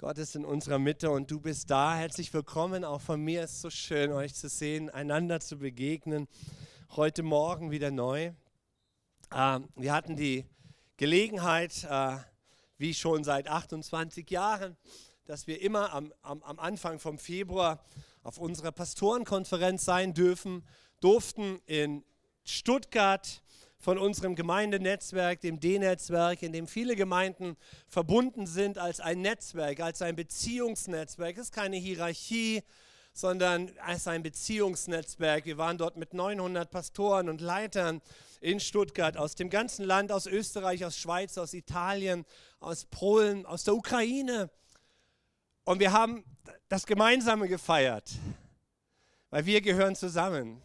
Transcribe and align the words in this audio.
Gott 0.00 0.16
ist 0.18 0.36
in 0.36 0.44
unserer 0.44 0.78
Mitte 0.78 1.10
und 1.10 1.28
du 1.28 1.40
bist 1.40 1.72
da. 1.72 1.96
Herzlich 1.96 2.32
willkommen. 2.32 2.84
Auch 2.84 3.00
von 3.00 3.20
mir 3.20 3.42
ist 3.42 3.54
es 3.54 3.60
so 3.62 3.68
schön, 3.68 4.12
euch 4.12 4.32
zu 4.32 4.48
sehen, 4.48 4.90
einander 4.90 5.40
zu 5.40 5.58
begegnen. 5.58 6.28
Heute 6.94 7.24
Morgen 7.24 7.72
wieder 7.72 7.90
neu. 7.90 8.30
Äh, 9.32 9.60
wir 9.74 9.92
hatten 9.92 10.14
die 10.14 10.46
Gelegenheit, 10.98 11.82
äh, 11.82 12.16
wie 12.76 12.94
schon 12.94 13.24
seit 13.24 13.48
28 13.48 14.30
Jahren, 14.30 14.76
dass 15.24 15.48
wir 15.48 15.60
immer 15.60 15.92
am, 15.92 16.14
am, 16.22 16.44
am 16.44 16.60
Anfang 16.60 17.00
vom 17.00 17.18
Februar 17.18 17.82
auf 18.22 18.38
unserer 18.38 18.70
Pastorenkonferenz 18.70 19.84
sein 19.84 20.14
dürfen, 20.14 20.62
durften 21.00 21.58
in 21.66 22.04
Stuttgart 22.44 23.42
von 23.78 23.98
unserem 23.98 24.34
Gemeindenetzwerk, 24.34 25.40
dem 25.40 25.60
D-Netzwerk, 25.60 26.42
in 26.42 26.52
dem 26.52 26.66
viele 26.66 26.96
Gemeinden 26.96 27.56
verbunden 27.86 28.46
sind 28.46 28.76
als 28.76 29.00
ein 29.00 29.20
Netzwerk, 29.20 29.80
als 29.80 30.02
ein 30.02 30.16
Beziehungsnetzwerk. 30.16 31.36
Es 31.36 31.44
ist 31.44 31.54
keine 31.54 31.76
Hierarchie, 31.76 32.62
sondern 33.12 33.70
als 33.84 34.06
ein 34.08 34.22
Beziehungsnetzwerk. 34.22 35.44
Wir 35.44 35.58
waren 35.58 35.78
dort 35.78 35.96
mit 35.96 36.12
900 36.12 36.70
Pastoren 36.70 37.28
und 37.28 37.40
Leitern 37.40 38.02
in 38.40 38.60
Stuttgart 38.60 39.16
aus 39.16 39.34
dem 39.34 39.50
ganzen 39.50 39.84
Land, 39.84 40.12
aus 40.12 40.26
Österreich, 40.26 40.84
aus 40.84 40.96
Schweiz, 40.96 41.38
aus 41.38 41.54
Italien, 41.54 42.24
aus 42.60 42.84
Polen, 42.84 43.46
aus 43.46 43.64
der 43.64 43.74
Ukraine. 43.74 44.50
Und 45.64 45.80
wir 45.80 45.92
haben 45.92 46.24
das 46.68 46.86
Gemeinsame 46.86 47.48
gefeiert, 47.48 48.10
weil 49.30 49.46
wir 49.46 49.60
gehören 49.60 49.96
zusammen. 49.96 50.62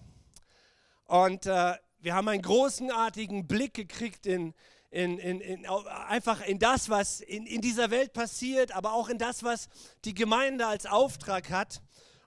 Und 1.06 1.45
äh, 1.45 1.76
wir 2.04 2.16
haben 2.16 2.28
einen 2.28 2.42
großenartigen 2.42 3.48
Blick 3.48 3.74
gekriegt 3.74 4.26
in, 4.26 4.54
in, 4.92 5.18
in, 5.20 5.40
in, 5.40 5.66
einfach 5.66 6.46
in 6.46 6.60
das, 6.60 6.90
was 6.90 7.22
in, 7.22 7.46
in 7.46 7.62
dieser 7.62 7.92
Welt 7.92 8.12
passiert, 8.12 8.76
aber 8.76 8.92
auch 8.92 9.08
in 9.08 9.18
das, 9.18 9.42
was 9.42 9.70
die 10.04 10.14
Gemeinde 10.14 10.68
als 10.68 10.86
Auftrag 10.86 11.50
hat. 11.50 11.82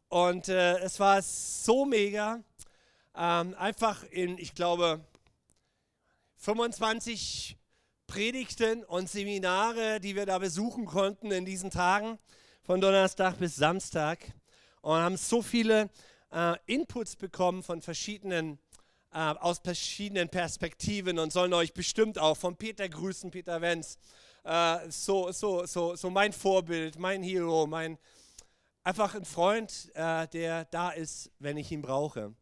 Und 0.08 0.48
äh, 0.48 0.78
es 0.78 0.98
war 0.98 1.20
so 1.20 1.84
mega. 1.84 2.42
Ähm, 3.14 3.54
einfach 3.58 4.02
in, 4.04 4.38
ich 4.38 4.54
glaube, 4.54 5.04
25 6.36 7.58
Predigten 8.06 8.82
und 8.82 9.10
Seminare, 9.10 10.00
die 10.00 10.16
wir 10.16 10.24
da 10.24 10.38
besuchen 10.38 10.86
konnten 10.86 11.30
in 11.32 11.44
diesen 11.44 11.70
Tagen, 11.70 12.18
von 12.62 12.80
Donnerstag 12.80 13.38
bis 13.38 13.56
Samstag. 13.56 14.20
Und 14.80 14.96
haben 14.96 15.18
so 15.18 15.42
viele 15.42 15.90
äh, 16.32 16.56
Inputs 16.64 17.16
bekommen 17.16 17.62
von 17.62 17.82
verschiedenen 17.82 18.58
aus 19.16 19.60
verschiedenen 19.64 20.28
Perspektiven 20.28 21.18
und 21.18 21.32
sollen 21.32 21.54
euch 21.54 21.72
bestimmt 21.72 22.18
auch 22.18 22.36
von 22.36 22.56
Peter 22.56 22.88
grüßen, 22.88 23.30
Peter 23.30 23.60
Wenz. 23.60 23.98
Äh, 24.44 24.90
so, 24.90 25.32
so, 25.32 25.64
so, 25.64 25.96
so 25.96 26.10
mein 26.10 26.32
Vorbild, 26.32 26.98
mein 26.98 27.22
Hero, 27.22 27.66
mein 27.66 27.98
einfach 28.82 29.14
ein 29.14 29.24
Freund, 29.24 29.90
äh, 29.94 30.28
der 30.28 30.66
da 30.66 30.90
ist, 30.90 31.30
wenn 31.40 31.56
ich 31.56 31.72
ihn 31.72 31.82
brauche. 31.82 32.34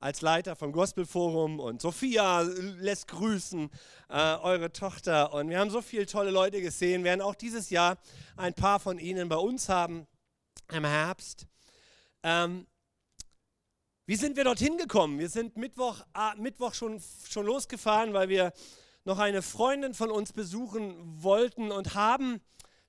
Als 0.00 0.22
Leiter 0.22 0.56
vom 0.56 0.72
Gospelforum 0.72 1.60
und 1.60 1.80
Sophia 1.80 2.40
lässt 2.40 3.06
grüßen, 3.08 3.70
äh, 4.08 4.36
eure 4.36 4.72
Tochter. 4.72 5.32
Und 5.32 5.50
wir 5.50 5.60
haben 5.60 5.70
so 5.70 5.82
viele 5.82 6.06
tolle 6.06 6.30
Leute 6.30 6.60
gesehen, 6.60 7.04
wir 7.04 7.10
werden 7.10 7.22
auch 7.22 7.36
dieses 7.36 7.70
Jahr 7.70 7.98
ein 8.36 8.54
paar 8.54 8.80
von 8.80 8.98
ihnen 8.98 9.28
bei 9.28 9.36
uns 9.36 9.68
haben 9.68 10.06
im 10.72 10.84
Herbst. 10.84 11.46
Ähm, 12.22 12.66
wie 14.06 14.16
sind 14.16 14.36
wir 14.36 14.44
dorthin 14.44 14.76
gekommen? 14.76 15.18
Wir 15.18 15.30
sind 15.30 15.56
Mittwoch, 15.56 16.00
äh, 16.14 16.38
Mittwoch 16.38 16.74
schon, 16.74 17.02
schon 17.28 17.46
losgefahren, 17.46 18.12
weil 18.12 18.28
wir 18.28 18.52
noch 19.04 19.18
eine 19.18 19.40
Freundin 19.40 19.94
von 19.94 20.10
uns 20.10 20.32
besuchen 20.32 21.22
wollten 21.22 21.70
und 21.70 21.94
haben, 21.94 22.42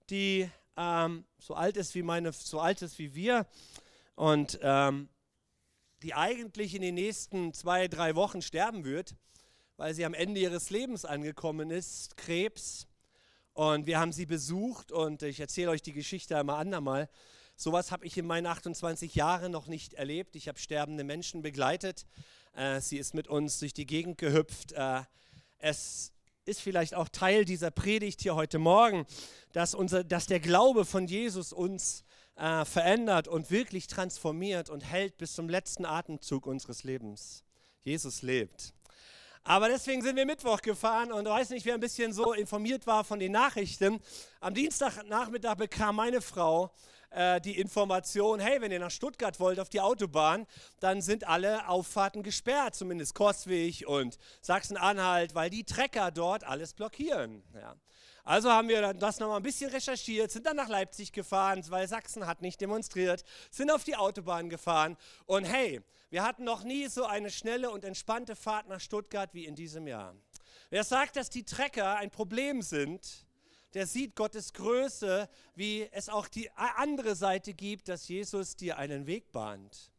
die 0.10 0.50
ähm, 0.76 1.26
so 1.40 1.54
alt 1.54 1.78
ist 1.78 1.96
wie 1.96 2.04
meine, 2.04 2.34
so 2.34 2.60
alt 2.60 2.82
ist 2.82 3.00
wie 3.00 3.16
wir 3.16 3.48
und 4.16 4.60
ähm, 4.62 5.08
die 6.04 6.14
eigentlich 6.14 6.76
in 6.76 6.82
den 6.82 6.96
nächsten 6.96 7.54
zwei, 7.54 7.88
drei 7.88 8.16
Wochen 8.16 8.42
sterben 8.42 8.84
wird, 8.84 9.16
weil 9.78 9.94
sie 9.94 10.06
am 10.06 10.14
Ende 10.14 10.42
ihres 10.42 10.70
Lebens 10.70 11.06
angekommen 11.06 11.72
ist, 11.72 12.18
Krebs. 12.18 12.88
Und 13.54 13.88
wir 13.88 14.00
haben 14.00 14.12
sie 14.12 14.26
besucht 14.26 14.92
und 14.92 15.24
ich 15.24 15.40
erzähle 15.40 15.72
euch 15.72 15.82
die 15.82 15.94
Geschichte 15.94 16.38
einmal 16.38 16.60
andermal. 16.60 17.10
Sowas 17.58 17.92
habe 17.92 18.06
ich 18.06 18.18
in 18.18 18.26
meinen 18.26 18.48
28 18.48 19.16
Jahren 19.16 19.52
noch 19.52 19.68
nicht 19.68 19.94
erlebt. 19.94 20.36
Ich 20.36 20.50
habe 20.50 20.60
sterbende 20.60 21.06
Menschen 21.06 21.42
begleitet. 21.42 22.06
Äh, 22.54 22.82
sie 22.82 22.98
ist 22.98 23.14
mit 23.14 23.30
uns 23.30 23.60
durch 23.60 23.74
die 23.74 23.86
Gegend 23.86 24.18
gehüpft. 24.18 24.74
Äh, 24.74 25.04
es 25.60 26.12
ist 26.44 26.62
vielleicht 26.62 26.94
auch 26.96 27.08
Teil 27.08 27.46
dieser 27.46 27.72
Predigt 27.72 28.22
hier 28.22 28.36
heute 28.36 28.60
Morgen, 28.60 29.06
dass, 29.54 29.74
unser, 29.74 30.04
dass 30.04 30.28
der 30.28 30.42
Glaube 30.42 30.84
von 30.84 31.08
Jesus 31.08 31.54
uns 31.54 32.04
äh, 32.36 32.66
verändert 32.66 33.30
und 33.30 33.50
wirklich 33.52 33.88
transformiert 33.88 34.70
und 34.70 34.82
hält 34.82 35.18
bis 35.18 35.34
zum 35.34 35.48
letzten 35.48 35.86
Atemzug 35.86 36.46
unseres 36.46 36.84
Lebens. 36.84 37.44
Jesus 37.84 38.22
lebt. 38.22 38.74
Aber 39.48 39.70
deswegen 39.70 40.02
sind 40.02 40.16
wir 40.16 40.26
Mittwoch 40.26 40.62
gefahren 40.62 41.12
und 41.12 41.26
weiß 41.26 41.52
nicht, 41.52 41.66
wer 41.66 41.76
ein 41.76 41.80
bisschen 41.80 42.12
so 42.12 42.34
informiert 42.34 42.86
war 42.88 43.04
von 43.04 43.20
den 43.20 43.32
Nachrichten. 43.32 44.02
Am 44.40 44.54
Dienstagnachmittag 44.54 45.56
bekam 45.56 45.98
meine 45.98 46.20
Frau 46.20 46.72
äh, 47.16 47.40
die 47.42 47.58
Information, 47.60 48.40
hey, 48.40 48.62
wenn 48.62 48.72
ihr 48.72 48.80
nach 48.80 48.92
Stuttgart 48.92 49.40
wollt 49.40 49.60
auf 49.60 49.70
die 49.70 49.82
Autobahn, 49.82 50.46
dann 50.80 51.02
sind 51.02 51.28
alle 51.28 51.68
Auffahrten 51.68 52.24
gesperrt, 52.24 52.76
zumindest 52.76 53.16
Kostweg 53.16 53.88
und 53.88 54.18
Sachsen-Anhalt, 54.42 55.34
weil 55.34 55.50
die 55.50 55.64
Trecker 55.64 56.12
dort 56.12 56.44
alles 56.44 56.74
blockieren. 56.74 57.44
Ja. 57.54 57.76
Also 58.26 58.52
haben 58.52 58.68
wir 58.70 58.94
das 58.96 59.20
nochmal 59.20 59.38
ein 59.38 59.44
bisschen 59.44 59.70
recherchiert, 59.70 60.32
sind 60.32 60.48
dann 60.48 60.56
nach 60.56 60.68
Leipzig 60.68 61.12
gefahren, 61.14 61.64
weil 61.70 61.88
Sachsen 61.88 62.26
hat 62.26 62.42
nicht 62.42 62.60
demonstriert, 62.60 63.24
sind 63.52 63.72
auf 63.72 63.84
die 63.84 63.96
Autobahn 63.96 64.50
gefahren 64.50 64.98
und 65.26 65.46
hey, 65.46 65.82
wir 66.10 66.24
hatten 66.24 66.44
noch 66.44 66.64
nie 66.64 66.88
so 66.88 67.06
eine 67.06 67.30
schnelle 67.30 67.70
und 67.70 67.84
entspannte 67.84 68.36
Fahrt 68.36 68.68
nach 68.68 68.80
Stuttgart 68.80 69.34
wie 69.34 69.46
in 69.46 69.56
diesem 69.56 69.86
Jahr. 69.86 70.16
Wer 70.72 70.84
sagt, 70.84 71.16
dass 71.16 71.30
die 71.30 71.44
Trecker 71.44 71.98
ein 71.98 72.10
Problem 72.10 72.62
sind, 72.64 73.25
der 73.76 73.86
sieht 73.86 74.16
Gottes 74.16 74.54
Größe, 74.54 75.30
wie 75.54 75.88
es 75.92 76.08
auch 76.08 76.28
die 76.30 76.50
andere 76.52 77.16
Seite 77.16 77.54
gibt, 77.54 77.90
dass 77.90 78.08
Jesus 78.08 78.56
dir 78.56 78.78
einen 78.78 79.06
Weg 79.06 79.32
bahnt. 79.34 79.92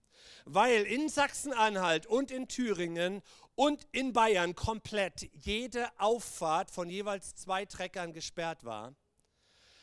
Weil 0.46 0.84
in 0.84 1.08
Sachsen-Anhalt 1.08 2.06
und 2.06 2.30
in 2.30 2.48
Thüringen 2.48 3.22
und 3.54 3.86
in 3.92 4.12
Bayern 4.12 4.54
komplett 4.54 5.28
jede 5.32 5.88
Auffahrt 5.98 6.70
von 6.70 6.88
jeweils 6.88 7.34
zwei 7.34 7.66
Treckern 7.66 8.12
gesperrt 8.12 8.64
war, 8.64 8.94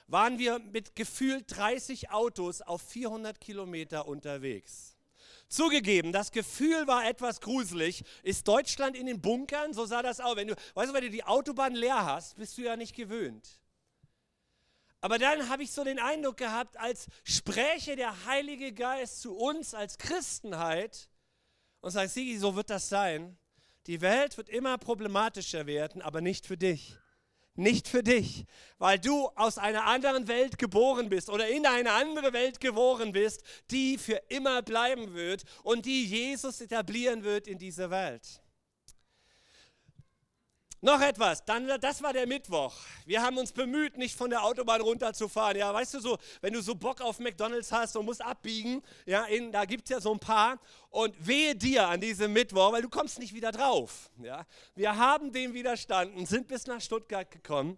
waren 0.07 0.39
wir 0.39 0.59
mit 0.59 0.95
gefühlt 0.95 1.45
30 1.55 2.09
Autos 2.09 2.61
auf 2.61 2.81
400 2.81 3.39
Kilometer 3.39 4.07
unterwegs. 4.07 4.97
Zugegeben, 5.49 6.11
das 6.11 6.31
Gefühl 6.31 6.87
war 6.87 7.07
etwas 7.07 7.41
gruselig. 7.41 8.03
Ist 8.23 8.47
Deutschland 8.47 8.97
in 8.97 9.05
den 9.05 9.21
Bunkern? 9.21 9.73
So 9.73 9.85
sah 9.85 10.01
das 10.01 10.19
aus. 10.19 10.35
Wenn 10.35 10.47
du, 10.47 10.55
weißt 10.73 10.89
du, 10.89 10.93
wenn 10.95 11.03
du 11.03 11.11
die 11.11 11.23
Autobahn 11.23 11.75
leer 11.75 12.05
hast, 12.05 12.37
bist 12.37 12.57
du 12.57 12.63
ja 12.63 12.75
nicht 12.75 12.95
gewöhnt. 12.95 13.59
Aber 15.03 15.19
dann 15.19 15.49
habe 15.49 15.63
ich 15.63 15.71
so 15.73 15.83
den 15.83 15.99
Eindruck 15.99 16.37
gehabt, 16.37 16.77
als 16.77 17.07
spräche 17.25 17.97
der 17.97 18.25
Heilige 18.25 18.71
Geist 18.71 19.19
zu 19.19 19.35
uns 19.35 19.73
als 19.73 19.97
Christenheit 19.97 21.09
und 21.81 21.91
sagt, 21.91 22.11
Sigi, 22.11 22.37
so 22.37 22.55
wird 22.55 22.69
das 22.69 22.87
sein. 22.87 23.37
Die 23.85 23.99
Welt 23.99 24.37
wird 24.37 24.47
immer 24.47 24.77
problematischer 24.77 25.65
werden, 25.65 26.01
aber 26.01 26.21
nicht 26.21 26.47
für 26.47 26.55
dich. 26.55 26.95
Nicht 27.55 27.89
für 27.89 28.01
dich, 28.01 28.45
weil 28.77 28.97
du 28.97 29.27
aus 29.35 29.57
einer 29.57 29.87
anderen 29.87 30.29
Welt 30.29 30.57
geboren 30.57 31.09
bist 31.09 31.29
oder 31.29 31.49
in 31.49 31.65
eine 31.67 31.91
andere 31.91 32.31
Welt 32.31 32.61
geboren 32.61 33.11
bist, 33.11 33.43
die 33.71 33.97
für 33.97 34.21
immer 34.29 34.61
bleiben 34.61 35.13
wird 35.13 35.43
und 35.63 35.85
die 35.85 36.05
Jesus 36.05 36.61
etablieren 36.61 37.25
wird 37.25 37.49
in 37.49 37.57
dieser 37.57 37.89
Welt. 37.89 38.41
Noch 40.83 40.99
etwas, 40.99 41.45
dann, 41.45 41.65
das 41.79 42.03
war 42.03 42.11
der 42.11 42.27
Mittwoch. 42.27 42.75
Wir 43.05 43.21
haben 43.21 43.37
uns 43.37 43.53
bemüht, 43.53 43.97
nicht 43.97 44.17
von 44.17 44.29
der 44.29 44.43
Autobahn 44.43 44.81
runterzufahren. 44.81 45.57
Ja, 45.57 45.73
weißt 45.73 45.93
du 45.93 46.01
so, 46.01 46.17
wenn 46.41 46.51
du 46.51 46.61
so 46.61 46.75
Bock 46.75 46.99
auf 46.99 47.19
McDonalds 47.19 47.71
hast 47.71 47.95
und 47.95 48.03
musst 48.03 48.21
abbiegen, 48.21 48.83
ja, 49.05 49.23
in, 49.23 49.53
da 49.53 49.63
gibt 49.63 49.85
es 49.85 49.91
ja 49.91 50.01
so 50.01 50.11
ein 50.11 50.19
paar. 50.19 50.59
Und 50.89 51.15
wehe 51.25 51.55
dir 51.55 51.87
an 51.87 52.01
diesem 52.01 52.33
Mittwoch, 52.33 52.73
weil 52.73 52.81
du 52.81 52.89
kommst 52.89 53.17
nicht 53.17 53.33
wieder 53.33 53.53
drauf. 53.53 54.11
Ja. 54.21 54.45
Wir 54.75 54.97
haben 54.97 55.31
dem 55.31 55.53
widerstanden, 55.53 56.25
sind 56.25 56.49
bis 56.49 56.67
nach 56.67 56.81
Stuttgart 56.81 57.31
gekommen. 57.31 57.77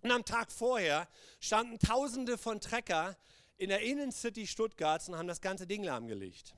Und 0.00 0.10
am 0.10 0.24
Tag 0.24 0.50
vorher 0.50 1.06
standen 1.40 1.78
Tausende 1.78 2.38
von 2.38 2.62
Trecker 2.62 3.14
in 3.58 3.68
der 3.68 3.82
Innencity 3.82 4.46
Stuttgarts 4.46 5.10
und 5.10 5.18
haben 5.18 5.28
das 5.28 5.42
ganze 5.42 5.66
Ding 5.66 5.84
lahmgelegt. 5.84 6.54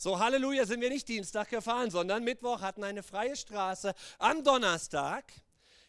So, 0.00 0.20
Halleluja, 0.20 0.64
sind 0.64 0.80
wir 0.80 0.90
nicht 0.90 1.08
Dienstag 1.08 1.50
gefahren, 1.50 1.90
sondern 1.90 2.22
Mittwoch 2.22 2.60
hatten 2.60 2.84
eine 2.84 3.02
freie 3.02 3.34
Straße. 3.34 3.92
Am 4.20 4.44
Donnerstag 4.44 5.24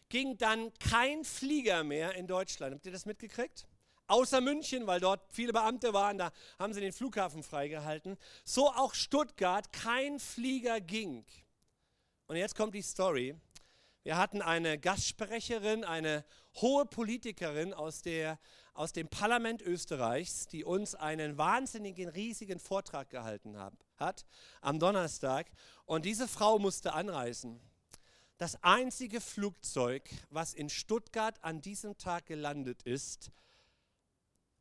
ging 0.08 0.36
dann 0.36 0.72
kein 0.80 1.22
Flieger 1.24 1.84
mehr 1.84 2.16
in 2.16 2.26
Deutschland. 2.26 2.74
Habt 2.74 2.84
ihr 2.86 2.90
das 2.90 3.06
mitgekriegt? 3.06 3.68
Außer 4.08 4.40
München, 4.40 4.88
weil 4.88 4.98
dort 4.98 5.20
viele 5.32 5.52
Beamte 5.52 5.92
waren, 5.92 6.18
da 6.18 6.32
haben 6.58 6.74
sie 6.74 6.80
den 6.80 6.92
Flughafen 6.92 7.44
freigehalten. 7.44 8.18
So 8.44 8.66
auch 8.70 8.94
Stuttgart, 8.94 9.72
kein 9.72 10.18
Flieger 10.18 10.80
ging. 10.80 11.24
Und 12.26 12.34
jetzt 12.34 12.56
kommt 12.56 12.74
die 12.74 12.82
Story. 12.82 13.36
Wir 14.02 14.16
hatten 14.16 14.42
eine 14.42 14.76
Gastsprecherin, 14.76 15.84
eine 15.84 16.24
hohe 16.56 16.84
Politikerin 16.84 17.72
aus 17.72 18.02
der 18.02 18.40
aus 18.80 18.94
dem 18.94 19.08
Parlament 19.08 19.60
Österreichs, 19.60 20.46
die 20.46 20.64
uns 20.64 20.94
einen 20.94 21.36
wahnsinnigen, 21.36 22.08
riesigen 22.08 22.58
Vortrag 22.58 23.10
gehalten 23.10 23.58
haben, 23.58 23.76
hat 23.98 24.24
am 24.62 24.78
Donnerstag. 24.78 25.50
Und 25.84 26.06
diese 26.06 26.26
Frau 26.26 26.58
musste 26.58 26.94
anreisen. 26.94 27.60
Das 28.38 28.64
einzige 28.64 29.20
Flugzeug, 29.20 30.08
was 30.30 30.54
in 30.54 30.70
Stuttgart 30.70 31.44
an 31.44 31.60
diesem 31.60 31.98
Tag 31.98 32.24
gelandet 32.24 32.82
ist, 32.84 33.30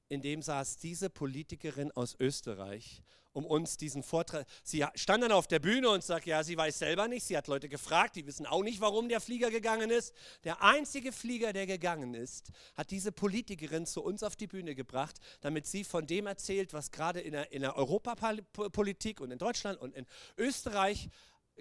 in 0.09 0.21
dem 0.21 0.41
saß 0.41 0.77
diese 0.77 1.09
Politikerin 1.09 1.91
aus 1.91 2.15
Österreich 2.19 3.03
um 3.31 3.45
uns 3.45 3.77
diesen 3.77 4.03
Vortrag. 4.03 4.45
Sie 4.63 4.85
stand 4.95 5.23
dann 5.23 5.31
auf 5.31 5.47
der 5.47 5.59
Bühne 5.59 5.89
und 5.89 6.03
sagt, 6.03 6.25
ja, 6.25 6.43
sie 6.43 6.57
weiß 6.57 6.79
selber 6.79 7.07
nicht. 7.07 7.23
Sie 7.23 7.37
hat 7.37 7.47
Leute 7.47 7.69
gefragt, 7.69 8.15
die 8.15 8.25
wissen 8.25 8.45
auch 8.45 8.63
nicht, 8.63 8.81
warum 8.81 9.07
der 9.07 9.21
Flieger 9.21 9.51
gegangen 9.51 9.89
ist. 9.89 10.13
Der 10.43 10.61
einzige 10.63 11.11
Flieger, 11.11 11.53
der 11.53 11.67
gegangen 11.67 12.13
ist, 12.13 12.51
hat 12.75 12.91
diese 12.91 13.11
Politikerin 13.11 13.85
zu 13.85 14.03
uns 14.03 14.23
auf 14.23 14.35
die 14.35 14.47
Bühne 14.47 14.75
gebracht, 14.75 15.17
damit 15.41 15.67
sie 15.67 15.83
von 15.83 16.07
dem 16.07 16.27
erzählt, 16.27 16.73
was 16.73 16.91
gerade 16.91 17.19
in 17.19 17.33
der, 17.33 17.51
in 17.51 17.61
der 17.61 17.75
Europapolitik 17.75 19.21
und 19.21 19.31
in 19.31 19.37
Deutschland 19.37 19.79
und 19.79 19.95
in 19.95 20.05
Österreich 20.37 21.09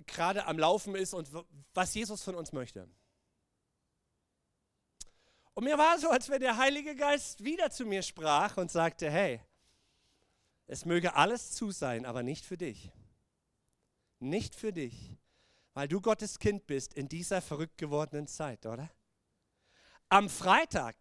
gerade 0.07 0.47
am 0.47 0.59
Laufen 0.59 0.95
ist 0.95 1.13
und 1.13 1.29
was 1.75 1.95
Jesus 1.95 2.23
von 2.23 2.35
uns 2.35 2.53
möchte. 2.53 2.89
Und 5.59 5.65
mir 5.65 5.77
war 5.77 5.99
so, 5.99 6.09
als 6.09 6.29
wenn 6.29 6.39
der 6.39 6.57
Heilige 6.57 6.95
Geist 6.95 7.43
wieder 7.43 7.69
zu 7.69 7.85
mir 7.85 8.03
sprach 8.03 8.59
und 8.59 8.71
sagte, 8.71 9.11
hey, 9.11 9.41
es 10.69 10.85
möge 10.85 11.17
alles 11.17 11.51
zu 11.51 11.73
sein, 11.73 12.07
aber 12.07 12.23
nicht 12.23 12.47
für 12.47 12.57
dich. 12.57 12.93
Nicht 14.21 14.55
für 14.55 14.73
dich, 14.73 15.17
weil 15.75 15.89
du 15.89 16.01
Gottes 16.01 16.39
Kind 16.39 16.69
bist 16.69 16.95
in 16.95 17.09
dieser 17.09 17.43
verrückt 17.43 17.77
gewordenen 17.77 18.29
Zeit, 18.29 18.67
oder? 18.67 18.89
Am 20.09 20.29
Freitag 20.29 20.95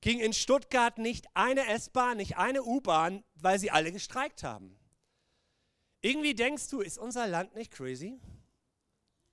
ging 0.00 0.18
in 0.18 0.32
Stuttgart 0.32 0.98
nicht 0.98 1.28
eine 1.34 1.64
S-Bahn, 1.68 2.16
nicht 2.16 2.36
eine 2.36 2.64
U-Bahn, 2.64 3.22
weil 3.36 3.60
sie 3.60 3.70
alle 3.70 3.92
gestreikt 3.92 4.42
haben. 4.42 4.76
Irgendwie 6.00 6.34
denkst 6.34 6.68
du, 6.68 6.80
ist 6.80 6.98
unser 6.98 7.28
Land 7.28 7.54
nicht 7.54 7.70
crazy? 7.70 8.18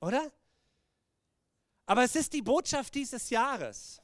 Oder? 0.01 0.31
Aber 1.87 2.03
es 2.03 2.15
ist 2.15 2.33
die 2.33 2.43
Botschaft 2.43 2.93
dieses 2.93 3.31
Jahres. 3.31 4.00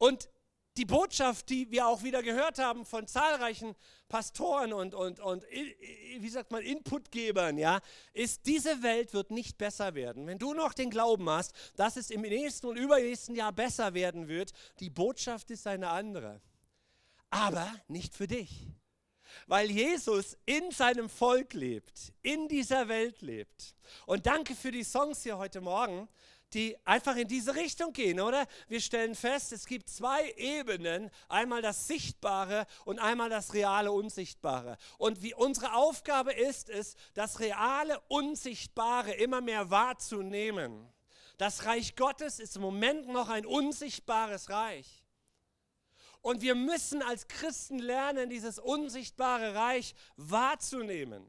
Und 0.00 0.30
die 0.78 0.86
Botschaft, 0.86 1.50
die 1.50 1.70
wir 1.70 1.86
auch 1.86 2.02
wieder 2.02 2.22
gehört 2.22 2.58
haben 2.58 2.86
von 2.86 3.06
zahlreichen 3.06 3.74
Pastoren 4.08 4.72
und, 4.72 4.94
und, 4.94 5.20
und 5.20 5.44
wie 5.44 6.28
sagt 6.30 6.52
man, 6.52 6.62
Inputgebern, 6.62 7.58
ja, 7.58 7.80
ist, 8.14 8.46
diese 8.46 8.82
Welt 8.82 9.12
wird 9.12 9.30
nicht 9.30 9.58
besser 9.58 9.94
werden. 9.94 10.26
Wenn 10.26 10.38
du 10.38 10.54
noch 10.54 10.72
den 10.72 10.88
Glauben 10.88 11.28
hast, 11.28 11.52
dass 11.76 11.96
es 11.96 12.10
im 12.10 12.22
nächsten 12.22 12.66
und 12.66 12.78
übernächsten 12.78 13.34
Jahr 13.34 13.52
besser 13.52 13.92
werden 13.92 14.26
wird, 14.26 14.52
die 14.78 14.88
Botschaft 14.88 15.50
ist 15.50 15.66
eine 15.66 15.90
andere. 15.90 16.40
Aber 17.28 17.70
nicht 17.86 18.14
für 18.14 18.26
dich. 18.26 18.68
Weil 19.46 19.70
Jesus 19.70 20.38
in 20.46 20.70
seinem 20.70 21.10
Volk 21.10 21.52
lebt, 21.52 22.14
in 22.22 22.48
dieser 22.48 22.88
Welt 22.88 23.20
lebt. 23.20 23.76
Und 24.06 24.24
danke 24.24 24.54
für 24.54 24.70
die 24.70 24.82
Songs 24.82 25.24
hier 25.24 25.36
heute 25.36 25.60
Morgen 25.60 26.08
die 26.52 26.76
einfach 26.84 27.16
in 27.16 27.28
diese 27.28 27.54
Richtung 27.54 27.92
gehen, 27.92 28.20
oder? 28.20 28.46
Wir 28.68 28.80
stellen 28.80 29.14
fest, 29.14 29.52
es 29.52 29.66
gibt 29.66 29.88
zwei 29.88 30.32
Ebenen, 30.32 31.10
einmal 31.28 31.62
das 31.62 31.86
Sichtbare 31.86 32.66
und 32.84 32.98
einmal 32.98 33.30
das 33.30 33.54
reale 33.54 33.92
Unsichtbare. 33.92 34.76
Und 34.98 35.22
wie 35.22 35.34
unsere 35.34 35.74
Aufgabe 35.74 36.32
ist 36.32 36.68
es, 36.68 36.96
das 37.14 37.40
reale 37.40 38.00
Unsichtbare 38.08 39.12
immer 39.12 39.40
mehr 39.40 39.70
wahrzunehmen. 39.70 40.92
Das 41.38 41.64
Reich 41.64 41.96
Gottes 41.96 42.38
ist 42.38 42.56
im 42.56 42.62
Moment 42.62 43.08
noch 43.08 43.28
ein 43.28 43.46
unsichtbares 43.46 44.50
Reich. 44.50 45.04
Und 46.22 46.42
wir 46.42 46.54
müssen 46.54 47.00
als 47.00 47.28
Christen 47.28 47.78
lernen, 47.78 48.28
dieses 48.28 48.58
unsichtbare 48.58 49.54
Reich 49.54 49.94
wahrzunehmen. 50.16 51.26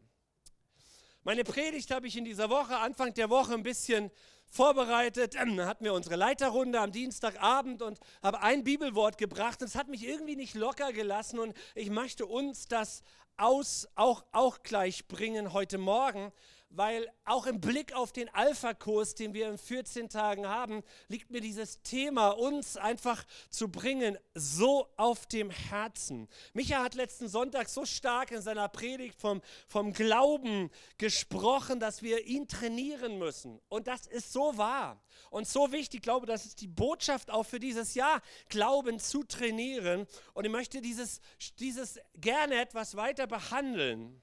Meine 1.24 1.44
Predigt 1.44 1.92
habe 1.92 2.08
ich 2.08 2.18
in 2.18 2.26
dieser 2.26 2.50
Woche, 2.50 2.78
Anfang 2.78 3.14
der 3.14 3.30
Woche, 3.30 3.54
ein 3.54 3.64
bisschen 3.64 4.12
vorbereitet, 4.52 5.36
dann 5.36 5.66
hatten 5.66 5.86
wir 5.86 5.94
unsere 5.94 6.18
Leiterrunde 6.18 6.80
am 6.80 6.92
Dienstagabend 6.92 7.82
und 7.82 8.00
habe 8.22 8.42
ein 8.42 8.64
Bibelwort 8.64 9.18
gebracht. 9.18 9.62
Es 9.62 9.76
hat 9.76 9.88
mich 9.88 10.06
irgendwie 10.06 10.36
nicht 10.36 10.54
locker 10.56 10.92
gelassen 10.92 11.40
und 11.40 11.56
ich 11.74 11.90
möchte 11.90 12.26
uns 12.26 12.68
das 12.68 13.02
aus, 13.38 13.88
auch, 13.96 14.24
auch 14.34 14.62
gleich 14.62 15.08
bringen 15.08 15.54
heute 15.54 15.78
Morgen 15.78 16.32
weil 16.74 17.12
auch 17.26 17.46
im 17.46 17.60
Blick 17.60 17.94
auf 17.94 18.12
den 18.12 18.30
Alpha-Kurs, 18.34 19.16
den 19.16 19.34
wir 19.34 19.50
in 19.50 19.58
14 19.58 20.10
Tagen 20.10 20.48
haben, 20.48 20.84
liegt 21.08 21.30
mir 21.30 21.42
dieses 21.42 21.82
Thema, 21.82 22.30
uns 22.30 22.78
einfach 22.78 23.24
zu 23.50 23.70
bringen, 23.70 24.18
so 24.34 24.88
auf 24.98 25.26
dem 25.28 25.50
Herzen. 25.50 26.28
Micha 26.54 26.82
hat 26.82 26.96
letzten 26.96 27.28
Sonntag 27.28 27.70
so 27.70 27.86
stark 27.86 28.32
in 28.32 28.42
seiner 28.42 28.70
Predigt 28.70 29.20
vom, 29.20 29.42
vom 29.68 29.94
Glauben 29.94 30.70
gesprochen, 30.98 31.80
dass 31.80 32.02
wir 32.02 32.26
ihn 32.26 32.48
trainieren 32.48 33.18
müssen. 33.18 33.60
Und 33.68 33.88
das 33.88 34.08
ist 34.08 34.32
so 34.32 34.58
wahr 34.58 35.04
und 35.30 35.48
so 35.48 35.72
wichtig. 35.72 36.00
Ich 36.00 36.04
glaube, 36.04 36.26
das 36.26 36.46
ist 36.46 36.62
die 36.62 36.68
Botschaft 36.68 37.30
auch 37.30 37.44
für 37.44 37.60
dieses 37.60 37.96
Jahr, 37.96 38.22
Glauben 38.50 39.00
zu 39.00 39.24
trainieren. 39.24 40.08
Und 40.34 40.46
ich 40.46 40.52
möchte 40.52 40.82
dieses, 40.82 41.20
dieses 41.60 42.00
gerne 42.16 42.62
etwas 42.62 42.96
weiter 42.96 43.28
behandeln. 43.28 44.22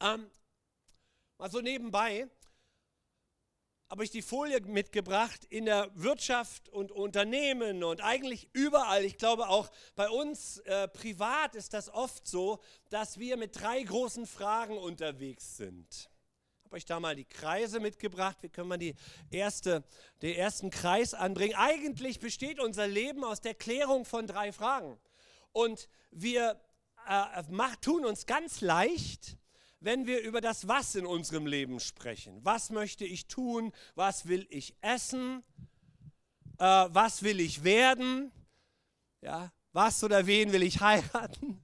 Ähm, 0.00 0.30
Mal 1.38 1.50
so 1.50 1.60
nebenbei 1.60 2.30
habe 3.90 4.02
ich 4.02 4.10
die 4.10 4.22
Folie 4.22 4.60
mitgebracht 4.62 5.44
in 5.44 5.66
der 5.66 5.90
Wirtschaft 5.94 6.70
und 6.70 6.90
Unternehmen 6.90 7.84
und 7.84 8.00
eigentlich 8.00 8.48
überall. 8.54 9.04
Ich 9.04 9.18
glaube 9.18 9.48
auch 9.48 9.70
bei 9.94 10.08
uns 10.08 10.58
äh, 10.60 10.88
privat 10.88 11.54
ist 11.54 11.74
das 11.74 11.90
oft 11.90 12.26
so, 12.26 12.60
dass 12.88 13.18
wir 13.18 13.36
mit 13.36 13.60
drei 13.60 13.82
großen 13.82 14.26
Fragen 14.26 14.78
unterwegs 14.78 15.58
sind. 15.58 16.08
Ich 16.58 16.64
habe 16.64 16.76
euch 16.76 16.84
da 16.86 17.00
mal 17.00 17.14
die 17.14 17.26
Kreise 17.26 17.80
mitgebracht. 17.80 18.38
Wie 18.40 18.48
können 18.48 18.68
wir 18.68 18.78
die 18.78 18.94
erste, 19.30 19.84
den 20.22 20.34
ersten 20.34 20.70
Kreis 20.70 21.12
anbringen? 21.12 21.54
Eigentlich 21.54 22.18
besteht 22.18 22.58
unser 22.58 22.88
Leben 22.88 23.22
aus 23.24 23.42
der 23.42 23.54
Klärung 23.54 24.06
von 24.06 24.26
drei 24.26 24.52
Fragen. 24.52 24.98
Und 25.52 25.88
wir 26.10 26.58
äh, 27.06 27.42
macht, 27.50 27.82
tun 27.82 28.06
uns 28.06 28.24
ganz 28.24 28.62
leicht, 28.62 29.36
wenn 29.80 30.06
wir 30.06 30.20
über 30.22 30.40
das 30.40 30.68
Was 30.68 30.94
in 30.94 31.06
unserem 31.06 31.46
Leben 31.46 31.80
sprechen. 31.80 32.44
Was 32.44 32.70
möchte 32.70 33.04
ich 33.04 33.26
tun? 33.26 33.72
Was 33.94 34.26
will 34.26 34.46
ich 34.50 34.74
essen? 34.80 35.42
Äh, 36.58 36.64
was 36.64 37.22
will 37.22 37.40
ich 37.40 37.64
werden? 37.64 38.32
Ja, 39.20 39.52
was 39.72 40.02
oder 40.02 40.26
wen 40.26 40.52
will 40.52 40.62
ich 40.62 40.80
heiraten? 40.80 41.62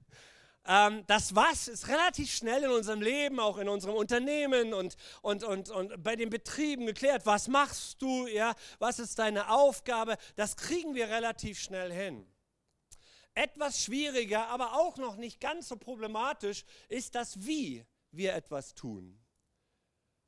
Ähm, 0.65 1.03
das 1.07 1.35
Was 1.35 1.67
ist 1.67 1.87
relativ 1.89 2.31
schnell 2.31 2.63
in 2.63 2.69
unserem 2.69 3.01
Leben, 3.01 3.39
auch 3.39 3.57
in 3.57 3.67
unserem 3.67 3.95
Unternehmen 3.95 4.73
und, 4.73 4.95
und, 5.21 5.43
und, 5.43 5.69
und 5.69 6.01
bei 6.01 6.15
den 6.15 6.29
Betrieben 6.29 6.85
geklärt. 6.85 7.25
Was 7.25 7.47
machst 7.47 8.01
du? 8.01 8.27
Ja, 8.27 8.53
was 8.79 8.99
ist 8.99 9.19
deine 9.19 9.49
Aufgabe? 9.49 10.17
Das 10.35 10.55
kriegen 10.55 10.95
wir 10.95 11.09
relativ 11.09 11.59
schnell 11.59 11.91
hin. 11.91 12.25
Etwas 13.33 13.83
schwieriger, 13.83 14.47
aber 14.47 14.73
auch 14.73 14.97
noch 14.97 15.17
nicht 15.17 15.41
ganz 15.41 15.67
so 15.67 15.75
problematisch 15.75 16.63
ist 16.87 17.15
das 17.15 17.45
Wie 17.45 17.83
wir 18.13 18.33
etwas 18.33 18.73
tun. 18.73 19.19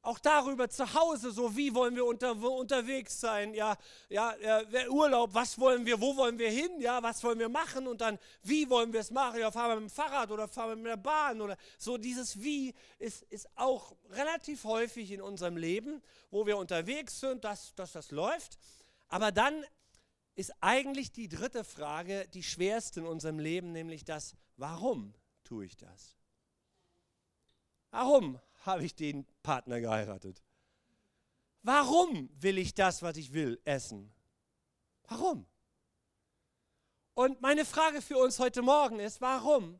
Auch 0.01 0.19
darüber 0.19 0.69
zu 0.69 0.93
Hause, 0.93 1.31
so 1.31 1.57
wie 1.57 1.73
wollen 1.73 1.95
wir 1.95 2.05
unter, 2.05 2.35
unterwegs 2.35 3.19
sein, 3.19 3.55
ja, 3.55 3.75
ja, 4.07 4.35
ja, 4.37 4.87
Urlaub, 4.87 5.33
was 5.33 5.59
wollen 5.59 5.83
wir, 5.83 5.99
wo 5.99 6.15
wollen 6.15 6.37
wir 6.37 6.51
hin, 6.51 6.79
ja, 6.79 7.01
was 7.01 7.23
wollen 7.23 7.39
wir 7.39 7.49
machen? 7.49 7.87
Und 7.87 8.01
dann, 8.01 8.19
wie 8.43 8.69
wollen 8.69 8.93
wir 8.93 8.99
es 8.99 9.09
machen, 9.09 9.39
ja, 9.39 9.49
fahren 9.49 9.71
wir 9.71 9.75
mit 9.81 9.89
dem 9.89 9.93
Fahrrad 9.95 10.29
oder 10.29 10.47
fahren 10.47 10.69
wir 10.69 10.75
mit 10.75 10.85
der 10.85 10.97
Bahn 10.97 11.41
oder 11.41 11.57
so, 11.79 11.97
dieses 11.97 12.39
Wie 12.43 12.75
ist, 12.99 13.23
ist 13.23 13.49
auch 13.55 13.95
relativ 14.11 14.63
häufig 14.65 15.09
in 15.09 15.23
unserem 15.23 15.57
Leben, 15.57 16.03
wo 16.29 16.45
wir 16.45 16.57
unterwegs 16.57 17.19
sind, 17.19 17.43
dass, 17.43 17.73
dass 17.73 17.93
das 17.93 18.11
läuft, 18.11 18.59
aber 19.07 19.31
dann 19.31 19.65
ist 20.35 20.53
eigentlich 20.61 21.13
die 21.13 21.29
dritte 21.29 21.63
Frage 21.63 22.27
die 22.33 22.43
schwerste 22.43 22.99
in 22.99 23.07
unserem 23.07 23.39
Leben, 23.39 23.71
nämlich 23.71 24.03
das, 24.03 24.35
warum 24.57 25.15
tue 25.43 25.65
ich 25.65 25.77
das? 25.77 26.14
Warum 27.97 28.41
habe 28.65 28.83
ich 28.83 28.93
den 28.93 29.25
Partner 29.41 29.79
geheiratet? 29.79 30.43
Warum 31.63 32.29
will 32.41 32.57
ich 32.57 32.73
das, 32.73 33.01
was 33.01 33.15
ich 33.15 33.31
will, 33.31 33.57
essen? 33.63 34.11
Warum? 35.07 35.45
Und 37.13 37.39
meine 37.39 37.63
Frage 37.63 38.01
für 38.01 38.17
uns 38.17 38.37
heute 38.39 38.61
Morgen 38.61 38.99
ist, 38.99 39.21
warum 39.21 39.79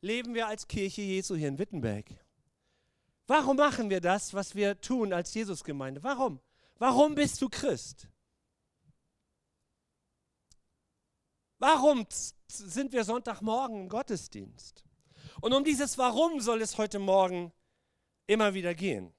leben 0.00 0.34
wir 0.34 0.48
als 0.48 0.66
Kirche 0.66 1.02
Jesu 1.02 1.36
hier 1.36 1.46
in 1.46 1.60
Wittenberg? 1.60 2.10
Warum 3.28 3.58
machen 3.58 3.90
wir 3.90 4.00
das, 4.00 4.34
was 4.34 4.56
wir 4.56 4.80
tun 4.80 5.12
als 5.12 5.32
Jesusgemeinde? 5.34 6.02
Warum? 6.02 6.40
Warum 6.80 7.14
bist 7.14 7.40
du 7.40 7.48
Christ? 7.48 8.08
Warum 11.60 12.08
sind 12.48 12.92
wir 12.92 13.04
Sonntagmorgen 13.04 13.82
im 13.82 13.88
Gottesdienst? 13.88 14.83
Und 15.40 15.52
um 15.52 15.64
dieses 15.64 15.98
Warum 15.98 16.40
soll 16.40 16.62
es 16.62 16.78
heute 16.78 16.98
Morgen 16.98 17.52
immer 18.26 18.54
wieder 18.54 18.74
gehen. 18.74 19.12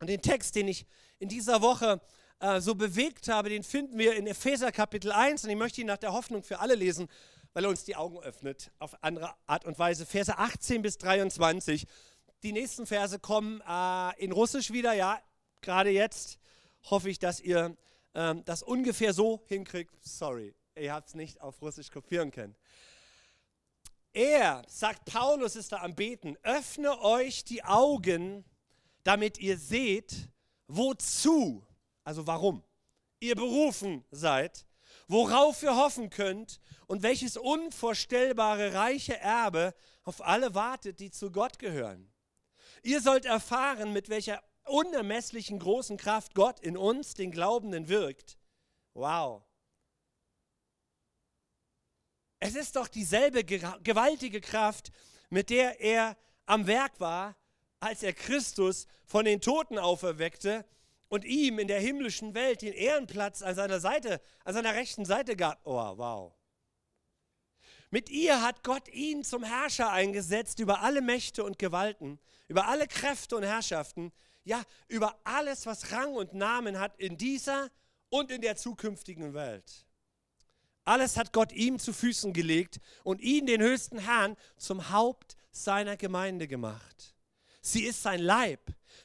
Und 0.00 0.08
den 0.08 0.22
Text, 0.22 0.54
den 0.54 0.68
ich 0.68 0.86
in 1.18 1.28
dieser 1.28 1.62
Woche 1.62 2.00
äh, 2.40 2.60
so 2.60 2.74
bewegt 2.74 3.28
habe, 3.28 3.48
den 3.48 3.62
finden 3.62 3.98
wir 3.98 4.16
in 4.16 4.26
Epheser 4.26 4.72
Kapitel 4.72 5.12
1 5.12 5.44
und 5.44 5.50
ich 5.50 5.56
möchte 5.56 5.80
ihn 5.80 5.86
nach 5.86 5.98
der 5.98 6.12
Hoffnung 6.12 6.42
für 6.42 6.60
alle 6.60 6.74
lesen. 6.74 7.08
weil 7.54 7.64
er 7.64 7.70
uns 7.70 7.84
die 7.84 7.96
Augen 7.96 8.18
öffnet 8.20 8.72
auf 8.78 8.96
andere 9.02 9.34
Art 9.46 9.66
und 9.66 9.78
Weise. 9.78 10.06
Verse 10.06 10.36
18 10.38 10.80
bis 10.80 10.96
23. 10.96 11.86
Die 12.42 12.52
nächsten 12.52 12.86
Verse 12.86 13.18
kommen 13.18 13.60
äh, 13.68 14.24
in 14.24 14.32
Russisch 14.32 14.72
wieder, 14.72 14.94
ja, 14.94 15.20
gerade 15.60 15.90
jetzt 15.90 16.38
hoffe 16.90 17.10
ich, 17.10 17.18
dass 17.18 17.40
ihr 17.40 17.76
ähm, 18.14 18.42
das 18.44 18.62
ungefähr 18.62 19.12
so 19.12 19.42
hinkriegt. 19.46 19.94
Sorry, 20.02 20.54
ihr 20.76 20.92
habt 20.92 21.08
es 21.08 21.14
nicht 21.14 21.40
auf 21.42 21.60
Russisch 21.60 21.90
kopieren 21.90 22.30
können. 22.30 22.56
Er, 24.12 24.62
sagt 24.68 25.06
Paulus, 25.06 25.56
ist 25.56 25.72
da 25.72 25.78
am 25.78 25.94
Beten, 25.94 26.36
öffne 26.42 27.00
euch 27.00 27.44
die 27.44 27.64
Augen, 27.64 28.44
damit 29.04 29.38
ihr 29.38 29.56
seht, 29.56 30.28
wozu, 30.66 31.66
also 32.04 32.26
warum, 32.26 32.62
ihr 33.20 33.34
berufen 33.34 34.04
seid, 34.10 34.66
worauf 35.08 35.62
ihr 35.62 35.76
hoffen 35.76 36.10
könnt 36.10 36.60
und 36.86 37.02
welches 37.02 37.36
unvorstellbare 37.36 38.74
reiche 38.74 39.18
Erbe 39.18 39.74
auf 40.04 40.24
alle 40.24 40.54
wartet, 40.54 41.00
die 41.00 41.10
zu 41.10 41.30
Gott 41.30 41.58
gehören. 41.58 42.12
Ihr 42.82 43.00
sollt 43.00 43.24
erfahren, 43.24 43.92
mit 43.92 44.08
welcher 44.08 44.42
unermesslichen 44.64 45.58
großen 45.58 45.96
Kraft 45.96 46.34
Gott 46.34 46.60
in 46.60 46.76
uns, 46.76 47.14
den 47.14 47.30
Glaubenden, 47.30 47.88
wirkt. 47.88 48.38
Wow. 48.94 49.44
Es 52.44 52.56
ist 52.56 52.74
doch 52.74 52.88
dieselbe 52.88 53.44
gewaltige 53.44 54.40
Kraft, 54.40 54.90
mit 55.30 55.48
der 55.48 55.80
er 55.80 56.16
am 56.44 56.66
Werk 56.66 56.98
war, 56.98 57.36
als 57.78 58.02
er 58.02 58.12
Christus 58.12 58.88
von 59.06 59.24
den 59.24 59.40
Toten 59.40 59.78
auferweckte 59.78 60.64
und 61.08 61.24
ihm 61.24 61.60
in 61.60 61.68
der 61.68 61.78
himmlischen 61.78 62.34
Welt 62.34 62.62
den 62.62 62.72
Ehrenplatz 62.72 63.42
an 63.42 63.54
seiner 63.54 63.78
Seite, 63.78 64.20
an 64.42 64.54
seiner 64.54 64.74
rechten 64.74 65.04
Seite 65.04 65.36
gab. 65.36 65.60
Oh, 65.64 65.96
wow. 65.96 66.32
Mit 67.90 68.10
ihr 68.10 68.42
hat 68.42 68.64
Gott 68.64 68.88
ihn 68.88 69.22
zum 69.22 69.44
Herrscher 69.44 69.92
eingesetzt 69.92 70.58
über 70.58 70.80
alle 70.80 71.00
Mächte 71.00 71.44
und 71.44 71.60
Gewalten, 71.60 72.18
über 72.48 72.66
alle 72.66 72.88
Kräfte 72.88 73.36
und 73.36 73.44
Herrschaften, 73.44 74.10
ja, 74.42 74.60
über 74.88 75.16
alles, 75.22 75.64
was 75.66 75.92
Rang 75.92 76.12
und 76.14 76.34
Namen 76.34 76.80
hat 76.80 76.98
in 76.98 77.16
dieser 77.16 77.70
und 78.08 78.32
in 78.32 78.40
der 78.40 78.56
zukünftigen 78.56 79.32
Welt. 79.32 79.86
Alles 80.84 81.16
hat 81.16 81.32
Gott 81.32 81.52
ihm 81.52 81.78
zu 81.78 81.92
Füßen 81.92 82.32
gelegt 82.32 82.80
und 83.04 83.20
ihn, 83.20 83.46
den 83.46 83.62
höchsten 83.62 83.98
Herrn, 83.98 84.36
zum 84.56 84.90
Haupt 84.90 85.36
seiner 85.52 85.96
Gemeinde 85.96 86.48
gemacht. 86.48 87.14
Sie 87.60 87.84
ist 87.84 88.02
sein 88.02 88.20
Leib. 88.20 88.60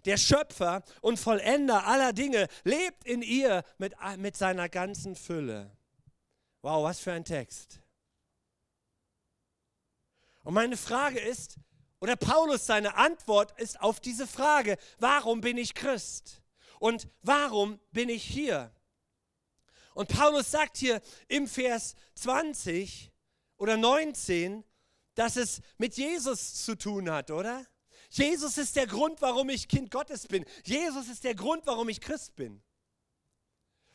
Der 0.05 0.17
Schöpfer 0.17 0.83
und 1.01 1.19
Vollender 1.19 1.85
aller 1.85 2.13
Dinge 2.13 2.47
lebt 2.63 3.05
in 3.05 3.21
ihr 3.21 3.63
mit, 3.77 3.93
mit 4.17 4.35
seiner 4.35 4.69
ganzen 4.69 5.15
Fülle. 5.15 5.71
Wow, 6.61 6.83
was 6.83 6.99
für 6.99 7.11
ein 7.11 7.25
Text. 7.25 7.79
Und 10.43 10.53
meine 10.53 10.77
Frage 10.77 11.19
ist, 11.19 11.57
oder 11.99 12.15
Paulus 12.15 12.65
seine 12.65 12.95
Antwort 12.95 13.59
ist 13.59 13.81
auf 13.81 13.99
diese 13.99 14.27
Frage, 14.27 14.77
warum 14.99 15.41
bin 15.41 15.57
ich 15.57 15.73
Christ? 15.73 16.41
Und 16.79 17.07
warum 17.21 17.79
bin 17.91 18.09
ich 18.09 18.23
hier? 18.23 18.71
Und 19.97 20.09
Paulus 20.09 20.51
sagt 20.51 20.77
hier 20.77 21.01
im 21.27 21.47
Vers 21.47 21.95
20 22.13 23.11
oder 23.57 23.77
19, 23.77 24.63
dass 25.15 25.37
es 25.37 25.59
mit 25.79 25.97
Jesus 25.97 26.63
zu 26.63 26.75
tun 26.75 27.09
hat, 27.09 27.31
oder? 27.31 27.65
Jesus 28.11 28.59
ist 28.59 28.75
der 28.75 28.85
Grund, 28.85 29.23
warum 29.23 29.49
ich 29.49 29.67
Kind 29.67 29.89
Gottes 29.89 30.27
bin. 30.27 30.45
Jesus 30.63 31.07
ist 31.07 31.23
der 31.23 31.33
Grund, 31.33 31.65
warum 31.65 31.89
ich 31.89 31.99
Christ 31.99 32.35
bin. 32.35 32.61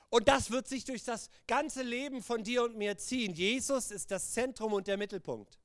Und 0.09 0.26
das 0.26 0.50
wird 0.50 0.66
sich 0.66 0.85
durch 0.85 1.04
das 1.04 1.30
ganze 1.47 1.82
Leben 1.82 2.21
von 2.21 2.42
dir 2.42 2.64
und 2.64 2.76
mir 2.76 2.99
ziehen. 2.99 3.32
Jesus 3.32 3.92
ist 3.92 4.11
das 4.11 4.32
Zentrum 4.32 4.73
und 4.73 4.88
der 4.88 4.97
Mittelpunkt. 4.97 5.61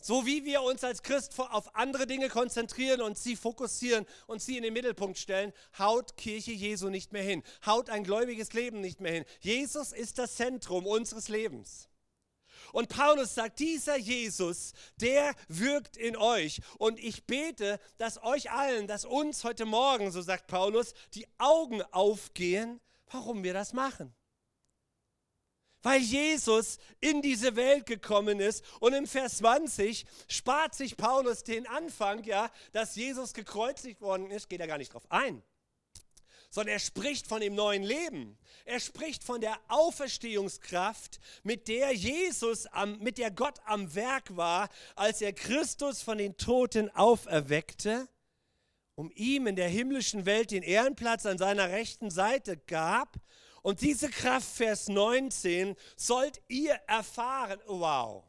So 0.00 0.24
wie 0.24 0.46
wir 0.46 0.62
uns 0.62 0.82
als 0.82 1.02
Christ 1.02 1.38
auf 1.38 1.74
andere 1.76 2.06
Dinge 2.06 2.30
konzentrieren 2.30 3.02
und 3.02 3.18
sie 3.18 3.36
fokussieren 3.36 4.06
und 4.26 4.40
sie 4.40 4.56
in 4.56 4.62
den 4.62 4.72
Mittelpunkt 4.72 5.18
stellen, 5.18 5.52
haut 5.78 6.16
Kirche 6.16 6.52
Jesu 6.52 6.88
nicht 6.88 7.12
mehr 7.12 7.22
hin, 7.22 7.42
haut 7.66 7.90
ein 7.90 8.02
gläubiges 8.02 8.54
Leben 8.54 8.80
nicht 8.80 9.00
mehr 9.00 9.12
hin. 9.12 9.24
Jesus 9.40 9.92
ist 9.92 10.18
das 10.18 10.36
Zentrum 10.36 10.86
unseres 10.86 11.28
Lebens. 11.28 11.88
Und 12.72 12.88
Paulus 12.88 13.34
sagt, 13.34 13.58
dieser 13.58 13.96
Jesus, 13.96 14.72
der 14.96 15.34
wirkt 15.48 15.96
in 15.96 16.16
euch. 16.16 16.60
Und 16.78 16.98
ich 16.98 17.26
bete, 17.26 17.80
dass 17.98 18.22
euch 18.22 18.52
allen, 18.52 18.86
dass 18.86 19.04
uns 19.04 19.44
heute 19.44 19.66
Morgen, 19.66 20.12
so 20.12 20.22
sagt 20.22 20.46
Paulus, 20.46 20.94
die 21.14 21.26
Augen 21.38 21.82
aufgehen, 21.90 22.80
warum 23.10 23.42
wir 23.42 23.52
das 23.52 23.72
machen 23.72 24.14
weil 25.82 26.00
Jesus 26.00 26.78
in 27.00 27.22
diese 27.22 27.56
Welt 27.56 27.86
gekommen 27.86 28.40
ist. 28.40 28.64
Und 28.80 28.92
im 28.92 29.06
Vers 29.06 29.38
20 29.38 30.04
spart 30.28 30.74
sich 30.74 30.96
Paulus 30.96 31.42
den 31.42 31.66
Anfang, 31.66 32.24
ja, 32.24 32.50
dass 32.72 32.96
Jesus 32.96 33.32
gekreuzigt 33.32 34.00
worden 34.00 34.30
ist, 34.30 34.48
geht 34.48 34.60
er 34.60 34.66
gar 34.66 34.78
nicht 34.78 34.92
drauf 34.92 35.06
ein. 35.08 35.42
Sondern 36.50 36.74
er 36.74 36.80
spricht 36.80 37.28
von 37.28 37.40
dem 37.40 37.54
neuen 37.54 37.84
Leben. 37.84 38.36
Er 38.64 38.80
spricht 38.80 39.22
von 39.22 39.40
der 39.40 39.58
Auferstehungskraft, 39.68 41.20
mit 41.44 41.68
der 41.68 41.92
Jesus, 41.92 42.66
am, 42.66 42.98
mit 42.98 43.18
der 43.18 43.30
Gott 43.30 43.60
am 43.64 43.94
Werk 43.94 44.36
war, 44.36 44.68
als 44.96 45.22
er 45.22 45.32
Christus 45.32 46.02
von 46.02 46.18
den 46.18 46.36
Toten 46.36 46.90
auferweckte, 46.90 48.08
um 48.96 49.12
ihm 49.14 49.46
in 49.46 49.56
der 49.56 49.68
himmlischen 49.68 50.26
Welt 50.26 50.50
den 50.50 50.64
Ehrenplatz 50.64 51.24
an 51.24 51.38
seiner 51.38 51.70
rechten 51.70 52.10
Seite 52.10 52.56
gab 52.56 53.16
und 53.62 53.80
diese 53.80 54.08
Kraft, 54.08 54.48
Vers 54.56 54.88
19, 54.88 55.76
sollt 55.96 56.40
ihr 56.48 56.74
erfahren. 56.86 57.60
Wow. 57.66 58.24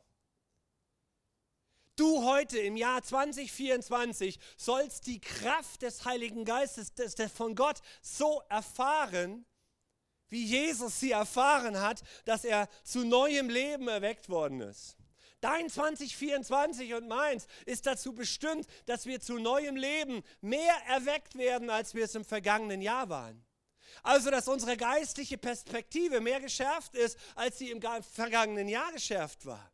Du 1.96 2.24
heute 2.24 2.58
im 2.58 2.78
Jahr 2.78 3.04
2024 3.04 4.40
sollst 4.58 5.06
die 5.08 5.20
Kraft 5.20 5.82
des 5.82 6.06
Heiligen 6.06 6.46
Geistes, 6.46 6.94
des, 6.94 7.16
des 7.16 7.32
von 7.32 7.54
Gott 7.54 7.80
so 8.02 8.42
erfahren, 8.50 9.46
wie 10.30 10.46
Jesus 10.46 11.00
sie 11.00 11.12
erfahren 11.12 11.80
hat, 11.80 12.02
dass 12.26 12.46
er 12.46 12.70
zu 12.84 13.04
neuem 13.04 13.50
Leben 13.50 13.88
erweckt 13.88 14.30
worden 14.30 14.62
ist. 14.62 14.98
Dein 15.42 15.70
2024 15.70 16.94
und 16.94 17.08
meins 17.08 17.48
ist 17.66 17.86
dazu 17.86 18.14
bestimmt, 18.14 18.68
dass 18.86 19.06
wir 19.06 19.20
zu 19.20 19.40
neuem 19.40 19.76
Leben 19.76 20.24
mehr 20.40 20.76
erweckt 20.88 21.36
werden, 21.36 21.70
als 21.70 21.94
wir 21.94 22.06
es 22.06 22.16
im 22.16 22.24
vergangenen 22.24 22.82
Jahr 22.82 23.10
waren. 23.10 23.44
Also, 24.04 24.32
dass 24.32 24.48
unsere 24.48 24.78
geistliche 24.78 25.38
Perspektive 25.38 26.22
mehr 26.22 26.40
geschärft 26.40 26.96
ist, 26.96 27.18
als 27.36 27.58
sie 27.58 27.72
im 27.72 27.82
vergangenen 27.82 28.68
Jahr 28.68 28.92
geschärft 28.92 29.46
war. 29.46 29.72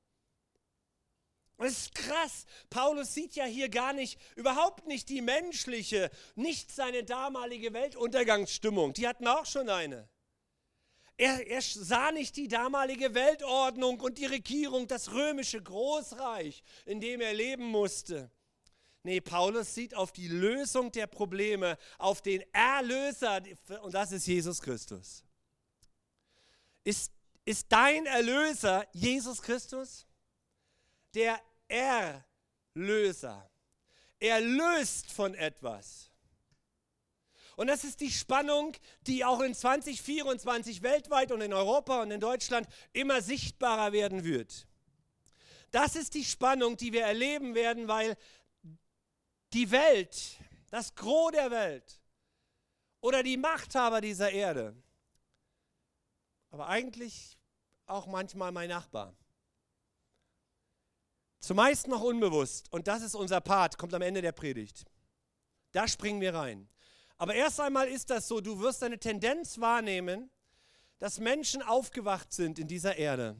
Das 1.58 1.72
ist 1.72 1.96
krass. 1.96 2.46
Paulus 2.70 3.14
sieht 3.14 3.36
ja 3.36 3.46
hier 3.46 3.70
gar 3.70 3.94
nicht, 3.94 4.20
überhaupt 4.36 4.86
nicht 4.88 5.10
die 5.10 5.22
menschliche, 5.22 6.12
nicht 6.36 6.72
seine 6.72 7.04
damalige 7.04 7.74
Weltuntergangsstimmung. 7.74 8.94
Die 8.94 9.08
hatten 9.08 9.28
auch 9.28 9.46
schon 9.46 9.70
eine. 9.70 10.08
Er, 11.20 11.48
er, 11.48 11.62
sah 11.64 12.12
nicht 12.12 12.36
die 12.38 12.48
damalige 12.48 13.16
Weltordnung 13.16 14.00
und 14.00 14.20
die 14.20 14.28
Regierung, 14.28 14.88
das 14.88 15.14
römische 15.14 15.62
Großreich, 15.62 16.62
in 16.86 17.02
dem 17.02 17.22
er 17.22 17.34
leben 17.34 17.66
musste. 17.66 18.30
Nee, 19.08 19.22
Paulus 19.22 19.74
sieht 19.74 19.96
auf 19.96 20.12
die 20.12 20.28
Lösung 20.28 20.92
der 20.92 21.08
Probleme, 21.08 21.78
auf 21.98 22.22
den 22.22 22.44
Erlöser, 22.52 23.42
und 23.82 23.94
das 23.94 24.12
ist 24.12 24.28
Jesus 24.28 24.62
Christus. 24.62 25.24
Ist, 26.84 27.14
ist 27.46 27.68
dein 27.70 28.06
Erlöser 28.06 28.86
Jesus 28.92 29.42
Christus? 29.42 30.06
Der 31.14 31.40
Erlöser. 31.70 33.50
Er 34.20 34.42
löst 34.42 35.10
von 35.14 35.36
etwas. 35.36 36.12
Und 37.56 37.68
das 37.68 37.86
ist 37.86 38.02
die 38.02 38.12
Spannung, 38.12 38.76
die 39.04 39.24
auch 39.24 39.40
in 39.40 39.56
2024 39.56 40.84
weltweit 40.84 41.32
und 41.32 41.40
in 41.40 41.54
Europa 41.54 42.02
und 42.02 42.12
in 42.12 42.20
Deutschland 42.20 42.68
immer 42.92 43.22
sichtbarer 43.22 43.94
werden 43.94 44.26
wird. 44.26 44.68
Das 45.72 45.96
ist 45.96 46.14
die 46.14 46.24
Spannung, 46.24 46.78
die 46.78 46.94
wir 46.94 47.04
erleben 47.04 47.54
werden, 47.54 47.88
weil 47.88 48.16
die 49.54 49.72
Welt, 49.72 50.38
das 50.70 50.94
Gros 50.96 51.32
der 51.32 51.52
Welt 51.52 52.02
oder 53.02 53.24
die 53.24 53.38
Machthaber 53.38 54.02
dieser 54.02 54.32
Erde, 54.32 54.76
aber 56.50 56.68
eigentlich 56.68 57.38
auch 57.86 58.08
manchmal 58.08 58.52
mein 58.52 58.70
Nachbar. 58.70 59.16
Zumeist 61.40 61.88
noch 61.88 62.02
unbewusst, 62.02 62.72
und 62.74 62.88
das 62.88 63.02
ist 63.02 63.16
unser 63.16 63.42
Part, 63.42 63.78
kommt 63.78 63.94
am 63.94 64.02
Ende 64.02 64.22
der 64.22 64.32
Predigt. 64.32 64.86
Da 65.72 65.88
springen 65.88 66.20
wir 66.20 66.34
rein. 66.34 66.68
Aber 67.18 67.34
erst 67.34 67.60
einmal 67.60 67.88
ist 67.88 68.10
das 68.10 68.28
so, 68.28 68.42
du 68.42 68.60
wirst 68.60 68.84
eine 68.84 69.00
Tendenz 69.00 69.60
wahrnehmen, 69.60 70.30
dass 71.00 71.20
Menschen 71.20 71.62
aufgewacht 71.62 72.34
sind 72.34 72.60
in 72.60 72.68
dieser 72.68 72.98
Erde 72.98 73.40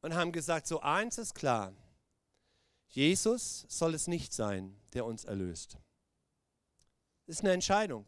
und 0.00 0.14
haben 0.14 0.32
gesagt, 0.32 0.66
so 0.66 0.80
eins 0.80 1.18
ist 1.18 1.34
klar, 1.34 1.74
Jesus 2.92 3.64
soll 3.68 3.94
es 3.94 4.06
nicht 4.06 4.34
sein, 4.34 4.76
der 4.92 5.06
uns 5.06 5.24
erlöst. 5.24 5.78
Ist 7.26 7.40
eine 7.40 7.52
Entscheidung. 7.52 8.06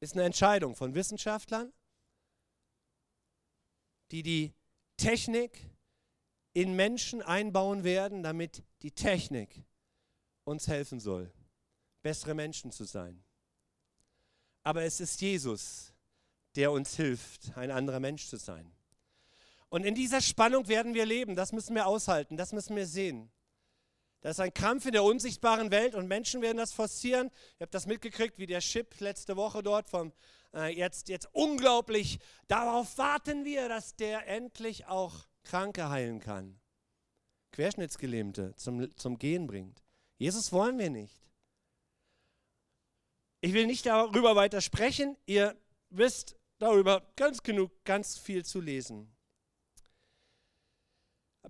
Ist 0.00 0.14
eine 0.14 0.22
Entscheidung 0.22 0.76
von 0.76 0.94
Wissenschaftlern, 0.94 1.72
die 4.12 4.22
die 4.22 4.54
Technik 4.96 5.58
in 6.52 6.74
Menschen 6.76 7.20
einbauen 7.20 7.82
werden, 7.82 8.22
damit 8.22 8.62
die 8.82 8.92
Technik 8.92 9.64
uns 10.44 10.68
helfen 10.68 11.00
soll, 11.00 11.32
bessere 12.02 12.34
Menschen 12.34 12.70
zu 12.70 12.84
sein. 12.84 13.24
Aber 14.62 14.84
es 14.84 15.00
ist 15.00 15.20
Jesus, 15.20 15.92
der 16.54 16.70
uns 16.70 16.94
hilft, 16.94 17.56
ein 17.56 17.72
anderer 17.72 18.00
Mensch 18.00 18.28
zu 18.28 18.36
sein. 18.36 18.72
Und 19.68 19.84
in 19.84 19.94
dieser 19.94 20.20
Spannung 20.20 20.68
werden 20.68 20.94
wir 20.94 21.06
leben. 21.06 21.34
Das 21.36 21.52
müssen 21.52 21.74
wir 21.74 21.86
aushalten, 21.86 22.36
das 22.36 22.52
müssen 22.52 22.76
wir 22.76 22.86
sehen. 22.86 23.30
Das 24.20 24.32
ist 24.32 24.40
ein 24.40 24.52
Kampf 24.52 24.84
in 24.86 24.92
der 24.92 25.04
unsichtbaren 25.04 25.70
Welt 25.70 25.94
und 25.94 26.08
Menschen 26.08 26.42
werden 26.42 26.56
das 26.56 26.72
forcieren. 26.72 27.30
Ihr 27.58 27.64
habt 27.64 27.74
das 27.74 27.86
mitgekriegt, 27.86 28.38
wie 28.38 28.46
der 28.46 28.60
Chip 28.60 28.98
letzte 29.00 29.36
Woche 29.36 29.62
dort 29.62 29.88
vom 29.88 30.12
äh, 30.54 30.74
jetzt, 30.76 31.08
jetzt 31.08 31.28
unglaublich. 31.32 32.18
Darauf 32.48 32.98
warten 32.98 33.44
wir, 33.44 33.68
dass 33.68 33.94
der 33.94 34.26
endlich 34.26 34.86
auch 34.86 35.14
Kranke 35.44 35.88
heilen 35.88 36.18
kann. 36.18 36.58
Querschnittsgelähmte 37.52 38.54
zum, 38.56 38.94
zum 38.96 39.18
Gehen 39.18 39.46
bringt. 39.46 39.82
Jesus 40.18 40.52
wollen 40.52 40.78
wir 40.78 40.90
nicht. 40.90 41.28
Ich 43.40 43.52
will 43.52 43.66
nicht 43.66 43.86
darüber 43.86 44.34
weiter 44.34 44.60
sprechen. 44.60 45.16
Ihr 45.26 45.56
wisst 45.90 46.36
darüber 46.58 47.08
ganz 47.14 47.44
genug, 47.44 47.70
ganz 47.84 48.18
viel 48.18 48.44
zu 48.44 48.60
lesen. 48.60 49.14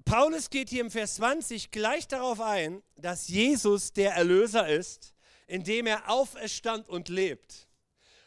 Paulus 0.05 0.51
geht 0.51 0.71
hier 0.71 0.81
im 0.81 0.91
Vers 0.91 1.17
20 1.17 1.71
gleich 1.71 2.09
darauf 2.09 2.41
ein, 2.41 2.83
dass 2.97 3.29
Jesus 3.29 3.93
der 3.93 4.13
Erlöser 4.15 4.69
ist, 4.69 5.15
indem 5.47 5.87
er 5.87 6.11
auferstand 6.11 6.89
und 6.89 7.09
lebt. 7.09 7.69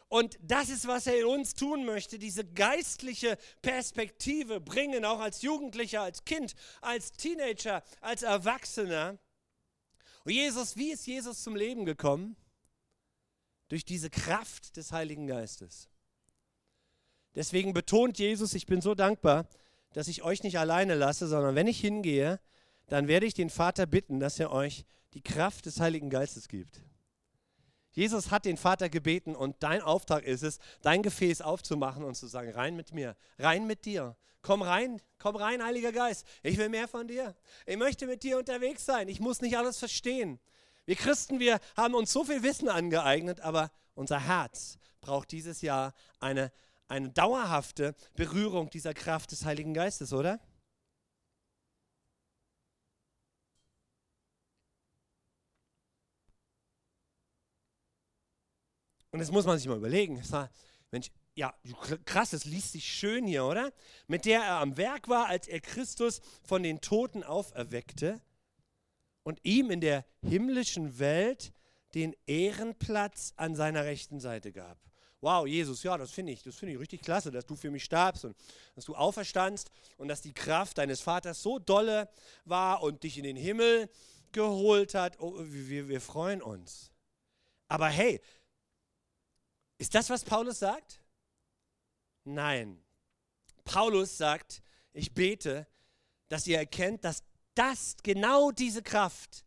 Und 0.08 0.38
das 0.42 0.68
ist, 0.68 0.86
was 0.86 1.06
er 1.06 1.18
in 1.20 1.24
uns 1.24 1.54
tun 1.54 1.86
möchte, 1.86 2.18
diese 2.18 2.44
geistliche 2.44 3.38
Perspektive 3.62 4.60
bringen, 4.60 5.06
auch 5.06 5.20
als 5.20 5.40
Jugendlicher, 5.40 6.02
als 6.02 6.26
Kind, 6.26 6.54
als 6.82 7.12
Teenager, 7.12 7.82
als 8.02 8.22
Erwachsener. 8.22 9.18
Und 10.24 10.32
Jesus, 10.32 10.76
wie 10.76 10.92
ist 10.92 11.06
Jesus 11.06 11.42
zum 11.42 11.56
Leben 11.56 11.86
gekommen? 11.86 12.36
Durch 13.68 13.86
diese 13.86 14.10
Kraft 14.10 14.76
des 14.76 14.92
Heiligen 14.92 15.26
Geistes. 15.26 15.88
Deswegen 17.34 17.72
betont 17.72 18.18
Jesus, 18.18 18.52
ich 18.52 18.66
bin 18.66 18.82
so 18.82 18.94
dankbar, 18.94 19.48
dass 19.92 20.08
ich 20.08 20.22
euch 20.22 20.42
nicht 20.42 20.58
alleine 20.58 20.94
lasse, 20.94 21.26
sondern 21.26 21.54
wenn 21.54 21.66
ich 21.66 21.80
hingehe, 21.80 22.40
dann 22.88 23.08
werde 23.08 23.26
ich 23.26 23.34
den 23.34 23.50
Vater 23.50 23.86
bitten, 23.86 24.20
dass 24.20 24.38
er 24.38 24.52
euch 24.52 24.84
die 25.14 25.22
Kraft 25.22 25.66
des 25.66 25.80
Heiligen 25.80 26.10
Geistes 26.10 26.48
gibt. 26.48 26.82
Jesus 27.92 28.30
hat 28.30 28.46
den 28.46 28.56
Vater 28.56 28.88
gebeten 28.88 29.36
und 29.36 29.56
dein 29.62 29.82
Auftrag 29.82 30.24
ist 30.24 30.42
es, 30.42 30.58
dein 30.80 31.02
Gefäß 31.02 31.42
aufzumachen 31.42 32.04
und 32.04 32.14
zu 32.14 32.26
sagen, 32.26 32.50
rein 32.52 32.74
mit 32.74 32.92
mir, 32.92 33.16
rein 33.38 33.66
mit 33.66 33.84
dir. 33.84 34.16
Komm 34.40 34.62
rein, 34.62 35.00
komm 35.18 35.36
rein, 35.36 35.62
Heiliger 35.62 35.92
Geist. 35.92 36.26
Ich 36.42 36.56
will 36.56 36.68
mehr 36.68 36.88
von 36.88 37.06
dir. 37.06 37.36
Ich 37.66 37.76
möchte 37.76 38.06
mit 38.06 38.22
dir 38.22 38.38
unterwegs 38.38 38.84
sein. 38.84 39.08
Ich 39.08 39.20
muss 39.20 39.40
nicht 39.40 39.56
alles 39.56 39.78
verstehen. 39.78 40.40
Wir 40.84 40.96
Christen, 40.96 41.38
wir 41.38 41.60
haben 41.76 41.94
uns 41.94 42.12
so 42.12 42.24
viel 42.24 42.42
Wissen 42.42 42.68
angeeignet, 42.68 43.40
aber 43.40 43.70
unser 43.94 44.18
Herz 44.18 44.78
braucht 45.00 45.30
dieses 45.30 45.60
Jahr 45.60 45.94
eine 46.18 46.50
eine 46.92 47.08
dauerhafte 47.08 47.94
Berührung 48.16 48.68
dieser 48.68 48.92
Kraft 48.92 49.32
des 49.32 49.46
Heiligen 49.46 49.72
Geistes, 49.72 50.12
oder? 50.12 50.38
Und 59.10 59.20
das 59.20 59.30
muss 59.30 59.46
man 59.46 59.58
sich 59.58 59.66
mal 59.68 59.78
überlegen. 59.78 60.22
Mensch, 60.90 61.10
ja, 61.34 61.54
krass, 62.04 62.30
das 62.30 62.44
liest 62.44 62.72
sich 62.72 62.84
schön 62.84 63.26
hier, 63.26 63.46
oder? 63.46 63.72
Mit 64.06 64.26
der 64.26 64.42
er 64.42 64.60
am 64.60 64.76
Werk 64.76 65.08
war, 65.08 65.28
als 65.28 65.48
er 65.48 65.60
Christus 65.60 66.20
von 66.42 66.62
den 66.62 66.82
Toten 66.82 67.24
auferweckte 67.24 68.20
und 69.22 69.40
ihm 69.44 69.70
in 69.70 69.80
der 69.80 70.04
himmlischen 70.22 70.98
Welt 70.98 71.54
den 71.94 72.14
Ehrenplatz 72.26 73.32
an 73.36 73.54
seiner 73.54 73.84
rechten 73.84 74.20
Seite 74.20 74.52
gab 74.52 74.91
wow, 75.22 75.46
Jesus, 75.46 75.82
ja, 75.84 75.96
das 75.96 76.10
finde 76.10 76.32
ich, 76.32 76.42
das 76.42 76.56
finde 76.56 76.74
ich 76.74 76.80
richtig 76.80 77.00
klasse, 77.00 77.30
dass 77.30 77.46
du 77.46 77.54
für 77.54 77.70
mich 77.70 77.84
starbst 77.84 78.24
und 78.24 78.36
dass 78.74 78.84
du 78.84 78.94
auferstandst 78.94 79.70
und 79.96 80.08
dass 80.08 80.20
die 80.20 80.34
Kraft 80.34 80.78
deines 80.78 81.00
Vaters 81.00 81.40
so 81.40 81.58
dolle 81.58 82.10
war 82.44 82.82
und 82.82 83.04
dich 83.04 83.16
in 83.16 83.24
den 83.24 83.36
Himmel 83.36 83.88
geholt 84.32 84.94
hat. 84.94 85.18
Oh, 85.20 85.34
wir, 85.38 85.88
wir 85.88 86.00
freuen 86.00 86.42
uns. 86.42 86.90
Aber 87.68 87.88
hey, 87.88 88.20
ist 89.78 89.94
das, 89.94 90.10
was 90.10 90.24
Paulus 90.24 90.58
sagt? 90.58 91.00
Nein. 92.24 92.82
Paulus 93.64 94.18
sagt, 94.18 94.60
ich 94.92 95.14
bete, 95.14 95.68
dass 96.28 96.46
ihr 96.48 96.58
erkennt, 96.58 97.04
dass 97.04 97.22
das 97.54 97.96
genau 98.02 98.50
diese 98.50 98.82
Kraft 98.82 99.44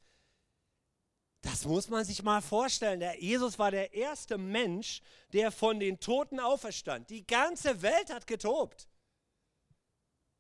das 1.46 1.64
muss 1.66 1.90
man 1.90 2.04
sich 2.04 2.24
mal 2.24 2.42
vorstellen. 2.42 3.00
Der 3.00 3.22
Jesus 3.22 3.60
war 3.60 3.70
der 3.70 3.94
erste 3.94 4.38
Mensch, 4.38 5.02
der 5.32 5.52
von 5.52 5.80
den 5.80 6.00
Toten 6.00 6.40
auferstand. 6.40 7.10
Die 7.12 7.26
ganze 7.26 7.84
Welt 7.84 8.12
hat 8.12 8.26
getobt. 8.26 8.88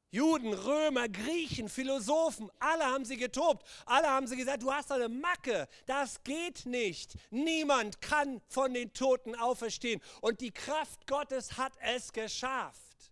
Juden, 0.09 0.53
Römer, 0.53 1.07
Griechen, 1.07 1.69
Philosophen, 1.69 2.49
alle 2.59 2.85
haben 2.85 3.05
sie 3.05 3.17
getobt. 3.17 3.67
Alle 3.85 4.09
haben 4.09 4.27
sie 4.27 4.35
gesagt, 4.35 4.63
du 4.63 4.73
hast 4.73 4.91
eine 4.91 5.09
Macke. 5.09 5.67
Das 5.85 6.23
geht 6.23 6.65
nicht. 6.65 7.15
Niemand 7.29 8.01
kann 8.01 8.41
von 8.47 8.73
den 8.73 8.91
Toten 8.93 9.35
auferstehen. 9.35 10.01
Und 10.21 10.41
die 10.41 10.51
Kraft 10.51 11.05
Gottes 11.05 11.57
hat 11.57 11.73
es 11.81 12.13
geschafft. 12.13 13.11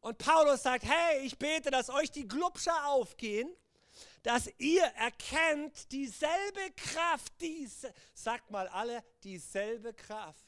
Und 0.00 0.18
Paulus 0.18 0.62
sagt, 0.62 0.84
hey, 0.84 1.20
ich 1.24 1.38
bete, 1.38 1.70
dass 1.70 1.90
euch 1.90 2.10
die 2.10 2.26
Glubscher 2.26 2.88
aufgehen 2.88 3.48
dass 4.22 4.50
ihr 4.58 4.82
erkennt 4.82 5.90
dieselbe 5.92 6.70
Kraft, 6.76 7.32
diese, 7.40 7.92
sagt 8.14 8.50
mal 8.50 8.68
alle, 8.68 9.02
dieselbe 9.22 9.94
Kraft. 9.94 10.46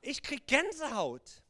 Ich 0.00 0.22
krieg 0.22 0.46
Gänsehaut. 0.46 1.42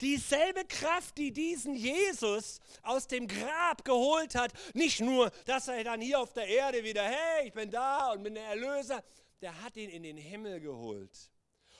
Dieselbe 0.00 0.64
Kraft, 0.66 1.16
die 1.16 1.32
diesen 1.32 1.74
Jesus 1.74 2.60
aus 2.82 3.06
dem 3.06 3.26
Grab 3.26 3.82
geholt 3.84 4.34
hat, 4.34 4.52
nicht 4.74 5.00
nur, 5.00 5.30
dass 5.46 5.68
er 5.68 5.82
dann 5.84 6.02
hier 6.02 6.20
auf 6.20 6.34
der 6.34 6.46
Erde 6.46 6.84
wieder, 6.84 7.02
hey, 7.02 7.46
ich 7.46 7.52
bin 7.54 7.70
da 7.70 8.12
und 8.12 8.22
bin 8.22 8.34
der 8.34 8.44
Erlöser, 8.44 9.02
der 9.40 9.62
hat 9.62 9.76
ihn 9.76 9.88
in 9.88 10.02
den 10.02 10.18
Himmel 10.18 10.60
geholt. 10.60 11.30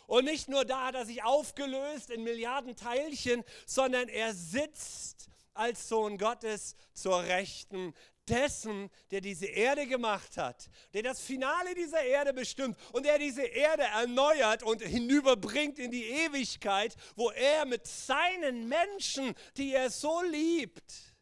Und 0.07 0.25
nicht 0.25 0.49
nur 0.49 0.65
da 0.65 0.87
hat 0.87 0.95
er 0.95 1.05
sich 1.05 1.23
aufgelöst 1.23 2.11
in 2.11 2.23
Milliarden 2.23 2.77
Teilchen, 2.77 3.45
sondern 3.67 4.09
er 4.09 4.33
sitzt 4.33 5.29
als 5.53 5.89
Sohn 5.89 6.17
Gottes 6.17 6.77
zur 6.93 7.23
Rechten 7.23 7.93
dessen, 8.29 8.91
der 9.11 9.21
diese 9.21 9.47
Erde 9.47 9.87
gemacht 9.87 10.37
hat, 10.37 10.69
der 10.93 11.03
das 11.03 11.21
Finale 11.21 11.75
dieser 11.75 12.03
Erde 12.03 12.33
bestimmt 12.33 12.77
und 12.93 13.05
der 13.07 13.19
diese 13.19 13.43
Erde 13.43 13.85
erneuert 13.85 14.63
und 14.63 14.83
hinüberbringt 14.83 15.79
in 15.79 15.91
die 15.91 16.05
Ewigkeit, 16.05 16.97
wo 17.15 17.31
er 17.31 17.65
mit 17.65 17.87
seinen 17.87 18.69
Menschen, 18.69 19.35
die 19.57 19.73
er 19.73 19.91
so 19.91 20.23
liebt, 20.23 21.15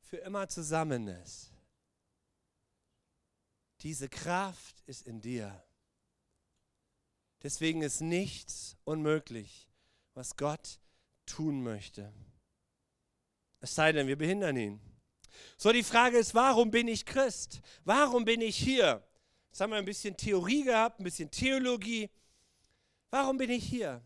für 0.00 0.18
immer 0.18 0.48
zusammen 0.48 1.08
ist. 1.08 1.52
Diese 3.80 4.08
Kraft 4.08 4.82
ist 4.86 5.06
in 5.06 5.20
dir. 5.20 5.62
Deswegen 7.42 7.82
ist 7.82 8.00
nichts 8.00 8.76
unmöglich, 8.84 9.68
was 10.14 10.36
Gott 10.36 10.80
tun 11.26 11.62
möchte. 11.62 12.12
Es 13.60 13.74
sei 13.74 13.92
denn, 13.92 14.06
wir 14.06 14.16
behindern 14.16 14.56
ihn. 14.56 14.95
So, 15.56 15.72
die 15.72 15.82
Frage 15.82 16.18
ist, 16.18 16.34
warum 16.34 16.70
bin 16.70 16.88
ich 16.88 17.04
Christ? 17.04 17.60
Warum 17.84 18.24
bin 18.24 18.40
ich 18.40 18.56
hier? 18.56 19.02
Jetzt 19.48 19.60
haben 19.60 19.70
wir 19.70 19.78
ein 19.78 19.84
bisschen 19.84 20.16
Theorie 20.16 20.64
gehabt, 20.64 21.00
ein 21.00 21.04
bisschen 21.04 21.30
Theologie. 21.30 22.10
Warum 23.10 23.38
bin 23.38 23.50
ich 23.50 23.64
hier? 23.64 24.02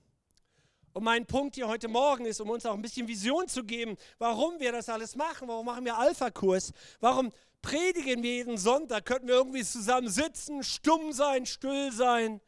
Und 0.92 1.04
mein 1.04 1.24
Punkt 1.26 1.54
hier 1.54 1.68
heute 1.68 1.88
Morgen 1.88 2.24
ist, 2.24 2.40
um 2.40 2.50
uns 2.50 2.66
auch 2.66 2.74
ein 2.74 2.82
bisschen 2.82 3.06
Vision 3.06 3.46
zu 3.48 3.64
geben, 3.64 3.96
warum 4.18 4.58
wir 4.58 4.72
das 4.72 4.88
alles 4.88 5.14
machen. 5.14 5.48
Warum 5.48 5.66
machen 5.66 5.84
wir 5.84 5.96
Alpha-Kurs? 5.96 6.72
Warum 7.00 7.32
predigen 7.62 8.22
wir 8.22 8.34
jeden 8.34 8.58
Sonntag? 8.58 9.04
Könnten 9.04 9.28
wir 9.28 9.36
irgendwie 9.36 9.64
zusammen 9.64 10.08
sitzen, 10.08 10.62
stumm 10.64 11.12
sein, 11.12 11.46
still 11.46 11.92
sein? 11.92 12.40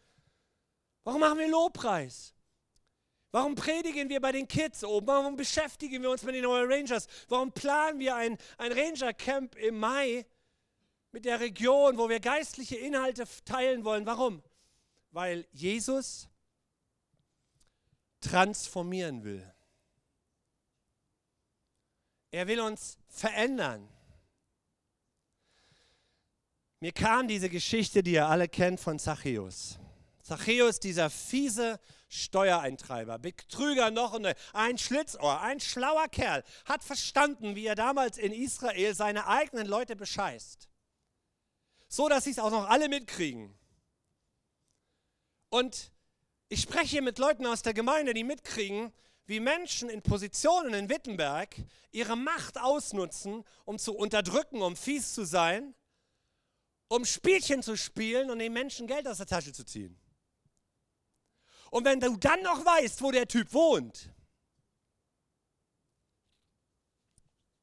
Warum 1.05 1.21
machen 1.21 1.39
wir 1.39 1.49
Lobpreis? 1.49 2.32
Warum 3.33 3.55
predigen 3.55 4.11
wir 4.11 4.21
bei 4.21 4.31
den 4.31 4.47
Kids 4.47 4.85
oben? 4.85 5.07
Warum 5.07 5.37
beschäftigen 5.37 6.03
wir 6.03 6.11
uns 6.11 6.23
mit 6.23 6.35
den 6.35 6.45
Royal 6.45 6.71
Rangers? 6.71 7.07
Warum 7.29 7.51
planen 7.51 7.99
wir 7.99 8.15
ein, 8.15 8.37
ein 8.59 8.73
Ranger-Camp 8.73 9.57
im 9.57 9.79
Mai 9.79 10.27
mit 11.13 11.25
der 11.25 11.41
Region, 11.41 11.97
wo 11.97 12.11
wir 12.11 12.21
geistliche 12.21 12.77
Inhalte 12.77 13.25
teilen 13.47 13.85
wollen? 13.85 14.05
Warum? 14.05 14.43
Weil 15.13 15.47
Jesus 15.51 16.29
transformieren 18.21 19.25
will. 19.25 19.51
Er 22.31 22.47
will 22.47 22.61
uns 22.61 22.99
verändern. 23.09 23.89
Mir 26.81 26.93
kam 26.93 27.29
diese 27.29 27.49
Geschichte, 27.49 28.03
die 28.03 28.13
ihr 28.13 28.27
alle 28.27 28.49
kennt, 28.49 28.79
von 28.79 28.99
Zachäus. 28.99 29.79
Zachäus, 30.23 30.81
dieser 30.81 31.09
fiese 31.09 31.81
Steuereintreiber, 32.13 33.19
Betrüger 33.19 33.91
noch 33.91 34.13
und 34.13 34.27
ein 34.53 34.77
Schlitzohr, 34.77 35.41
ein 35.41 35.61
schlauer 35.61 36.09
Kerl, 36.09 36.45
hat 36.67 36.85
verstanden, 36.85 37.57
wie 37.57 37.67
er 37.67 37.75
damals 37.75 38.19
in 38.19 38.33
Israel 38.33 38.95
seine 38.95 39.27
eigenen 39.27 39.67
Leute 39.67 39.97
bescheißt. 39.97 40.69
So, 41.89 42.09
dass 42.09 42.25
sie 42.25 42.31
es 42.31 42.39
auch 42.39 42.51
noch 42.51 42.69
alle 42.69 42.89
mitkriegen. 42.89 43.55
Und 45.49 45.91
ich 46.49 46.61
spreche 46.61 46.87
hier 46.87 47.03
mit 47.03 47.19
Leuten 47.19 47.47
aus 47.47 47.63
der 47.63 47.73
Gemeinde, 47.73 48.13
die 48.13 48.25
mitkriegen, 48.25 48.93
wie 49.25 49.41
Menschen 49.41 49.89
in 49.89 50.03
Positionen 50.03 50.75
in 50.75 50.91
Wittenberg 50.91 51.57
ihre 51.93 52.17
Macht 52.17 52.59
ausnutzen, 52.59 53.45
um 53.65 53.79
zu 53.79 53.95
unterdrücken, 53.95 54.61
um 54.61 54.77
fies 54.77 55.15
zu 55.15 55.25
sein, 55.25 55.75
um 56.89 57.07
Spielchen 57.07 57.63
zu 57.63 57.77
spielen 57.77 58.31
und 58.31 58.39
den 58.39 58.53
Menschen 58.53 58.87
Geld 58.87 59.09
aus 59.09 59.17
der 59.17 59.27
Tasche 59.27 59.53
zu 59.53 59.65
ziehen. 59.65 60.02
Und 61.73 61.87
wenn 61.87 62.01
du 62.01 62.15
dann 62.19 62.43
noch 62.43 62.63
weißt, 62.67 63.01
wo 63.01 63.11
der 63.11 63.27
Typ 63.27 63.51
wohnt, 63.55 64.11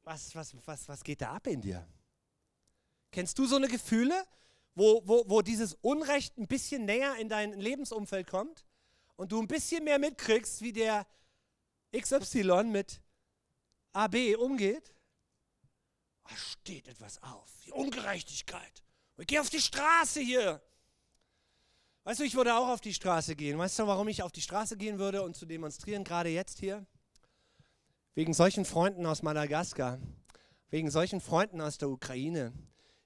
was, 0.02 0.34
was, 0.34 0.56
was, 0.66 0.90
was 0.90 1.04
geht 1.04 1.22
da 1.22 1.34
ab 1.34 1.46
in 1.46 1.62
dir? 1.62 1.88
Kennst 3.12 3.38
du 3.38 3.46
so 3.46 3.58
eine 3.58 3.68
Gefühle, 3.68 4.26
wo, 4.74 5.04
wo, 5.06 5.30
wo 5.30 5.44
dieses 5.44 5.76
Unrecht 5.76 6.40
ein 6.40 6.48
bisschen 6.48 6.86
näher 6.86 7.18
in 7.18 7.30
dein 7.30 7.54
Lebensumfeld 7.54 8.28
kommt 8.28 8.66
und 9.16 9.32
du 9.32 9.40
ein 9.40 9.48
bisschen 9.48 9.84
mehr 9.84 10.00
mitkriegst, 10.00 10.62
wie 10.62 10.74
der 10.74 11.06
XY 11.96 12.64
mit 12.64 13.04
AB 13.94 14.36
umgeht? 14.40 14.96
Da 16.24 16.36
steht 16.36 16.88
etwas 16.88 17.22
auf, 17.22 17.48
die 17.64 17.72
Ungerechtigkeit. 17.72 18.84
Ich 19.18 19.28
gehe 19.28 19.40
auf 19.40 19.52
die 19.52 19.62
Straße 19.62 20.20
hier. 20.20 20.64
Weißt 22.04 22.20
du, 22.20 22.24
ich 22.24 22.36
würde 22.36 22.56
auch 22.56 22.70
auf 22.70 22.82
die 22.82 22.94
Straße 22.94 23.36
gehen. 23.36 23.58
Weißt 23.58 23.78
du, 23.80 23.88
warum 23.88 24.08
ich 24.08 24.24
auf 24.24 24.32
die 24.32 24.42
Straße 24.42 24.78
gehen 24.78 25.00
würde 25.00 25.22
und 25.22 25.36
zu 25.36 25.46
demonstrieren, 25.46 26.04
gerade 26.04 26.30
jetzt 26.30 26.60
hier? 26.60 26.86
Wegen 28.16 28.34
solchen 28.34 28.66
Freunden 28.66 29.06
aus 29.06 29.22
Madagaskar, 29.22 30.00
wegen 30.70 30.90
solchen 30.92 31.22
Freunden 31.22 31.62
aus 31.62 31.78
der 31.78 31.90
Ukraine, 31.90 32.54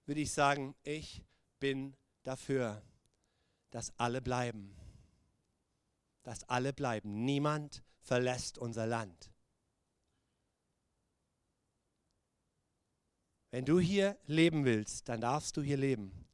würde 0.06 0.22
ich 0.22 0.32
sagen, 0.32 0.76
ich 0.84 1.24
bin 1.60 1.96
dafür, 2.24 2.82
dass 3.72 3.92
alle 3.98 4.22
bleiben. 4.22 4.76
Dass 6.24 6.48
alle 6.50 6.74
bleiben. 6.74 7.26
Niemand 7.26 7.84
verlässt 8.02 8.58
unser 8.58 8.86
Land. 8.86 9.32
Wenn 13.52 13.66
du 13.66 13.80
hier 13.80 14.18
leben 14.26 14.66
willst, 14.66 15.10
dann 15.10 15.22
darfst 15.22 15.58
du 15.58 15.62
hier 15.62 15.78
leben. 15.78 16.26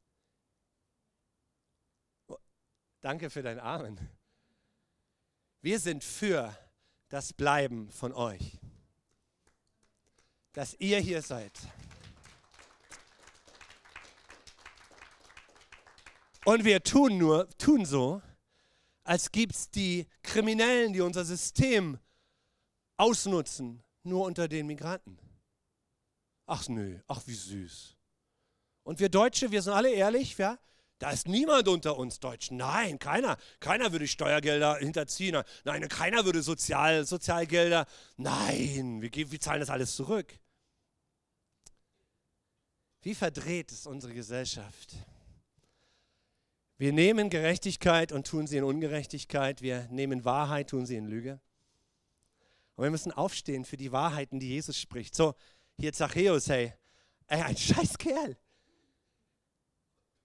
Danke 3.02 3.30
für 3.30 3.42
dein 3.42 3.60
Amen. 3.60 3.98
Wir 5.62 5.80
sind 5.80 6.04
für 6.04 6.56
das 7.08 7.32
Bleiben 7.32 7.90
von 7.92 8.12
euch. 8.14 8.60
Dass 10.52 10.74
ihr 10.80 11.00
hier 11.00 11.22
seid. 11.22 11.58
Und 16.44 16.66
wir 16.66 16.84
tun 16.84 17.18
nur, 17.18 17.48
tun 17.58 17.86
so, 17.86 18.22
als 19.04 19.32
gibt 19.32 19.56
es 19.56 19.70
die 19.70 20.06
Kriminellen, 20.22 20.94
die 20.94 21.02
unser 21.02 21.24
System 21.24 22.00
ausnutzen, 22.98 23.82
nur 24.04 24.26
unter 24.26 24.48
den 24.48 24.68
Migranten. 24.68 25.18
Ach 26.46 26.68
nö, 26.68 27.00
ach 27.08 27.22
wie 27.28 27.36
süß. 27.36 27.96
Und 28.84 29.00
wir 29.00 29.10
Deutsche, 29.10 29.52
wir 29.52 29.62
sind 29.62 29.74
alle 29.74 29.92
ehrlich, 29.92 30.38
ja? 30.38 30.58
Da 31.00 31.12
ist 31.12 31.30
niemand 31.30 31.70
unter 31.70 31.98
uns 31.98 32.20
Deutschen. 32.20 32.58
Nein, 32.58 33.00
keiner. 33.00 33.38
Keiner 33.62 33.94
würde 33.94 34.06
Steuergelder 34.06 34.78
hinterziehen. 34.78 35.42
Nein, 35.64 35.88
keiner 35.88 36.26
würde 36.26 36.42
Sozial, 36.42 37.06
Sozialgelder. 37.06 37.86
Nein, 38.18 39.02
wir, 39.02 39.32
wir 39.32 39.40
zahlen 39.40 39.62
das 39.62 39.70
alles 39.70 39.96
zurück. 39.96 40.38
Wie 43.02 43.16
verdreht 43.16 43.72
ist 43.72 43.88
unsere 43.88 44.14
Gesellschaft? 44.14 44.94
Wir 46.78 46.92
nehmen 46.92 47.30
Gerechtigkeit 47.30 48.12
und 48.12 48.28
tun 48.28 48.46
sie 48.46 48.58
in 48.58 48.66
Ungerechtigkeit. 48.66 49.62
Wir 49.62 49.88
nehmen 49.90 50.26
Wahrheit, 50.26 50.70
tun 50.70 50.86
sie 50.86 50.98
in 50.98 51.08
Lüge. 51.08 51.40
Und 52.76 52.84
wir 52.84 52.92
müssen 52.92 53.14
aufstehen 53.14 53.64
für 53.64 53.78
die 53.78 53.94
Wahrheiten, 53.94 54.40
die 54.40 54.50
Jesus 54.50 54.78
spricht. 54.78 55.16
So, 55.16 55.34
hier 55.78 55.94
Zachäus, 55.94 56.50
hey, 56.50 56.74
ey, 57.28 57.42
ein 57.42 57.58
scheiß 57.58 57.98
Kerl. 57.98 58.38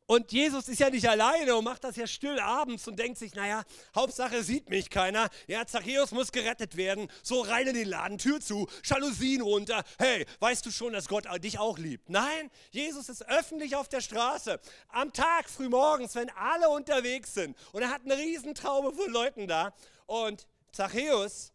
Und 0.07 0.33
Jesus 0.33 0.69
ist 0.69 0.81
ja 0.81 0.91
nicht 0.91 1.09
alleine 1.09 1.57
und 1.57 1.65
macht 1.65 1.83
das 1.83 1.97
ja 1.97 2.07
still 2.07 2.39
abends 2.39 2.87
und 2.87 2.99
denkt 2.99 3.19
sich, 3.19 3.35
naja, 3.35 3.63
Hauptsache 3.95 4.43
sieht 4.43 4.69
mich 4.69 4.91
keiner. 4.91 5.31
Ja, 5.47 5.67
Zachäus 5.67 6.11
muss 6.11 6.31
gerettet 6.31 6.77
werden. 6.77 7.09
So 7.23 7.41
rein 7.41 7.69
in 7.69 7.75
den 7.75 7.89
Laden, 7.89 8.19
Tür 8.19 8.39
zu, 8.39 8.69
Jalousien 8.85 9.41
runter. 9.41 9.83
Hey, 9.99 10.27
weißt 10.41 10.67
du 10.67 10.71
schon, 10.71 10.93
dass 10.93 11.09
Gott 11.09 11.25
dich 11.43 11.59
auch 11.59 11.79
liebt? 11.79 12.11
Nein, 12.11 12.51
Jesus 12.71 13.09
ist 13.09 13.27
öffentlich 13.29 13.77
auf 13.77 13.89
der 13.89 14.03
Straße. 14.03 14.61
Am 14.89 15.11
Tag, 15.15 15.49
frühmorgens, 15.49 16.15
wenn 16.17 16.29
alle 16.31 16.69
unterwegs 16.69 17.33
sind. 17.33 17.57
Und 17.73 17.81
er 17.81 17.89
hat 17.89 18.03
eine 18.05 18.19
Riesentraube 18.19 18.93
von 18.93 19.11
Leuten 19.11 19.49
da. 19.49 19.73
Und 20.05 20.47
Zachäus 20.71 21.54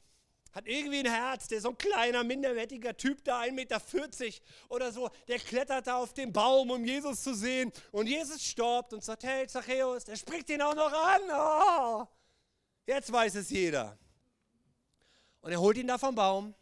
hat 0.51 0.67
irgendwie 0.67 0.99
ein 0.99 1.11
Herz, 1.11 1.47
der 1.47 1.61
so 1.61 1.69
ein 1.69 1.77
kleiner, 1.77 2.23
minderwertiger 2.23 2.95
Typ 2.95 3.23
da, 3.23 3.41
1,40 3.41 3.51
Meter 3.53 3.81
oder 4.69 4.91
so, 4.91 5.09
der 5.27 5.39
klettert 5.39 5.87
da 5.87 5.97
auf 5.97 6.13
den 6.13 6.33
Baum, 6.33 6.71
um 6.71 6.83
Jesus 6.83 7.23
zu 7.23 7.33
sehen. 7.33 7.71
Und 7.91 8.07
Jesus 8.07 8.43
stoppt 8.43 8.93
und 8.93 9.03
sagt, 9.03 9.23
hey 9.23 9.47
Zachäus, 9.47 10.05
der 10.05 10.15
spricht 10.15 10.49
ihn 10.49 10.61
auch 10.61 10.75
noch 10.75 10.91
an. 10.91 11.21
Oh, 11.31 12.07
jetzt 12.85 13.11
weiß 13.11 13.35
es 13.35 13.49
jeder. 13.49 13.97
Und 15.41 15.51
er 15.51 15.59
holt 15.59 15.77
ihn 15.77 15.87
da 15.87 15.97
vom 15.97 16.15
Baum 16.15 16.53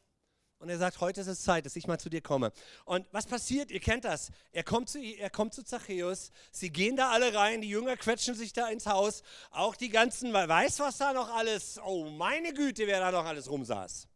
und 0.59 0.69
er 0.69 0.77
sagt, 0.77 1.01
heute 1.01 1.21
ist 1.21 1.27
es 1.27 1.43
Zeit, 1.43 1.65
dass 1.65 1.75
ich 1.75 1.87
mal 1.87 1.99
zu 1.99 2.09
dir 2.09 2.21
komme. 2.21 2.51
Und 2.85 3.05
was 3.11 3.27
passiert? 3.27 3.69
Ihr 3.69 3.79
kennt 3.79 4.05
das. 4.05 4.31
Er 4.51 4.63
kommt 4.63 4.89
zu, 4.89 4.99
er 4.99 5.29
kommt 5.29 5.53
zu 5.53 5.63
Zachäus, 5.63 6.31
sie 6.51 6.71
gehen 6.71 6.95
da 6.95 7.11
alle 7.11 7.33
rein, 7.33 7.61
die 7.61 7.69
Jünger 7.69 7.95
quetschen 7.95 8.33
sich 8.33 8.53
da 8.53 8.67
ins 8.69 8.87
Haus, 8.87 9.21
auch 9.51 9.75
die 9.75 9.89
ganzen, 9.89 10.33
wer 10.33 10.49
weiß, 10.49 10.79
was 10.79 10.97
da 10.97 11.13
noch 11.13 11.29
alles, 11.33 11.79
oh 11.85 12.09
meine 12.09 12.53
Güte, 12.53 12.87
wer 12.87 12.99
da 12.99 13.11
noch 13.11 13.25
alles 13.25 13.49
rumsaß. 13.49 14.07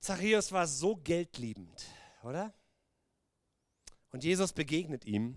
Zachäus 0.00 0.52
war 0.52 0.66
so 0.66 0.96
geldliebend, 0.96 1.86
oder? 2.22 2.52
Und 4.10 4.22
Jesus 4.22 4.52
begegnet 4.52 5.06
ihm. 5.06 5.36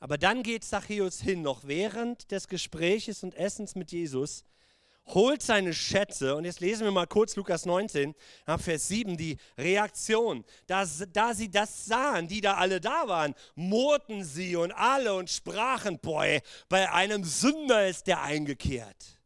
Aber 0.00 0.18
dann 0.18 0.42
geht 0.42 0.64
Zachäus 0.64 1.20
hin, 1.20 1.42
noch 1.42 1.64
während 1.64 2.30
des 2.32 2.48
Gespräches 2.48 3.22
und 3.22 3.36
Essens 3.36 3.76
mit 3.76 3.92
Jesus, 3.92 4.44
holt 5.06 5.42
seine 5.42 5.74
Schätze, 5.74 6.34
und 6.36 6.44
jetzt 6.44 6.60
lesen 6.60 6.84
wir 6.84 6.92
mal 6.92 7.06
kurz 7.06 7.36
Lukas 7.36 7.66
19, 7.66 8.14
Vers 8.58 8.88
7, 8.88 9.16
die 9.16 9.36
Reaktion. 9.58 10.44
Da, 10.66 10.84
da 11.12 11.34
sie 11.34 11.50
das 11.50 11.86
sahen, 11.86 12.28
die 12.28 12.40
da 12.40 12.54
alle 12.54 12.80
da 12.80 13.08
waren, 13.08 13.34
murrten 13.54 14.24
sie 14.24 14.56
und 14.56 14.72
alle 14.72 15.14
und 15.14 15.30
sprachen, 15.30 15.98
boy, 15.98 16.40
bei 16.68 16.90
einem 16.90 17.24
Sünder 17.24 17.88
ist 17.88 18.06
der 18.06 18.22
eingekehrt. 18.22 19.18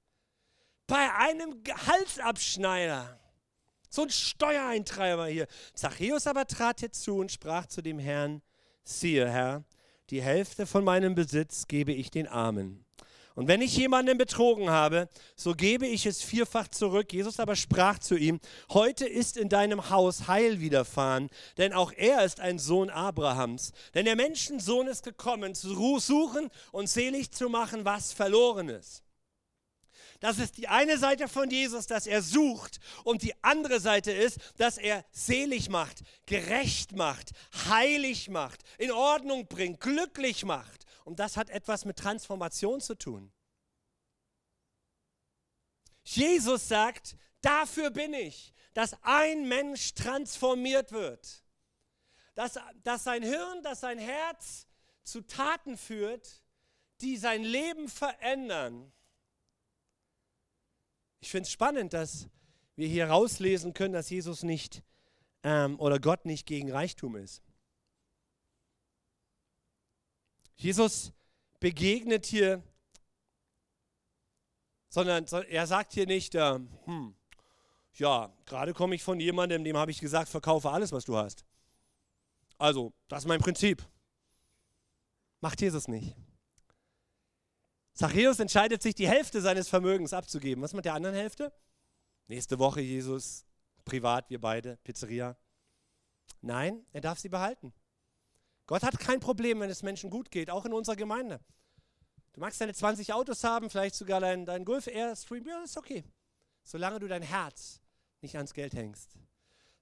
Bei 0.87 1.13
einem 1.15 1.63
Halsabschneider. 1.87 3.21
So 3.91 4.03
ein 4.03 4.11
Steuereintreiber 4.11 5.27
hier. 5.27 5.47
Zachäus 5.75 6.27
aber 6.27 6.47
trat 6.47 6.83
herzu 6.83 7.19
und 7.19 7.33
sprach 7.33 7.67
zu 7.67 7.83
dem 7.83 7.99
Herrn, 7.99 8.43
siehe 8.85 9.29
Herr, 9.29 9.65
die 10.11 10.23
Hälfte 10.23 10.67
von 10.67 10.85
meinem 10.85 11.15
Besitz 11.15 11.67
gebe 11.67 11.93
ich 11.93 12.11
den 12.11 12.29
Armen. 12.29 12.86
Und 13.37 13.49
wenn 13.49 13.61
ich 13.61 13.77
jemanden 13.77 14.17
betrogen 14.17 14.71
habe, 14.71 15.11
so 15.37 15.53
gebe 15.53 15.87
ich 15.87 16.07
es 16.07 16.23
vierfach 16.23 16.69
zurück. 16.69 17.13
Jesus 17.13 17.39
aber 17.39 17.55
sprach 17.55 17.99
zu 17.99 18.17
ihm, 18.17 18.41
heute 18.71 19.07
ist 19.07 19.37
in 19.37 19.51
deinem 19.51 19.91
Haus 19.91 20.27
Heil 20.27 20.61
widerfahren, 20.61 21.29
denn 21.59 21.75
auch 21.75 21.93
er 21.93 22.25
ist 22.25 22.41
ein 22.41 22.59
Sohn 22.59 22.89
Abrahams. 22.89 23.73
Denn 23.95 24.07
der 24.07 24.17
Menschensohn 24.17 24.87
ist 24.87 25.05
gekommen, 25.05 25.55
zu 25.55 25.99
suchen 26.01 26.49
und 26.73 26.89
selig 26.89 27.31
zu 27.31 27.51
machen, 27.51 27.85
was 27.85 28.15
verloren 28.15 28.71
ist. 28.71 29.03
Das 30.21 30.39
ist 30.39 30.57
die 30.57 30.69
eine 30.69 30.97
Seite 30.97 31.29
von 31.29 31.51
Jesus, 31.51 31.87
dass 31.87 32.07
er 32.07 32.23
sucht. 32.23 32.81
Und 33.05 33.21
die 33.21 33.35
andere 33.43 33.81
Seite 33.81 34.13
ist, 34.13 34.39
dass 34.57 34.79
er 34.79 35.05
selig 35.13 35.69
macht, 35.69 36.05
gerecht 36.25 36.97
macht, 36.97 37.33
heilig 37.69 38.31
macht, 38.31 38.63
in 38.79 38.93
Ordnung 38.93 39.47
bringt, 39.47 39.81
glücklich 39.81 40.47
macht. 40.47 40.86
Und 41.07 41.21
das 41.21 41.37
hat 41.37 41.51
etwas 41.51 41.85
mit 41.85 41.97
Transformation 41.97 42.81
zu 42.81 42.97
tun. 42.97 43.33
Jesus 46.03 46.67
sagt, 46.67 47.17
dafür 47.43 47.91
bin 47.91 48.13
ich, 48.13 48.53
dass 48.75 48.97
ein 49.03 49.47
Mensch 49.47 49.95
transformiert 49.95 50.91
wird. 50.91 51.45
Dass, 52.35 52.59
dass 52.83 53.05
sein 53.05 53.23
Hirn, 53.23 53.63
dass 53.63 53.81
sein 53.81 54.01
Herz 54.01 54.67
zu 55.05 55.21
Taten 55.21 55.79
führt, 55.79 56.43
die 57.01 57.17
sein 57.17 57.45
Leben 57.45 57.89
verändern. 57.89 58.93
Ich 61.21 61.31
finde 61.31 61.47
es 61.47 61.53
spannend, 61.53 61.93
dass 61.93 62.29
wir 62.75 62.89
hier 62.89 63.11
rauslesen 63.11 63.75
können, 63.75 63.95
dass 63.95 64.11
Jesus 64.11 64.43
nicht 64.43 64.83
ähm, 65.45 65.79
oder 65.79 66.01
Gott 66.01 66.25
nicht 66.25 66.49
gegen 66.49 66.73
Reichtum 66.73 67.15
ist. 67.15 67.46
Jesus 70.57 71.13
begegnet 71.61 72.27
hier, 72.27 72.63
sondern 74.89 75.27
er 75.49 75.67
sagt 75.67 75.93
hier 75.93 76.07
nicht, 76.07 76.35
äh, 76.35 76.59
hm, 76.85 77.15
ja, 77.95 78.33
gerade 78.45 78.75
komme 78.75 78.95
ich 78.95 79.03
von 79.03 79.21
jemandem, 79.21 79.65
dem 79.65 79.77
habe 79.77 79.91
ich 79.91 80.01
gesagt, 80.01 80.29
verkaufe 80.29 80.71
alles, 80.71 80.93
was 80.93 81.05
du 81.05 81.17
hast. 81.17 81.45
Also, 82.59 82.93
das 83.09 83.25
ist 83.25 83.29
mein 83.29 83.41
Prinzip. 83.41 83.87
Macht 85.41 85.61
Jesus 85.61 85.89
nicht. 85.89 86.17
Zachäus 87.93 88.39
entscheidet 88.41 88.83
sich, 88.83 88.95
die 88.95 89.09
Hälfte 89.09 89.41
seines 89.41 89.69
Vermögens 89.69 90.13
abzugeben. 90.13 90.63
Was 90.63 90.75
mit 90.75 90.85
der 90.85 90.95
anderen 90.95 91.17
Hälfte? 91.17 91.53
Nächste 92.29 92.59
Woche 92.59 92.81
Jesus, 92.81 93.47
privat, 93.85 94.29
wir 94.29 94.41
beide, 94.41 94.77
Pizzeria. 94.79 95.37
Nein, 96.43 96.85
er 96.93 97.01
darf 97.01 97.19
sie 97.19 97.29
behalten. 97.29 97.73
Gott 98.67 98.83
hat 98.83 98.99
kein 98.99 99.21
Problem, 99.21 99.61
wenn 99.61 99.71
es 99.71 99.83
Menschen 99.83 100.11
gut 100.11 100.31
geht, 100.31 100.51
auch 100.51 100.65
in 100.65 100.73
unserer 100.73 100.97
Gemeinde. 100.97 101.41
Du 102.33 102.41
magst 102.41 102.61
deine 102.61 102.75
20 102.75 103.13
Autos 103.13 103.45
haben, 103.45 103.71
vielleicht 103.71 103.95
sogar 103.95 104.21
dein, 104.21 104.45
dein 104.45 104.65
Golf 104.65 104.89
Airstream, 104.89 105.47
ja, 105.47 105.63
ist 105.63 105.77
okay. 105.79 106.05
Solange 106.65 106.99
du 106.99 107.09
dein 107.09 107.23
Herz 107.23 107.81
nicht 108.21 108.37
ans 108.37 108.53
Geld 108.53 108.75
hängst. 108.75 109.17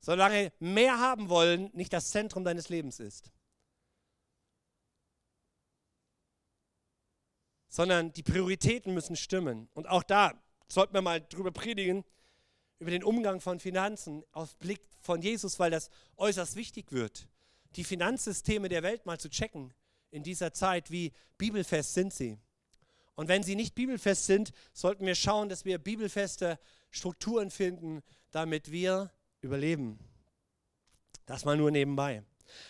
Solange 0.00 0.52
mehr 0.60 0.98
haben 0.98 1.30
wollen 1.30 1.70
nicht 1.72 1.92
das 1.92 2.10
Zentrum 2.10 2.44
deines 2.44 2.68
Lebens 2.68 3.00
ist. 3.00 3.32
Sondern 7.68 8.12
die 8.12 8.22
Prioritäten 8.22 8.92
müssen 8.92 9.16
stimmen. 9.16 9.68
Und 9.72 9.88
auch 9.88 10.02
da 10.02 10.32
sollten 10.68 10.94
wir 10.94 11.00
mal 11.00 11.20
drüber 11.22 11.52
predigen, 11.52 12.04
über 12.78 12.90
den 12.90 13.02
Umgang 13.02 13.40
von 13.40 13.60
Finanzen 13.60 14.22
aus 14.32 14.54
Blick 14.56 14.82
von 15.00 15.22
Jesus, 15.22 15.58
weil 15.58 15.70
das 15.70 15.88
äußerst 16.18 16.54
wichtig 16.54 16.92
wird. 16.92 17.26
Die 17.76 17.84
Finanzsysteme 17.84 18.68
der 18.68 18.82
Welt 18.82 19.06
mal 19.06 19.18
zu 19.18 19.28
checken 19.28 19.72
in 20.10 20.22
dieser 20.22 20.52
Zeit, 20.52 20.90
wie 20.90 21.12
bibelfest 21.38 21.94
sind 21.94 22.12
sie. 22.12 22.38
Und 23.16 23.28
wenn 23.28 23.42
sie 23.42 23.54
nicht 23.54 23.74
bibelfest 23.74 24.26
sind, 24.26 24.52
sollten 24.72 25.06
wir 25.06 25.14
schauen, 25.14 25.48
dass 25.48 25.64
wir 25.64 25.78
bibelfeste 25.78 26.58
Strukturen 26.90 27.50
finden, 27.50 28.02
damit 28.30 28.70
wir 28.70 29.12
überleben. 29.40 29.98
Das 31.26 31.44
mal 31.44 31.56
nur 31.56 31.70
nebenbei. 31.70 32.22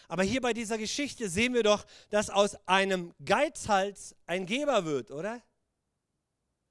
Aber 0.08 0.22
hier 0.22 0.40
bei 0.40 0.52
dieser 0.52 0.78
Geschichte 0.78 1.28
sehen 1.28 1.54
wir 1.54 1.62
doch, 1.62 1.86
dass 2.10 2.30
aus 2.30 2.56
einem 2.66 3.14
Geizhals 3.24 4.14
ein 4.26 4.46
Geber 4.46 4.84
wird, 4.84 5.10
oder? 5.10 5.42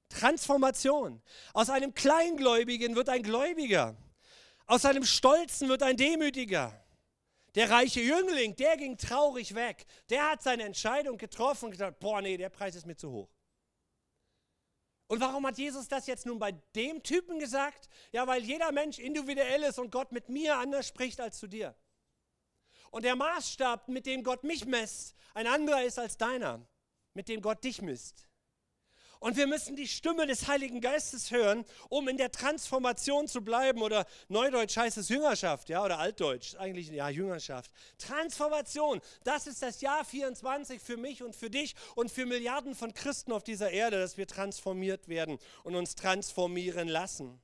Transformation. 0.08 1.22
Aus 1.52 1.70
einem 1.70 1.94
Kleingläubigen 1.94 2.94
wird 2.94 3.08
ein 3.08 3.22
Gläubiger. 3.22 3.96
Aus 4.66 4.84
einem 4.84 5.04
Stolzen 5.04 5.68
wird 5.68 5.82
ein 5.82 5.96
Demütiger. 5.96 6.83
Der 7.54 7.70
reiche 7.70 8.00
Jüngling, 8.00 8.56
der 8.56 8.76
ging 8.76 8.96
traurig 8.96 9.54
weg. 9.54 9.86
Der 10.10 10.30
hat 10.30 10.42
seine 10.42 10.64
Entscheidung 10.64 11.18
getroffen 11.18 11.66
und 11.66 11.70
gesagt, 11.70 12.00
boah, 12.00 12.20
nee, 12.20 12.36
der 12.36 12.48
Preis 12.48 12.74
ist 12.74 12.86
mir 12.86 12.96
zu 12.96 13.10
hoch. 13.10 13.30
Und 15.06 15.20
warum 15.20 15.46
hat 15.46 15.58
Jesus 15.58 15.86
das 15.86 16.06
jetzt 16.06 16.26
nun 16.26 16.38
bei 16.38 16.52
dem 16.74 17.02
Typen 17.02 17.38
gesagt? 17.38 17.88
Ja, 18.10 18.26
weil 18.26 18.42
jeder 18.42 18.72
Mensch 18.72 18.98
individuell 18.98 19.62
ist 19.62 19.78
und 19.78 19.90
Gott 19.90 20.10
mit 20.12 20.28
mir 20.28 20.56
anders 20.56 20.88
spricht 20.88 21.20
als 21.20 21.38
zu 21.38 21.46
dir. 21.46 21.76
Und 22.90 23.04
der 23.04 23.14
Maßstab, 23.14 23.88
mit 23.88 24.06
dem 24.06 24.22
Gott 24.22 24.44
mich 24.44 24.64
messt, 24.64 25.14
ein 25.34 25.46
anderer 25.46 25.84
ist 25.84 25.98
als 25.98 26.16
deiner, 26.16 26.66
mit 27.12 27.28
dem 27.28 27.42
Gott 27.42 27.62
dich 27.62 27.82
misst. 27.82 28.28
Und 29.24 29.38
wir 29.38 29.46
müssen 29.46 29.74
die 29.74 29.88
Stimme 29.88 30.26
des 30.26 30.48
Heiligen 30.48 30.82
Geistes 30.82 31.30
hören, 31.30 31.64
um 31.88 32.08
in 32.08 32.18
der 32.18 32.30
Transformation 32.30 33.26
zu 33.26 33.40
bleiben. 33.40 33.80
Oder 33.80 34.04
Neudeutsch 34.28 34.76
heißt 34.76 34.98
es 34.98 35.08
Jüngerschaft, 35.08 35.70
ja, 35.70 35.82
oder 35.82 35.98
Altdeutsch, 35.98 36.56
eigentlich 36.56 36.88
ja, 36.88 37.08
Jüngerschaft. 37.08 37.70
Transformation, 37.96 39.00
das 39.22 39.46
ist 39.46 39.62
das 39.62 39.80
Jahr 39.80 40.04
24 40.04 40.78
für 40.78 40.98
mich 40.98 41.22
und 41.22 41.34
für 41.34 41.48
dich 41.48 41.74
und 41.94 42.10
für 42.10 42.26
Milliarden 42.26 42.74
von 42.74 42.92
Christen 42.92 43.32
auf 43.32 43.42
dieser 43.42 43.70
Erde, 43.70 43.98
dass 43.98 44.18
wir 44.18 44.26
transformiert 44.26 45.08
werden 45.08 45.38
und 45.62 45.74
uns 45.74 45.94
transformieren 45.94 46.88
lassen. 46.88 47.40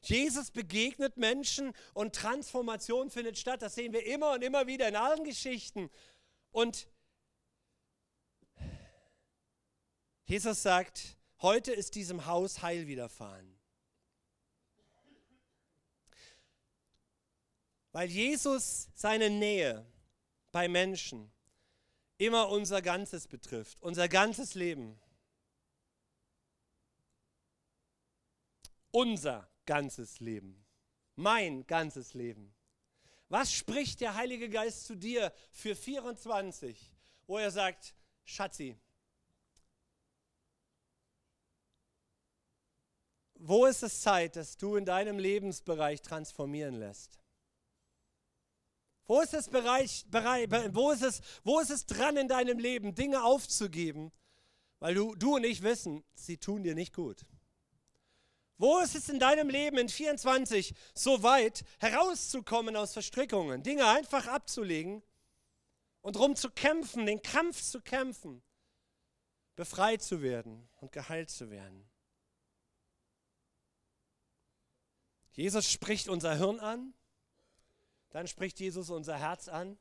Jesus 0.00 0.50
begegnet 0.50 1.18
Menschen 1.18 1.74
und 1.92 2.14
Transformation 2.14 3.10
findet 3.10 3.36
statt. 3.36 3.60
Das 3.60 3.74
sehen 3.74 3.92
wir 3.92 4.06
immer 4.06 4.32
und 4.32 4.42
immer 4.42 4.66
wieder 4.66 4.88
in 4.88 4.96
allen 4.96 5.24
Geschichten. 5.24 5.90
Und 6.50 6.88
Jesus 10.28 10.62
sagt, 10.62 11.16
heute 11.40 11.72
ist 11.72 11.94
diesem 11.94 12.26
Haus 12.26 12.60
Heil 12.60 12.86
widerfahren. 12.86 13.58
Weil 17.92 18.10
Jesus 18.10 18.90
seine 18.94 19.30
Nähe 19.30 19.86
bei 20.52 20.68
Menschen 20.68 21.32
immer 22.18 22.50
unser 22.50 22.82
Ganzes 22.82 23.26
betrifft, 23.26 23.80
unser 23.80 24.06
ganzes 24.06 24.54
Leben. 24.54 25.00
Unser 28.90 29.48
ganzes 29.64 30.20
Leben. 30.20 30.62
Mein 31.16 31.66
ganzes 31.66 32.12
Leben. 32.12 32.54
Was 33.30 33.50
spricht 33.50 34.02
der 34.02 34.14
Heilige 34.14 34.50
Geist 34.50 34.84
zu 34.84 34.94
dir 34.94 35.32
für 35.52 35.74
24, 35.74 36.92
wo 37.26 37.38
er 37.38 37.50
sagt, 37.50 37.94
Schatzi, 38.26 38.78
Wo 43.38 43.66
ist 43.66 43.82
es 43.82 44.00
Zeit, 44.00 44.36
dass 44.36 44.56
du 44.56 44.76
in 44.76 44.84
deinem 44.84 45.18
Lebensbereich 45.18 46.02
transformieren 46.02 46.74
lässt? 46.74 47.18
Wo 49.06 49.20
ist 49.20 49.32
es, 49.32 49.48
Bereich, 49.48 50.04
wo, 50.10 50.90
ist 50.90 51.02
es, 51.02 51.22
wo 51.44 51.60
ist 51.60 51.70
es 51.70 51.86
dran 51.86 52.16
in 52.16 52.28
deinem 52.28 52.58
Leben, 52.58 52.94
Dinge 52.94 53.24
aufzugeben, 53.24 54.12
weil 54.80 54.94
du, 54.94 55.14
du 55.14 55.36
und 55.36 55.44
ich 55.44 55.62
wissen, 55.62 56.04
sie 56.14 56.36
tun 56.36 56.62
dir 56.62 56.74
nicht 56.74 56.94
gut? 56.94 57.24
Wo 58.58 58.80
ist 58.80 58.96
es 58.96 59.08
in 59.08 59.20
deinem 59.20 59.48
Leben 59.48 59.78
in 59.78 59.88
24 59.88 60.74
so 60.92 61.22
weit, 61.22 61.64
herauszukommen 61.78 62.76
aus 62.76 62.92
Verstrickungen, 62.92 63.62
Dinge 63.62 63.86
einfach 63.86 64.26
abzulegen 64.26 65.02
und 66.02 66.16
darum 66.16 66.34
zu 66.34 66.50
kämpfen, 66.50 67.06
den 67.06 67.22
Kampf 67.22 67.62
zu 67.62 67.80
kämpfen, 67.80 68.42
befreit 69.54 70.02
zu 70.02 70.22
werden 70.22 70.68
und 70.80 70.90
geheilt 70.90 71.30
zu 71.30 71.50
werden? 71.50 71.88
Jesus 75.38 75.70
spricht 75.70 76.08
unser 76.08 76.34
Hirn 76.34 76.58
an, 76.58 76.94
dann 78.10 78.26
spricht 78.26 78.58
Jesus 78.58 78.90
unser 78.90 79.16
Herz 79.16 79.46
an 79.46 79.78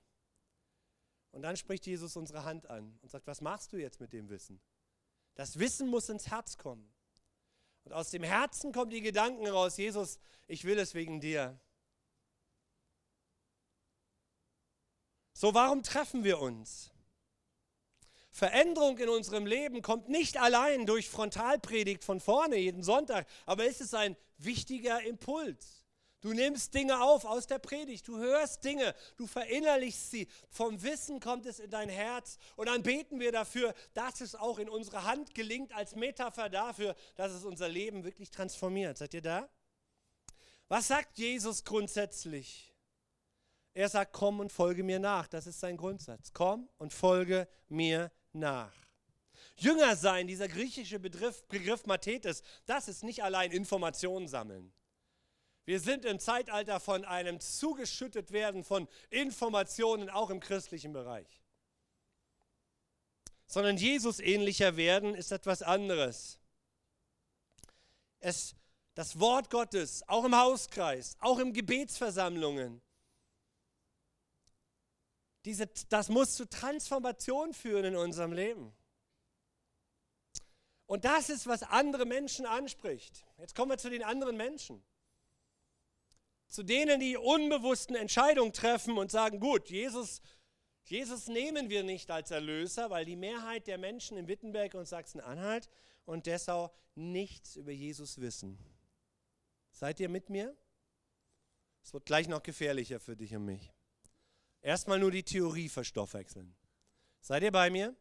und 1.31 1.41
dann 1.41 1.57
spricht 1.57 1.87
Jesus 1.87 2.15
unsere 2.15 2.43
Hand 2.43 2.69
an 2.69 2.99
und 3.01 3.09
sagt, 3.09 3.25
was 3.25 3.41
machst 3.41 3.73
du 3.73 3.77
jetzt 3.77 3.99
mit 3.99 4.13
dem 4.13 4.29
Wissen? 4.29 4.61
Das 5.33 5.57
Wissen 5.57 5.89
muss 5.89 6.09
ins 6.09 6.27
Herz 6.27 6.59
kommen. 6.59 6.93
Und 7.85 7.93
aus 7.93 8.11
dem 8.11 8.21
Herzen 8.21 8.71
kommen 8.71 8.91
die 8.91 9.01
Gedanken 9.01 9.47
raus, 9.47 9.77
Jesus, 9.77 10.19
ich 10.45 10.63
will 10.63 10.77
es 10.77 10.93
wegen 10.93 11.21
dir. 11.21 11.59
So, 15.33 15.55
warum 15.55 15.81
treffen 15.81 16.23
wir 16.23 16.39
uns? 16.39 16.91
Veränderung 18.29 18.99
in 18.99 19.09
unserem 19.09 19.47
Leben 19.47 19.81
kommt 19.81 20.07
nicht 20.07 20.37
allein 20.37 20.85
durch 20.85 21.09
Frontalpredigt 21.09 22.03
von 22.03 22.19
vorne 22.19 22.57
jeden 22.57 22.83
Sonntag, 22.83 23.25
aber 23.47 23.65
es 23.65 23.81
ist 23.81 23.95
ein 23.95 24.15
wichtiger 24.37 25.01
Impuls. 25.03 25.85
Du 26.21 26.33
nimmst 26.33 26.73
Dinge 26.73 27.03
auf 27.03 27.25
aus 27.25 27.45
der 27.45 27.59
Predigt, 27.59 28.07
du 28.07 28.17
hörst 28.17 28.63
Dinge, 28.63 28.95
du 29.17 29.27
verinnerlichst 29.27 30.09
sie, 30.09 30.27
vom 30.49 30.81
Wissen 30.81 31.19
kommt 31.19 31.45
es 31.45 31.59
in 31.59 31.69
dein 31.69 31.89
Herz 31.89 32.39
und 32.55 32.67
dann 32.67 32.81
beten 32.81 33.19
wir 33.19 33.31
dafür, 33.31 33.75
dass 33.93 34.21
es 34.21 34.33
auch 34.33 34.57
in 34.57 34.67
unsere 34.67 35.03
Hand 35.03 35.35
gelingt 35.35 35.73
als 35.73 35.95
Metapher 35.95 36.49
dafür, 36.49 36.95
dass 37.15 37.31
es 37.31 37.45
unser 37.45 37.69
Leben 37.69 38.03
wirklich 38.03 38.31
transformiert. 38.31 38.97
Seid 38.97 39.13
ihr 39.13 39.21
da? 39.21 39.47
Was 40.69 40.87
sagt 40.87 41.19
Jesus 41.19 41.63
grundsätzlich? 41.63 42.73
Er 43.75 43.87
sagt, 43.87 44.11
komm 44.11 44.39
und 44.39 44.51
folge 44.51 44.83
mir 44.83 44.97
nach. 44.97 45.27
Das 45.27 45.45
ist 45.45 45.59
sein 45.59 45.77
Grundsatz. 45.77 46.33
Komm 46.33 46.67
und 46.79 46.93
folge 46.93 47.47
mir 47.69 48.11
nach. 48.33 48.73
Jünger 49.57 49.95
sein, 49.95 50.27
dieser 50.27 50.47
griechische 50.47 50.99
Begriff, 50.99 51.43
Begriff 51.47 51.85
Mathetes, 51.85 52.43
das 52.65 52.87
ist 52.87 53.03
nicht 53.03 53.23
allein 53.23 53.51
Informationen 53.51 54.27
sammeln. 54.27 54.71
Wir 55.65 55.79
sind 55.79 56.05
im 56.05 56.19
Zeitalter 56.19 56.79
von 56.79 57.03
einem 57.03 57.39
zugeschüttet 57.39 58.31
werden 58.31 58.63
von 58.63 58.87
Informationen, 59.09 60.09
auch 60.09 60.29
im 60.29 60.39
christlichen 60.39 60.93
Bereich. 60.93 61.41
Sondern 63.47 63.77
Jesus 63.77 64.19
ähnlicher 64.19 64.77
werden 64.77 65.15
ist 65.15 65.31
etwas 65.31 65.61
anderes. 65.61 66.39
Es, 68.19 68.55
das 68.93 69.19
Wort 69.19 69.49
Gottes, 69.49 70.07
auch 70.07 70.23
im 70.23 70.35
Hauskreis, 70.35 71.17
auch 71.19 71.39
in 71.39 71.51
Gebetsversammlungen, 71.51 72.81
diese, 75.43 75.67
das 75.89 76.09
muss 76.09 76.35
zu 76.35 76.47
Transformation 76.47 77.53
führen 77.53 77.85
in 77.85 77.95
unserem 77.95 78.33
Leben. 78.33 78.73
Und 80.87 81.05
das 81.05 81.29
ist, 81.29 81.47
was 81.47 81.63
andere 81.63 82.05
Menschen 82.05 82.45
anspricht. 82.45 83.25
Jetzt 83.37 83.55
kommen 83.55 83.71
wir 83.71 83.77
zu 83.77 83.89
den 83.89 84.03
anderen 84.03 84.37
Menschen. 84.37 84.83
Zu 86.47 86.63
denen, 86.63 87.01
die 87.01 87.17
unbewussten 87.17 87.95
Entscheidungen 87.95 88.53
treffen 88.53 88.97
und 88.97 89.11
sagen, 89.11 89.41
gut, 89.41 89.69
Jesus, 89.69 90.21
Jesus 90.85 91.27
nehmen 91.27 91.69
wir 91.69 91.83
nicht 91.83 92.09
als 92.09 92.31
Erlöser, 92.31 92.89
weil 92.89 93.03
die 93.03 93.17
Mehrheit 93.17 93.67
der 93.67 93.77
Menschen 93.77 94.17
in 94.17 94.29
Wittenberg 94.29 94.73
und 94.73 94.87
Sachsen-Anhalt 94.87 95.69
und 96.05 96.25
Dessau 96.25 96.73
nichts 96.95 97.57
über 97.57 97.71
Jesus 97.71 98.21
wissen. 98.21 98.57
Seid 99.71 99.99
ihr 99.99 100.07
mit 100.07 100.29
mir? 100.29 100.55
Es 101.83 101.93
wird 101.93 102.05
gleich 102.05 102.29
noch 102.29 102.43
gefährlicher 102.43 103.01
für 103.01 103.17
dich 103.17 103.35
und 103.35 103.43
mich. 103.43 103.73
Erstmal 104.61 104.99
nur 104.99 105.11
die 105.11 105.23
Theorie 105.23 105.67
verstoffwechseln. 105.67 106.55
Seid 107.19 107.43
ihr 107.43 107.51
bei 107.51 107.69
mir? 107.69 107.93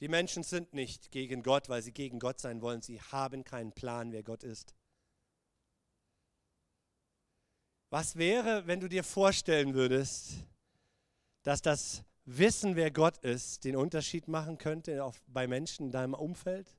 Die 0.00 0.08
Menschen 0.08 0.44
sind 0.44 0.74
nicht 0.74 1.10
gegen 1.10 1.42
Gott, 1.42 1.68
weil 1.68 1.82
sie 1.82 1.92
gegen 1.92 2.18
Gott 2.20 2.40
sein 2.40 2.62
wollen. 2.62 2.82
Sie 2.82 3.00
haben 3.00 3.44
keinen 3.44 3.72
Plan, 3.72 4.12
wer 4.12 4.22
Gott 4.22 4.44
ist. 4.44 4.74
Was 7.90 8.16
wäre, 8.16 8.66
wenn 8.66 8.80
du 8.80 8.88
dir 8.88 9.02
vorstellen 9.02 9.74
würdest, 9.74 10.44
dass 11.42 11.62
das 11.62 12.04
Wissen, 12.26 12.76
wer 12.76 12.90
Gott 12.90 13.16
ist, 13.18 13.64
den 13.64 13.74
Unterschied 13.74 14.28
machen 14.28 14.58
könnte 14.58 15.02
auf, 15.02 15.20
bei 15.26 15.46
Menschen 15.46 15.86
in 15.86 15.92
deinem 15.92 16.14
Umfeld? 16.14 16.76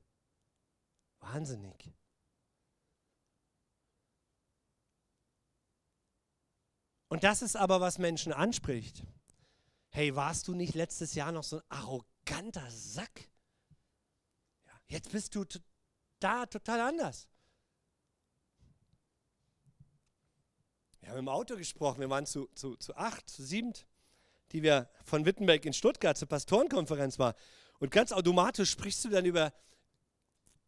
Wahnsinnig. 1.18 1.92
Und 7.08 7.24
das 7.24 7.42
ist 7.42 7.56
aber, 7.56 7.80
was 7.80 7.98
Menschen 7.98 8.32
anspricht. 8.32 9.02
Hey, 9.88 10.14
warst 10.14 10.46
du 10.46 10.54
nicht 10.54 10.76
letztes 10.76 11.14
Jahr 11.14 11.32
noch 11.32 11.42
so 11.42 11.56
ein 11.56 11.62
arroganter 12.26 12.70
Sack? 12.70 13.28
Ja, 14.66 14.72
jetzt 14.88 15.12
bist 15.12 15.34
du 15.34 15.44
da 16.18 16.46
total 16.46 16.80
anders. 16.80 17.28
Wir 21.00 21.10
haben 21.10 21.18
im 21.18 21.28
Auto 21.28 21.56
gesprochen, 21.56 22.00
wir 22.00 22.10
waren 22.10 22.26
zu, 22.26 22.48
zu, 22.54 22.76
zu 22.76 22.94
acht, 22.94 23.28
zu 23.28 23.42
sieben, 23.42 23.72
die 24.52 24.62
wir 24.62 24.90
von 25.04 25.24
Wittenberg 25.24 25.64
in 25.64 25.72
Stuttgart 25.72 26.16
zur 26.16 26.28
Pastorenkonferenz 26.28 27.18
waren. 27.18 27.34
Und 27.78 27.90
ganz 27.90 28.12
automatisch 28.12 28.70
sprichst 28.70 29.04
du 29.06 29.08
dann 29.08 29.24
über 29.24 29.52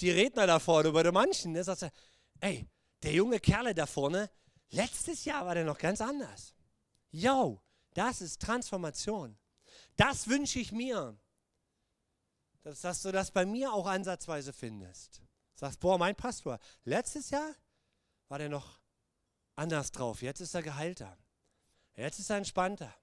die 0.01 0.11
Redner 0.11 0.47
da 0.47 0.59
vorne, 0.59 0.89
über 0.89 1.05
die 1.05 1.13
manchen. 1.13 1.53
Da 1.53 1.63
sagst 1.63 1.83
du, 1.83 1.93
ey, 2.41 2.67
der 3.03 3.13
junge 3.13 3.41
Kerl 3.41 3.75
da 3.75 3.87
vorne, 3.87 4.31
letztes 4.71 5.27
Jahr 5.27 5.45
war 5.45 5.55
der 5.55 5.65
noch 5.65 5.79
ganz 5.79 6.01
anders. 6.01 6.55
Yo, 7.11 7.63
das 7.93 8.23
ist 8.23 8.41
Transformation. 8.41 9.37
Das 9.97 10.29
wünsche 10.29 10.59
ich 10.59 10.73
mir. 10.73 11.19
Dass, 12.63 12.81
dass, 12.81 13.03
du 13.03 13.11
das 13.11 13.31
bei 13.31 13.45
mir 13.45 13.73
auch 13.73 13.87
ansatzweise 13.87 14.53
findest. 14.53 15.21
Sagst, 15.55 15.81
boah, 15.81 15.99
mein 15.99 16.15
Pastor, 16.15 16.59
letztes 16.85 17.31
Jahr 17.31 17.55
war 18.29 18.39
der 18.39 18.49
noch 18.49 18.81
anders 19.57 19.91
drauf. 19.91 20.23
Jetzt 20.23 20.41
ist 20.41 20.55
er 20.55 20.63
geheilter. 20.63 21.17
Jetzt 21.95 22.19
ist 22.19 22.31
er 22.31 22.39
entspannter. 22.39 22.95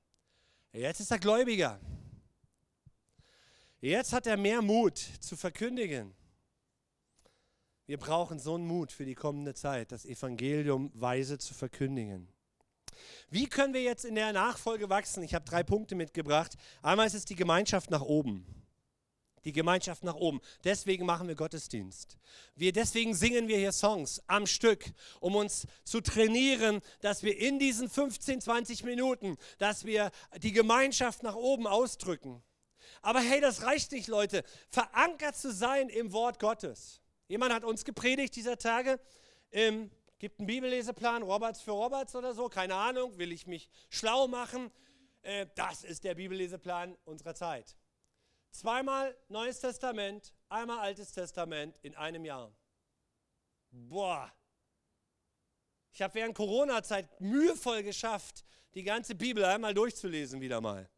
Jetzt 0.72 1.00
ist 1.00 1.12
er 1.12 1.19
gläubiger. 1.19 1.80
Jetzt 3.82 4.13
hat 4.13 4.28
er 4.28 4.38
mehr 4.38 4.62
Mut 4.62 4.98
zu 4.98 5.38
verkündigen. 5.38 6.13
Wir 7.86 7.98
brauchen 7.98 8.39
so 8.39 8.56
einen 8.56 8.65
Mut 8.65 8.91
für 8.91 9.06
die 9.06 9.15
kommende 9.15 9.56
Zeit, 9.56 9.91
das 9.91 10.06
Evangelium 10.06 10.91
weise 10.93 11.38
zu 11.38 11.54
verkündigen. 11.54 12.32
Wie 13.30 13.48
können 13.48 13.74
wir 13.74 13.82
jetzt 13.82 14.06
in 14.06 14.15
der 14.15 14.34
Nachfolge 14.34 14.89
wachsen? 14.89 15.24
Ich 15.24 15.34
habe 15.34 15.45
drei 15.45 15.63
Punkte 15.63 15.95
mitgebracht. 15.95 16.56
Einmal 16.82 17.08
ist 17.08 17.13
es 17.13 17.26
die 17.26 17.36
Gemeinschaft 17.36 17.89
nach 17.89 18.02
oben 18.02 18.59
die 19.45 19.52
Gemeinschaft 19.52 20.04
nach 20.04 20.15
oben. 20.15 20.41
Deswegen 20.63 21.06
machen 21.06 21.28
wir 21.28 21.36
Gottesdienst. 21.36 22.17
Wir, 22.56 22.71
deswegen 22.71 23.13
singen 23.13 23.47
wir 23.47 23.58
hier 23.58 23.71
Songs 23.71 24.21
am 24.28 24.45
Stück, 24.47 24.86
um 25.19 25.36
uns 25.36 25.67
zu 25.84 26.02
trainieren, 26.02 26.82
dass 27.02 27.23
wir 27.23 27.38
in 27.38 27.60
diesen 27.60 27.89
15, 27.89 28.41
20 28.41 28.84
Minuten, 28.84 29.38
dass 29.58 29.86
wir 29.86 30.12
die 30.41 30.52
Gemeinschaft 30.52 31.23
nach 31.23 31.36
oben 31.36 31.67
ausdrücken. 31.67 32.43
Aber 33.02 33.19
hey, 33.21 33.39
das 33.39 33.63
reicht 33.63 33.91
nicht, 33.91 34.08
Leute. 34.08 34.43
Verankert 34.69 35.36
zu 35.38 35.54
sein 35.54 35.89
im 35.89 36.12
Wort 36.12 36.39
Gottes. 36.39 37.02
Jemand 37.28 37.54
hat 37.54 37.63
uns 37.63 37.86
gepredigt 37.86 38.36
dieser 38.36 38.58
Tage. 38.58 38.99
Ähm, 39.52 39.89
gibt 40.19 40.39
einen 40.39 40.47
Bibelleseplan, 40.47 41.23
Roberts 41.23 41.62
für 41.62 41.71
Roberts 41.71 42.15
oder 42.15 42.34
so, 42.34 42.49
keine 42.49 42.75
Ahnung, 42.75 43.17
will 43.17 43.32
ich 43.32 43.47
mich 43.47 43.69
schlau 43.89 44.28
machen. 44.28 44.69
Äh, 45.21 45.47
das 45.56 45.84
ist 45.84 46.04
der 46.04 46.15
Bibelleseplan 46.15 46.97
unserer 47.06 47.36
Zeit. 47.36 47.75
Zweimal 48.52 49.16
Neues 49.28 49.60
Testament, 49.60 50.34
einmal 50.50 50.80
Altes 50.80 51.12
Testament 51.12 51.78
in 51.82 51.96
einem 51.96 52.26
Jahr. 52.26 52.52
Boah. 53.72 54.32
Ich 55.92 56.02
habe 56.02 56.14
während 56.16 56.36
Corona-Zeit 56.36 57.20
mühevoll 57.20 57.84
geschafft, 57.84 58.44
die 58.74 58.84
ganze 58.84 59.16
Bibel 59.16 59.44
einmal 59.44 59.74
durchzulesen 59.74 60.42
wieder 60.42 60.62
mal. 60.62 60.90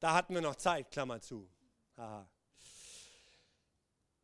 Da 0.00 0.14
hatten 0.14 0.34
wir 0.34 0.40
noch 0.40 0.56
Zeit, 0.56 0.90
Klammer 0.90 1.20
zu. 1.20 1.48
Haha. 1.96 2.28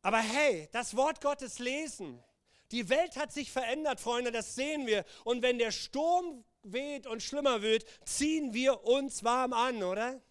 Aber 0.01 0.19
hey, 0.19 0.69
das 0.71 0.95
Wort 0.95 1.21
Gottes 1.21 1.59
lesen. 1.59 2.23
Die 2.71 2.89
Welt 2.89 3.17
hat 3.17 3.31
sich 3.31 3.51
verändert, 3.51 3.99
Freunde, 3.99 4.31
das 4.31 4.55
sehen 4.55 4.87
wir. 4.87 5.05
Und 5.23 5.41
wenn 5.41 5.59
der 5.59 5.71
Sturm 5.71 6.43
weht 6.63 7.05
und 7.05 7.21
schlimmer 7.21 7.61
wird, 7.61 7.85
ziehen 8.05 8.53
wir 8.53 8.83
uns 8.85 9.23
warm 9.23 9.53
an, 9.53 9.83
oder? 9.83 10.21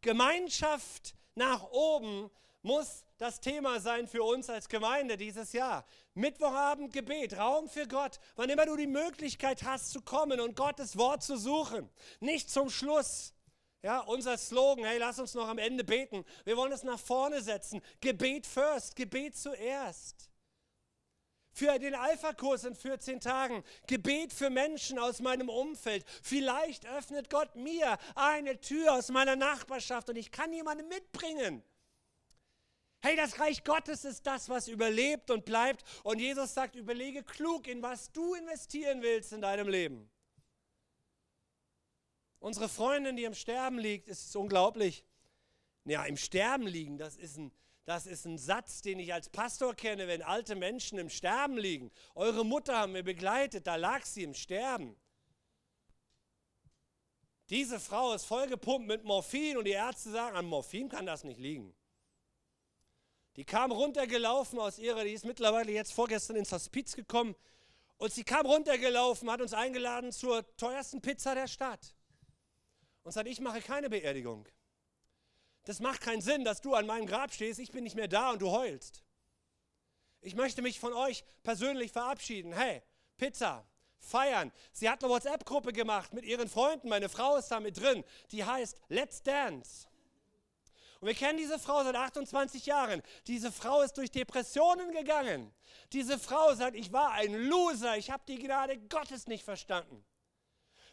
Gemeinschaft 0.00 1.14
nach 1.34 1.70
oben 1.70 2.30
muss 2.62 3.04
das 3.18 3.40
Thema 3.40 3.80
sein 3.80 4.06
für 4.06 4.22
uns 4.22 4.48
als 4.48 4.68
Gemeinde 4.68 5.16
dieses 5.16 5.52
Jahr. 5.52 5.84
Mittwochabend 6.14 6.92
Gebet, 6.92 7.36
Raum 7.36 7.68
für 7.68 7.86
Gott, 7.86 8.18
wann 8.36 8.50
immer 8.50 8.66
du 8.66 8.76
die 8.76 8.86
Möglichkeit 8.86 9.62
hast 9.62 9.90
zu 9.90 10.02
kommen 10.02 10.40
und 10.40 10.56
Gottes 10.56 10.96
Wort 10.96 11.22
zu 11.22 11.36
suchen. 11.36 11.88
Nicht 12.20 12.50
zum 12.50 12.70
Schluss. 12.70 13.34
Ja, 13.82 14.00
unser 14.00 14.36
Slogan, 14.36 14.84
hey, 14.84 14.98
lass 14.98 15.20
uns 15.20 15.34
noch 15.34 15.46
am 15.46 15.58
Ende 15.58 15.84
beten. 15.84 16.24
Wir 16.44 16.56
wollen 16.56 16.72
es 16.72 16.82
nach 16.82 16.98
vorne 16.98 17.40
setzen. 17.40 17.80
Gebet 18.00 18.46
first, 18.46 18.96
Gebet 18.96 19.36
zuerst 19.36 20.27
für 21.58 21.78
den 21.80 21.94
Alpha-Kurs 21.94 22.64
in 22.64 22.74
14 22.74 23.20
Tagen, 23.20 23.64
Gebet 23.88 24.32
für 24.32 24.48
Menschen 24.48 24.98
aus 24.98 25.20
meinem 25.20 25.48
Umfeld. 25.48 26.04
Vielleicht 26.22 26.86
öffnet 26.86 27.30
Gott 27.30 27.56
mir 27.56 27.98
eine 28.14 28.60
Tür 28.60 28.94
aus 28.94 29.08
meiner 29.08 29.34
Nachbarschaft 29.34 30.08
und 30.08 30.16
ich 30.16 30.30
kann 30.30 30.52
jemanden 30.52 30.86
mitbringen. 30.88 31.64
Hey, 33.00 33.16
das 33.16 33.40
Reich 33.40 33.64
Gottes 33.64 34.04
ist 34.04 34.26
das, 34.26 34.48
was 34.48 34.68
überlebt 34.68 35.30
und 35.30 35.44
bleibt. 35.44 35.84
Und 36.04 36.20
Jesus 36.20 36.54
sagt, 36.54 36.76
überlege 36.76 37.22
klug, 37.22 37.66
in 37.66 37.82
was 37.82 38.12
du 38.12 38.34
investieren 38.34 39.02
willst 39.02 39.32
in 39.32 39.40
deinem 39.40 39.68
Leben. 39.68 40.08
Unsere 42.40 42.68
Freundin, 42.68 43.16
die 43.16 43.24
im 43.24 43.34
Sterben 43.34 43.78
liegt, 43.78 44.08
ist 44.08 44.34
unglaublich. 44.36 45.04
Ja, 45.84 46.04
im 46.04 46.16
Sterben 46.16 46.66
liegen, 46.66 46.98
das 46.98 47.16
ist 47.16 47.36
ein, 47.36 47.52
das 47.88 48.06
ist 48.06 48.26
ein 48.26 48.36
Satz, 48.36 48.82
den 48.82 48.98
ich 48.98 49.14
als 49.14 49.30
Pastor 49.30 49.74
kenne, 49.74 50.08
wenn 50.08 50.20
alte 50.20 50.54
Menschen 50.54 50.98
im 50.98 51.08
Sterben 51.08 51.56
liegen. 51.56 51.90
Eure 52.14 52.44
Mutter 52.44 52.76
haben 52.76 52.92
wir 52.92 53.02
begleitet, 53.02 53.66
da 53.66 53.76
lag 53.76 54.04
sie 54.04 54.24
im 54.24 54.34
Sterben. 54.34 54.94
Diese 57.48 57.80
Frau 57.80 58.12
ist 58.12 58.26
vollgepumpt 58.26 58.86
mit 58.86 59.04
Morphin 59.04 59.56
und 59.56 59.64
die 59.64 59.70
Ärzte 59.70 60.10
sagen, 60.10 60.36
an 60.36 60.44
Morphin 60.44 60.90
kann 60.90 61.06
das 61.06 61.24
nicht 61.24 61.40
liegen. 61.40 61.74
Die 63.36 63.46
kam 63.46 63.72
runtergelaufen 63.72 64.58
aus 64.58 64.78
ihrer, 64.78 65.04
die 65.04 65.12
ist 65.12 65.24
mittlerweile 65.24 65.72
jetzt 65.72 65.94
vorgestern 65.94 66.36
ins 66.36 66.52
Hospiz 66.52 66.94
gekommen 66.94 67.34
und 67.96 68.12
sie 68.12 68.22
kam 68.22 68.44
runtergelaufen, 68.44 69.30
hat 69.30 69.40
uns 69.40 69.54
eingeladen 69.54 70.12
zur 70.12 70.44
teuersten 70.58 71.00
Pizza 71.00 71.34
der 71.34 71.48
Stadt 71.48 71.94
und 73.02 73.12
sagt, 73.12 73.28
ich 73.28 73.40
mache 73.40 73.62
keine 73.62 73.88
Beerdigung. 73.88 74.46
Das 75.68 75.80
macht 75.80 76.00
keinen 76.00 76.22
Sinn, 76.22 76.44
dass 76.44 76.62
du 76.62 76.74
an 76.74 76.86
meinem 76.86 77.04
Grab 77.04 77.30
stehst, 77.30 77.60
ich 77.60 77.72
bin 77.72 77.84
nicht 77.84 77.94
mehr 77.94 78.08
da 78.08 78.30
und 78.30 78.40
du 78.40 78.50
heulst. 78.50 79.04
Ich 80.22 80.34
möchte 80.34 80.62
mich 80.62 80.80
von 80.80 80.94
euch 80.94 81.24
persönlich 81.42 81.92
verabschieden. 81.92 82.54
Hey, 82.54 82.82
Pizza, 83.18 83.66
feiern. 83.98 84.50
Sie 84.72 84.88
hat 84.88 85.04
eine 85.04 85.12
WhatsApp-Gruppe 85.12 85.74
gemacht 85.74 86.14
mit 86.14 86.24
ihren 86.24 86.48
Freunden, 86.48 86.88
meine 86.88 87.10
Frau 87.10 87.36
ist 87.36 87.48
da 87.48 87.60
mit 87.60 87.78
drin, 87.78 88.02
die 88.30 88.46
heißt 88.46 88.78
Let's 88.88 89.22
Dance. 89.22 89.86
Und 91.00 91.08
wir 91.08 91.14
kennen 91.14 91.36
diese 91.36 91.58
Frau 91.58 91.84
seit 91.84 91.96
28 91.96 92.64
Jahren. 92.64 93.02
Diese 93.26 93.52
Frau 93.52 93.82
ist 93.82 93.98
durch 93.98 94.10
Depressionen 94.10 94.90
gegangen. 94.92 95.52
Diese 95.92 96.18
Frau 96.18 96.54
sagt, 96.54 96.76
ich 96.76 96.94
war 96.94 97.12
ein 97.12 97.34
Loser, 97.34 97.98
ich 97.98 98.10
habe 98.10 98.22
die 98.26 98.38
Gnade 98.38 98.78
Gottes 98.88 99.26
nicht 99.26 99.44
verstanden. 99.44 100.02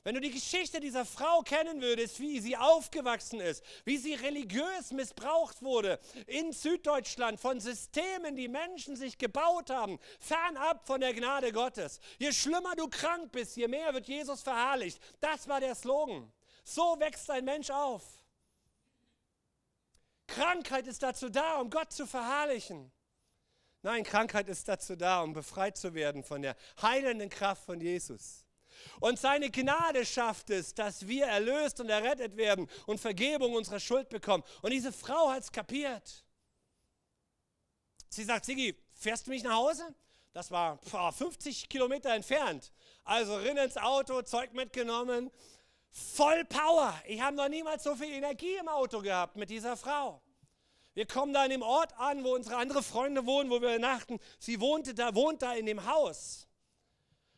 Wenn 0.05 0.13
du 0.13 0.21
die 0.21 0.29
Geschichte 0.29 0.79
dieser 0.79 1.03
Frau 1.03 1.41
kennen 1.41 1.81
würdest, 1.81 2.19
wie 2.19 2.39
sie 2.39 2.55
aufgewachsen 2.55 3.39
ist, 3.39 3.63
wie 3.85 3.97
sie 3.97 4.13
religiös 4.13 4.91
missbraucht 4.91 5.63
wurde 5.63 5.99
in 6.27 6.51
Süddeutschland 6.51 7.39
von 7.39 7.59
Systemen, 7.59 8.35
die 8.35 8.47
Menschen 8.47 8.95
sich 8.95 9.17
gebaut 9.17 9.71
haben, 9.71 9.97
fernab 10.19 10.85
von 10.85 11.01
der 11.01 11.11
Gnade 11.15 11.51
Gottes. 11.51 11.99
Je 12.19 12.31
schlimmer 12.31 12.75
du 12.75 12.87
krank 12.87 13.31
bist, 13.31 13.57
je 13.57 13.67
mehr 13.67 13.95
wird 13.95 14.07
Jesus 14.07 14.43
verherrlicht. 14.43 15.01
Das 15.21 15.47
war 15.47 15.59
der 15.59 15.73
Slogan. 15.73 16.31
So 16.63 16.99
wächst 16.99 17.31
ein 17.31 17.43
Mensch 17.43 17.71
auf. 17.71 18.03
Krankheit 20.27 20.85
ist 20.85 21.01
dazu 21.01 21.29
da, 21.29 21.55
um 21.55 21.71
Gott 21.71 21.91
zu 21.91 22.05
verherrlichen. 22.05 22.91
Nein, 23.81 24.03
Krankheit 24.03 24.49
ist 24.49 24.67
dazu 24.67 24.95
da, 24.95 25.21
um 25.21 25.33
befreit 25.33 25.77
zu 25.77 25.95
werden 25.95 26.23
von 26.23 26.43
der 26.43 26.55
heilenden 26.79 27.31
Kraft 27.31 27.65
von 27.65 27.81
Jesus. 27.81 28.44
Und 28.99 29.19
seine 29.19 29.49
Gnade 29.49 30.05
schafft 30.05 30.49
es, 30.49 30.73
dass 30.73 31.07
wir 31.07 31.25
erlöst 31.25 31.79
und 31.79 31.89
errettet 31.89 32.37
werden 32.37 32.69
und 32.85 32.99
Vergebung 32.99 33.53
unserer 33.53 33.79
Schuld 33.79 34.09
bekommen. 34.09 34.43
Und 34.61 34.71
diese 34.71 34.91
Frau 34.91 35.29
hat 35.31 35.43
es 35.43 35.51
kapiert. 35.51 36.23
Sie 38.09 38.23
sagt, 38.23 38.45
Sigi, 38.45 38.75
fährst 38.93 39.27
du 39.27 39.31
mich 39.31 39.43
nach 39.43 39.55
Hause? 39.55 39.93
Das 40.33 40.51
war 40.51 40.77
50 40.79 41.69
Kilometer 41.69 42.13
entfernt. 42.13 42.71
Also 43.03 43.35
rein 43.35 43.57
ins 43.57 43.77
Auto, 43.77 44.21
Zeug 44.21 44.53
mitgenommen, 44.53 45.31
voll 45.89 46.43
Power. 46.45 46.93
Ich 47.07 47.21
habe 47.21 47.35
noch 47.37 47.47
niemals 47.47 47.83
so 47.83 47.95
viel 47.95 48.11
Energie 48.11 48.55
im 48.55 48.67
Auto 48.67 49.01
gehabt 49.01 49.37
mit 49.37 49.49
dieser 49.49 49.77
Frau. 49.77 50.21
Wir 50.93 51.05
kommen 51.05 51.33
da 51.33 51.43
in 51.43 51.51
dem 51.51 51.61
Ort 51.61 51.93
an, 51.99 52.23
wo 52.23 52.33
unsere 52.33 52.55
anderen 52.55 52.83
Freunde 52.83 53.25
wohnen, 53.25 53.49
wo 53.49 53.61
wir 53.61 53.75
übernachten. 53.75 54.19
Sie 54.39 54.59
wohnte 54.59 54.93
da, 54.93 55.13
wohnt 55.13 55.41
da 55.41 55.53
in 55.53 55.65
dem 55.65 55.85
Haus. 55.85 56.47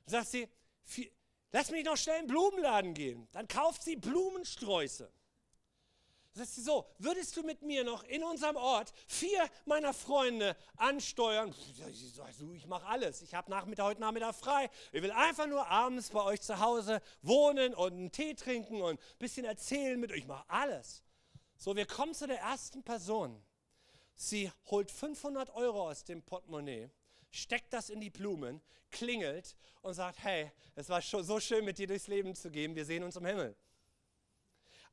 Sagt 0.05 0.27
sie, 0.27 0.47
lass 1.51 1.71
mich 1.71 1.85
noch 1.85 1.97
schnell 1.97 2.19
in 2.19 2.27
den 2.27 2.31
Blumenladen 2.31 2.93
gehen. 2.93 3.27
Dann 3.31 3.47
kauft 3.47 3.83
sie 3.83 3.95
Blumensträuße. 3.95 5.11
Sagt 6.37 6.51
sie 6.51 6.61
so, 6.61 6.85
würdest 6.99 7.35
du 7.35 7.41
mit 7.41 7.63
mir 7.63 7.83
noch 7.83 8.03
in 8.03 8.23
unserem 8.23 8.57
Ort 8.57 8.93
vier 9.07 9.49
meiner 9.65 9.91
Freunde 9.91 10.55
ansteuern? 10.75 11.53
Ich, 11.89 12.67
mache 12.67 12.85
alles. 12.85 13.23
Ich 13.23 13.33
habe 13.33 13.49
Nachmittag, 13.49 13.85
heute 13.85 14.01
Nachmittag 14.01 14.35
frei. 14.35 14.69
Ich 14.91 15.01
will 15.01 15.11
einfach 15.11 15.47
nur 15.47 15.67
abends 15.67 16.09
bei 16.11 16.23
euch 16.23 16.41
zu 16.41 16.59
Hause 16.59 17.01
wohnen 17.23 17.73
und 17.73 17.93
einen 17.93 18.11
Tee 18.11 18.35
trinken 18.35 18.83
und 18.83 18.99
ein 18.99 19.17
bisschen 19.17 19.45
erzählen 19.45 19.99
mit 19.99 20.11
euch. 20.11 20.19
Ich 20.19 20.27
mache 20.27 20.45
alles. 20.47 21.01
So, 21.57 21.75
wir 21.75 21.87
kommen 21.87 22.13
zu 22.13 22.27
der 22.27 22.39
ersten 22.39 22.83
Person. 22.83 23.43
Sie 24.15 24.51
holt 24.65 24.91
500 24.91 25.49
Euro 25.55 25.89
aus 25.89 26.03
dem 26.03 26.21
Portemonnaie, 26.21 26.91
steckt 27.38 27.73
das 27.73 27.89
in 27.89 28.01
die 28.01 28.09
Blumen, 28.09 28.61
klingelt 28.91 29.55
und 29.81 29.93
sagt, 29.93 30.23
hey, 30.23 30.51
es 30.75 30.89
war 30.89 31.01
so 31.01 31.39
schön, 31.39 31.65
mit 31.65 31.77
dir 31.77 31.88
durchs 31.88 32.07
Leben 32.07 32.35
zu 32.35 32.49
gehen. 32.51 32.75
Wir 32.75 32.85
sehen 32.85 33.03
uns 33.03 33.15
im 33.15 33.25
Himmel. 33.25 33.55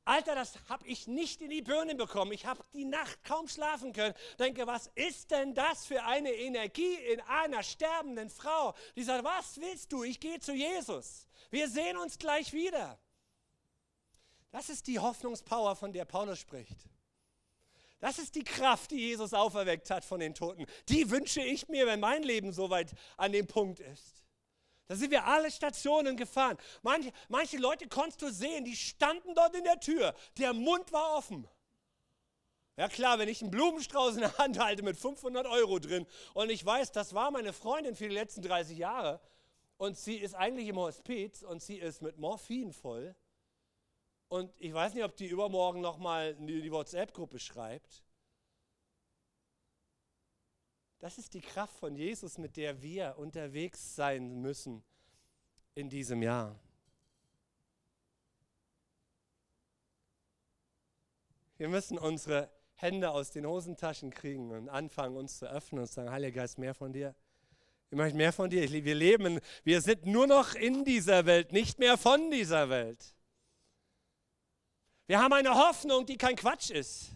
Alter, 0.07 0.35
das 0.35 0.59
habe 0.69 0.87
ich 0.87 1.07
nicht 1.07 1.41
in 1.41 1.49
die 1.49 1.63
Birne 1.63 1.95
bekommen. 1.95 2.33
Ich 2.33 2.45
habe 2.45 2.63
die 2.75 2.85
Nacht 2.85 3.25
kaum 3.25 3.49
schlafen 3.49 3.95
können. 3.95 4.15
Denke, 4.39 4.67
was 4.67 4.91
ist 4.95 5.31
denn 5.31 5.55
das 5.55 5.87
für 5.87 6.03
eine 6.05 6.31
Energie 6.31 6.95
in 6.95 7.21
einer 7.23 7.63
sterbenden 7.63 8.29
Frau, 8.29 8.75
die 8.97 9.03
sagt, 9.03 9.25
was 9.25 9.59
willst 9.59 9.93
du? 9.93 10.05
Ich 10.05 10.21
gehe 10.21 10.41
zu 10.41 10.53
Jesus. 10.53 11.27
Wir 11.51 11.69
sehen 11.69 11.97
uns 11.97 12.19
gleich 12.19 12.53
wieder. 12.53 12.99
Das 14.51 14.69
ist 14.69 14.87
die 14.87 14.99
Hoffnungspower, 14.99 15.75
von 15.75 15.93
der 15.93 16.05
Paulus 16.05 16.39
spricht. 16.39 16.87
Das 18.05 18.19
ist 18.19 18.35
die 18.35 18.45
Kraft, 18.45 18.91
die 18.91 18.99
Jesus 18.99 19.33
auferweckt 19.33 19.89
hat 19.89 20.05
von 20.05 20.21
den 20.21 20.35
Toten. 20.35 20.67
Die 20.91 21.11
wünsche 21.11 21.41
ich 21.41 21.69
mir, 21.69 21.87
wenn 21.87 22.01
mein 22.01 22.23
Leben 22.23 22.53
so 22.53 22.69
weit 22.69 22.93
an 23.17 23.33
dem 23.33 23.47
Punkt 23.47 23.81
ist. 23.81 24.23
Da 24.85 24.95
sind 24.95 25.11
wir 25.11 25.25
alle 25.25 25.51
Stationen 25.51 26.15
gefahren. 26.19 26.59
Manche, 26.83 27.13
manche 27.31 27.57
Leute 27.57 27.89
konntest 27.89 28.21
du 28.21 28.31
sehen, 28.31 28.67
die 28.67 28.77
standen 28.77 29.35
dort 29.35 29.57
in 29.57 29.65
der 29.65 29.81
Tür. 29.81 30.15
Der 30.37 30.53
Mund 30.53 30.93
war 30.93 31.17
offen. 31.17 31.49
Ja 32.77 32.91
klar, 32.91 33.19
wenn 33.19 33.31
ich 33.31 33.41
einen 33.41 33.51
Blumenstrauß 33.51 34.17
in 34.17 34.21
der 34.21 34.37
Hand 34.37 34.59
halte 34.59 34.83
mit 34.83 34.99
500 34.99 35.47
Euro 35.47 35.79
drin 35.79 36.07
und 36.35 36.51
ich 36.51 36.63
weiß, 36.63 36.93
das 36.93 37.15
war 37.15 37.31
meine 37.31 37.55
Freundin 37.55 37.97
für 37.97 38.11
die 38.11 38.15
letzten 38.15 38.43
30 38.43 38.77
Jahre 38.77 39.19
und 39.79 39.97
sie 39.97 40.17
ist 40.17 40.35
eigentlich 40.35 40.69
im 40.69 40.77
Hospiz 40.77 41.41
und 41.41 41.63
sie 41.63 41.79
ist 41.79 42.03
mit 42.03 42.19
Morphin 42.19 42.75
voll 42.75 43.17
und 44.35 44.53
ich 44.59 44.75
weiß 44.75 44.95
nicht, 44.95 45.05
ob 45.05 45.15
die 45.15 45.29
übermorgen 45.29 45.81
nochmal 45.81 46.35
die 46.35 46.73
WhatsApp-Gruppe 46.73 47.39
schreibt. 47.39 48.03
Das 50.99 51.19
ist 51.19 51.35
die 51.35 51.41
Kraft 51.41 51.77
von 51.77 51.95
Jesus, 51.95 52.37
mit 52.39 52.57
der 52.57 52.83
wir 52.83 53.15
unterwegs 53.17 53.95
sein 53.95 54.41
müssen 54.41 54.83
in 55.77 55.89
diesem 55.89 56.21
Jahr. 56.21 56.59
Wir 61.57 61.69
müssen 61.69 61.97
unsere 61.97 62.51
Hände 62.75 63.13
aus 63.13 63.31
den 63.31 63.47
Hosentaschen 63.47 64.11
kriegen 64.11 64.51
und 64.51 64.69
anfangen, 64.69 65.17
uns 65.17 65.39
zu 65.39 65.47
öffnen 65.49 65.83
und 65.83 65.87
sagen, 65.87 66.11
Heiliger 66.11 66.41
Geist, 66.41 66.59
mehr 66.59 66.75
von 66.75 66.93
dir. 66.93 67.15
Ich 67.89 67.97
möchte 67.97 68.17
mehr 68.17 68.33
von 68.33 68.51
dir. 68.51 68.69
Wir 68.69 68.95
leben, 68.97 69.39
wir 69.63 69.81
sind 69.81 70.07
nur 70.07 70.27
noch 70.27 70.57
in 70.57 70.85
dieser 70.85 71.25
Welt, 71.25 71.53
nicht 71.53 71.79
mehr 71.79 71.97
von 71.97 72.33
dieser 72.33 72.69
Welt. 72.69 73.15
Wir 75.07 75.21
haben 75.21 75.33
eine 75.33 75.55
Hoffnung, 75.55 76.07
die 76.07 76.17
kein 76.17 76.37
Quatsch 76.37 76.71
ist. 76.71 77.11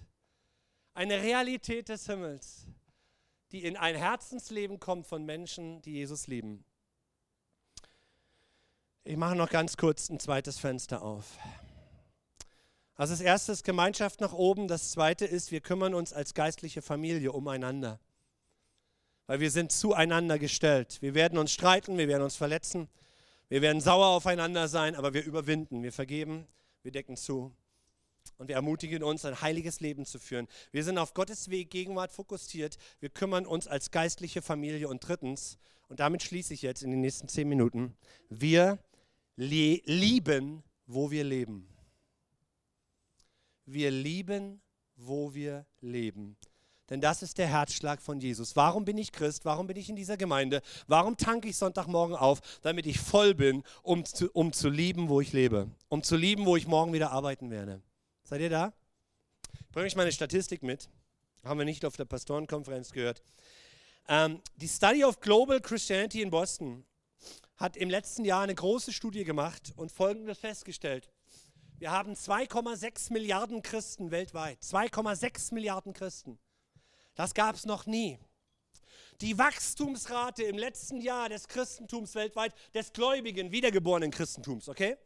Eine 0.95 1.23
Realität 1.23 1.89
des 1.89 2.07
Himmels 2.07 2.67
die 3.53 3.65
in 3.65 3.77
ein 3.77 3.95
Herzensleben 3.95 4.79
kommt 4.79 5.07
von 5.07 5.25
Menschen, 5.25 5.81
die 5.83 5.93
Jesus 5.93 6.27
lieben. 6.27 6.65
Ich 9.05 9.17
mache 9.17 9.37
noch 9.37 9.49
ganz 9.49 9.77
kurz 9.77 10.11
ein 10.11 10.21
zweites 10.21 10.59
Fenster 10.59 11.03
auf. 11.03 11.39
Also 12.95 13.15
das 13.15 13.21
erste 13.21 13.53
ist 13.53 13.65
Gemeinschaft 13.65 14.21
nach 14.21 14.33
oben, 14.33 14.69
das 14.69 14.91
zweite 14.91 15.25
ist, 15.25 15.51
wir 15.51 15.61
kümmern 15.61 15.95
uns 15.95 16.13
als 16.13 16.35
geistliche 16.35 16.83
Familie 16.83 17.33
umeinander. 17.33 18.01
Weil 19.27 19.41
wir 19.41 19.51
sind 19.51 19.73
zueinander 19.73 20.39
gestellt. 20.39 21.01
Wir 21.01 21.15
werden 21.15 21.39
uns 21.39 21.53
streiten, 21.53 21.97
wir 21.97 22.09
werden 22.09 22.23
uns 22.23 22.37
verletzen, 22.37 22.89
wir 23.49 23.63
werden 23.63 23.81
sauer 23.81 24.09
aufeinander 24.09 24.69
sein, 24.69 24.95
aber 24.95 25.15
wir 25.15 25.25
überwinden, 25.25 25.83
wir 25.83 25.93
vergeben, 25.93 26.47
wir 26.83 26.93
decken 26.93 27.17
zu 27.17 27.55
und 28.37 28.49
wir 28.49 28.57
ermutigen 28.57 29.03
uns, 29.03 29.25
ein 29.25 29.41
heiliges 29.41 29.81
Leben 29.81 30.05
zu 30.05 30.19
führen. 30.19 30.47
Wir 30.73 30.85
sind 30.85 30.99
auf 30.99 31.15
Gottes 31.15 31.51
Weg, 31.51 31.71
Gegenwart 31.71 32.13
fokussiert. 32.13 32.77
Wir 33.01 33.09
kümmern 33.09 33.47
uns 33.47 33.67
als 33.67 33.91
geistliche 33.91 34.43
Familie. 34.43 34.89
Und 34.89 35.07
drittens, 35.07 35.59
und 35.89 36.01
damit 36.01 36.23
schließe 36.23 36.53
ich 36.55 36.63
jetzt 36.63 36.83
in 36.83 36.91
den 36.91 37.01
nächsten 37.01 37.29
zehn 37.29 37.49
Minuten, 37.49 37.97
wir 38.29 38.79
lieben, 39.37 40.63
wo 40.87 41.11
wir 41.11 41.25
leben. 41.25 41.69
Wir 43.65 43.91
lieben, 43.91 44.61
wo 44.97 45.35
wir 45.35 45.67
leben. 45.81 46.37
Denn 46.91 47.01
das 47.01 47.23
ist 47.23 47.37
der 47.37 47.47
Herzschlag 47.47 48.01
von 48.01 48.19
Jesus. 48.19 48.57
Warum 48.57 48.85
bin 48.85 48.97
ich 48.97 49.13
Christ? 49.13 49.45
Warum 49.45 49.67
bin 49.67 49.77
ich 49.77 49.91
in 49.91 49.97
dieser 49.97 50.17
Gemeinde? 50.17 50.63
Warum 50.87 51.17
tanke 51.17 51.49
ich 51.49 51.57
Sonntagmorgen 51.57 52.17
auf? 52.17 52.41
Damit 52.63 52.87
ich 52.87 52.99
voll 52.99 53.35
bin, 53.35 53.63
um 53.83 54.05
zu, 54.05 54.31
um 54.33 54.53
zu 54.53 54.71
lieben, 54.71 55.09
wo 55.09 55.21
ich 55.21 55.33
lebe. 55.33 55.71
Um 55.89 56.03
zu 56.03 56.17
lieben, 56.17 56.47
wo 56.47 56.57
ich 56.57 56.67
morgen 56.67 56.93
wieder 56.95 57.13
arbeiten 57.13 57.51
werde. 57.51 57.83
Seid 58.29 58.43
ihr 58.43 58.51
da? 58.51 58.75
Bringe 59.73 59.87
ich 59.87 59.97
meine 59.97 60.13
Statistik 60.13 60.63
mit. 60.63 60.91
Haben 61.45 61.61
wir 61.61 61.65
nicht 61.65 61.87
auf 61.87 61.97
der 61.97 62.05
Pastorenkonferenz 62.05 62.93
gehört. 62.93 63.23
Ähm, 64.07 64.43
die 64.57 64.69
Study 64.69 65.03
of 65.03 65.21
Global 65.21 65.63
Christianity 65.63 66.21
in 66.21 66.29
Boston 66.29 66.85
hat 67.57 67.79
im 67.79 67.89
letzten 67.89 68.27
Jahr 68.27 68.43
eine 68.43 68.55
große 68.55 68.93
Studie 68.93 69.25
gemacht 69.25 69.73
und 69.77 69.91
Folgendes 69.91 70.37
festgestellt. 70.37 71.11
Wir 71.79 71.91
haben 71.91 72.13
2,6 72.13 73.15
Milliarden 73.15 73.63
Christen 73.63 74.11
weltweit. 74.11 74.61
2,6 74.61 75.55
Milliarden 75.55 75.95
Christen. 75.95 76.39
Das 77.15 77.33
gab 77.33 77.55
es 77.55 77.65
noch 77.65 77.87
nie. 77.87 78.19
Die 79.23 79.39
Wachstumsrate 79.39 80.43
im 80.43 80.59
letzten 80.59 81.01
Jahr 81.01 81.31
des 81.31 81.49
Christentums 81.49 82.15
weltweit, 82.15 82.53
des 82.75 82.93
gläubigen, 82.93 83.53
wiedergeborenen 83.53 84.11
Christentums, 84.11 84.69
okay, 84.69 84.99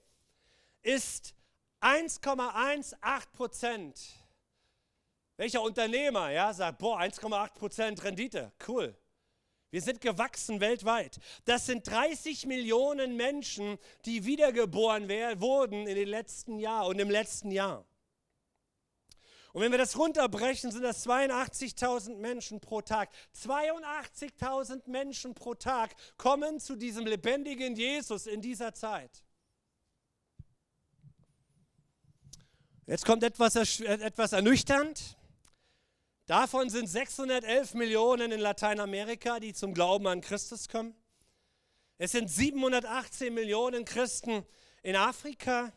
ist 0.83 1.37
1,18 1.83 3.27
Prozent. 3.33 4.01
Welcher 5.37 5.63
Unternehmer 5.63 6.31
ja, 6.31 6.55
sagt, 6.55 6.79
boah, 6.79 7.01
1,8 7.01 7.55
Prozent 7.55 8.05
Rendite, 8.05 8.53
cool. 8.69 8.97
Wir 9.71 9.83
sind 9.83 10.01
gewachsen 10.01 10.61
weltweit. 10.61 11.19
Das 11.45 11.67
sind 11.67 11.89
30 11.89 12.47
Millionen 12.47 13.17
Menschen, 13.17 13.79
die 14.05 14.25
wiedergeboren 14.25 15.09
wurden 15.41 15.89
in 15.89 15.97
den 15.97 16.09
letzten 16.09 16.61
Jahren 16.61 16.89
und 16.89 16.99
im 17.01 17.11
letzten 17.11 17.51
Jahr. 17.51 17.85
Und 19.53 19.63
wenn 19.63 19.73
wir 19.73 19.79
das 19.79 19.99
runterbrechen, 19.99 20.71
sind 20.71 20.83
das 20.83 21.07
82.000 21.07 22.17
Menschen 22.17 22.61
pro 22.61 22.81
Tag. 22.81 23.11
82.000 23.35 24.89
Menschen 24.89 25.35
pro 25.35 25.55
Tag 25.55 25.97
kommen 26.17 26.61
zu 26.61 26.77
diesem 26.77 27.07
lebendigen 27.07 27.75
Jesus 27.75 28.27
in 28.27 28.41
dieser 28.41 28.73
Zeit. 28.73 29.25
Jetzt 32.87 33.05
kommt 33.07 33.23
etwas, 33.23 33.55
etwas 33.81 34.33
ernüchternd. 34.33 35.17
Davon 36.27 36.69
sind 36.69 36.89
611 36.89 37.75
Millionen 37.75 38.33
in 38.33 38.41
Lateinamerika, 38.41 39.39
die 39.39 39.55
zum 39.55 39.73
Glauben 39.73 40.07
an 40.07 40.21
Christus 40.21 40.69
kommen. 40.69 40.95
Es 41.99 42.13
sind 42.13 42.29
718 42.29 43.33
Millionen 43.33 43.85
Christen 43.85 44.45
in 44.83 44.97
Afrika. 44.97 45.73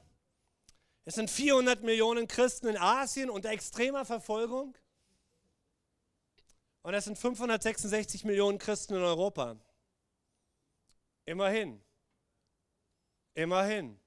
Es 1.03 1.15
sind 1.15 1.29
400 1.29 1.83
Millionen 1.83 2.27
Christen 2.27 2.67
in 2.67 2.77
Asien 2.77 3.29
unter 3.29 3.49
extremer 3.49 4.05
Verfolgung. 4.05 4.75
Und 6.81 6.95
es 6.95 7.05
sind 7.05 7.17
566 7.17 8.23
Millionen 8.23 8.57
Christen 8.57 8.95
in 8.95 9.03
Europa. 9.03 9.57
Immerhin. 11.25 11.83
Immerhin. 13.35 13.99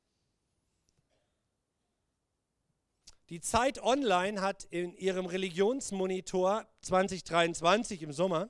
Die 3.30 3.42
Zeit 3.42 3.82
Online 3.82 4.40
hat 4.40 4.64
in 4.70 4.96
ihrem 4.96 5.26
Religionsmonitor 5.26 6.66
2023 6.80 8.00
im 8.00 8.12
Sommer 8.12 8.48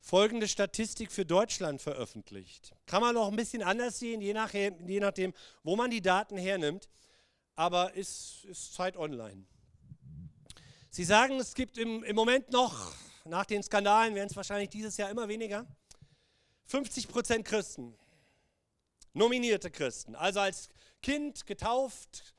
folgende 0.00 0.48
Statistik 0.48 1.12
für 1.12 1.24
Deutschland 1.24 1.80
veröffentlicht. 1.80 2.74
Kann 2.86 3.00
man 3.00 3.14
noch 3.14 3.28
ein 3.28 3.36
bisschen 3.36 3.62
anders 3.62 4.00
sehen, 4.00 4.20
je, 4.20 4.32
nach, 4.32 4.52
je 4.52 4.98
nachdem, 4.98 5.32
wo 5.62 5.76
man 5.76 5.88
die 5.88 6.00
Daten 6.00 6.36
hernimmt, 6.36 6.88
aber 7.54 7.94
ist, 7.94 8.44
ist 8.46 8.74
Zeit 8.74 8.96
online. 8.96 9.44
Sie 10.90 11.04
sagen, 11.04 11.38
es 11.38 11.54
gibt 11.54 11.78
im, 11.78 12.02
im 12.02 12.16
Moment 12.16 12.50
noch, 12.50 12.92
nach 13.24 13.44
den 13.44 13.62
Skandalen 13.62 14.16
werden 14.16 14.30
es 14.30 14.34
wahrscheinlich 14.34 14.70
dieses 14.70 14.96
Jahr 14.96 15.10
immer 15.10 15.28
weniger, 15.28 15.64
50 16.64 17.06
Prozent 17.06 17.44
Christen, 17.44 17.96
nominierte 19.12 19.70
Christen, 19.70 20.16
also 20.16 20.40
als 20.40 20.68
Kind 21.02 21.46
getauft, 21.46 22.34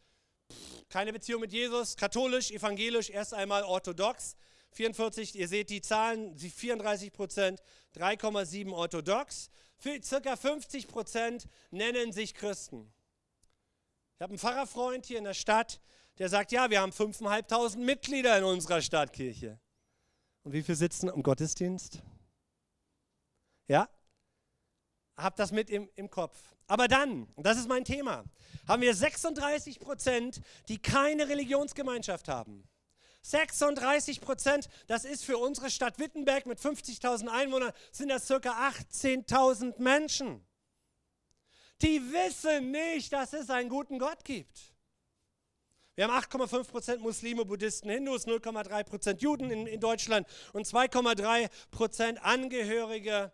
keine 0.89 1.13
Beziehung 1.13 1.41
mit 1.41 1.53
Jesus, 1.53 1.95
katholisch, 1.95 2.51
evangelisch, 2.51 3.09
erst 3.09 3.33
einmal 3.33 3.63
orthodox. 3.63 4.35
44, 4.71 5.35
ihr 5.35 5.47
seht 5.47 5.69
die 5.69 5.81
Zahlen, 5.81 6.37
34 6.37 7.11
Prozent, 7.11 7.61
3,7 7.95 8.71
orthodox. 8.71 9.49
Circa 10.03 10.35
50 10.35 10.87
Prozent 10.87 11.47
nennen 11.71 12.11
sich 12.13 12.33
Christen. 12.33 12.93
Ich 14.15 14.21
habe 14.21 14.31
einen 14.31 14.39
Pfarrerfreund 14.39 15.05
hier 15.05 15.17
in 15.17 15.23
der 15.23 15.33
Stadt, 15.33 15.81
der 16.19 16.29
sagt, 16.29 16.51
ja, 16.51 16.69
wir 16.69 16.81
haben 16.81 16.91
5.500 16.91 17.77
Mitglieder 17.79 18.37
in 18.37 18.43
unserer 18.43 18.81
Stadtkirche. 18.81 19.59
Und 20.43 20.53
wie 20.53 20.61
viele 20.61 20.75
sitzen 20.75 21.09
im 21.09 21.23
Gottesdienst? 21.23 22.03
Ja? 23.67 23.89
Habt 25.17 25.39
das 25.39 25.51
mit 25.51 25.69
im, 25.69 25.89
im 25.95 26.09
Kopf. 26.09 26.37
Aber 26.67 26.87
dann, 26.87 27.27
das 27.37 27.57
ist 27.57 27.67
mein 27.67 27.83
Thema, 27.83 28.23
haben 28.67 28.81
wir 28.81 28.93
36 28.93 29.79
Prozent, 29.79 30.41
die 30.69 30.81
keine 30.81 31.27
Religionsgemeinschaft 31.27 32.27
haben. 32.27 32.67
36 33.23 34.21
Prozent, 34.21 34.69
das 34.87 35.05
ist 35.05 35.23
für 35.23 35.37
unsere 35.37 35.69
Stadt 35.69 35.99
Wittenberg 35.99 36.45
mit 36.45 36.59
50.000 36.59 37.27
Einwohnern, 37.27 37.71
sind 37.91 38.09
das 38.09 38.25
circa 38.25 38.69
18.000 38.69 39.81
Menschen. 39.81 40.45
Die 41.81 42.01
wissen 42.11 42.71
nicht, 42.71 43.11
dass 43.13 43.33
es 43.33 43.49
einen 43.49 43.69
guten 43.69 43.99
Gott 43.99 44.23
gibt. 44.23 44.71
Wir 45.95 46.07
haben 46.07 46.13
8,5 46.13 46.69
Prozent 46.69 47.01
Muslime, 47.01 47.43
Buddhisten, 47.43 47.89
Hindus, 47.89 48.25
0,3 48.25 48.83
Prozent 48.83 49.21
Juden 49.21 49.51
in, 49.51 49.67
in 49.67 49.79
Deutschland 49.79 50.25
und 50.53 50.65
2,3 50.65 51.49
Prozent 51.69 52.23
Angehörige 52.23 53.31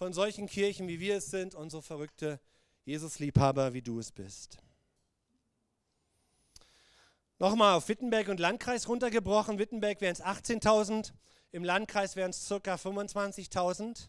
von 0.00 0.14
solchen 0.14 0.46
Kirchen, 0.46 0.88
wie 0.88 0.98
wir 0.98 1.16
es 1.16 1.26
sind 1.26 1.54
und 1.54 1.68
so 1.68 1.82
verrückte 1.82 2.40
Jesus-Liebhaber, 2.86 3.74
wie 3.74 3.82
du 3.82 3.98
es 3.98 4.12
bist. 4.12 4.56
Nochmal 7.38 7.74
auf 7.74 7.90
Wittenberg 7.90 8.28
und 8.28 8.40
Landkreis 8.40 8.88
runtergebrochen. 8.88 9.58
Wittenberg 9.58 10.00
wären 10.00 10.14
es 10.14 10.22
18.000, 10.22 11.12
im 11.52 11.64
Landkreis 11.64 12.16
wären 12.16 12.30
es 12.30 12.48
ca. 12.48 12.76
25.000. 12.76 14.08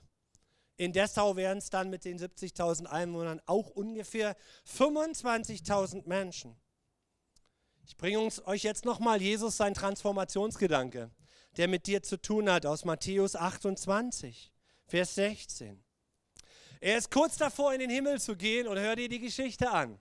In 0.78 0.94
Dessau 0.94 1.36
wären 1.36 1.58
es 1.58 1.70
dann 1.70 1.89
mit 1.89 2.06
den 2.06 2.18
70.000 2.18 2.86
Einwohnern 2.86 3.42
auch 3.46 3.68
ungefähr 3.68 4.38
25.000 4.74 6.08
Menschen. 6.08 6.56
Ich 7.84 7.98
bringe 7.98 8.30
euch 8.46 8.64
jetzt 8.64 8.86
nochmal 8.86 9.22
Jesus 9.22 9.58
sein 9.58 9.74
Transformationsgedanke, 9.74 11.12
der 11.58 11.68
mit 11.68 11.86
dir 11.86 12.02
zu 12.02 12.16
tun 12.16 12.50
hat, 12.50 12.66
aus 12.66 12.86
Matthäus 12.86 13.36
28, 13.36 14.54
Vers 14.92 15.16
16. 15.16 15.82
Er 16.82 16.98
ist 16.98 17.10
kurz 17.10 17.38
davor, 17.38 17.74
in 17.74 17.80
den 17.80 17.89
Himmel 17.89 18.20
zu 18.20 18.36
gehen 18.36 18.68
und 18.68 18.78
hör 18.78 18.98
dir 18.98 19.08
die 19.08 19.22
Geschichte 19.22 19.72
an. 19.72 19.98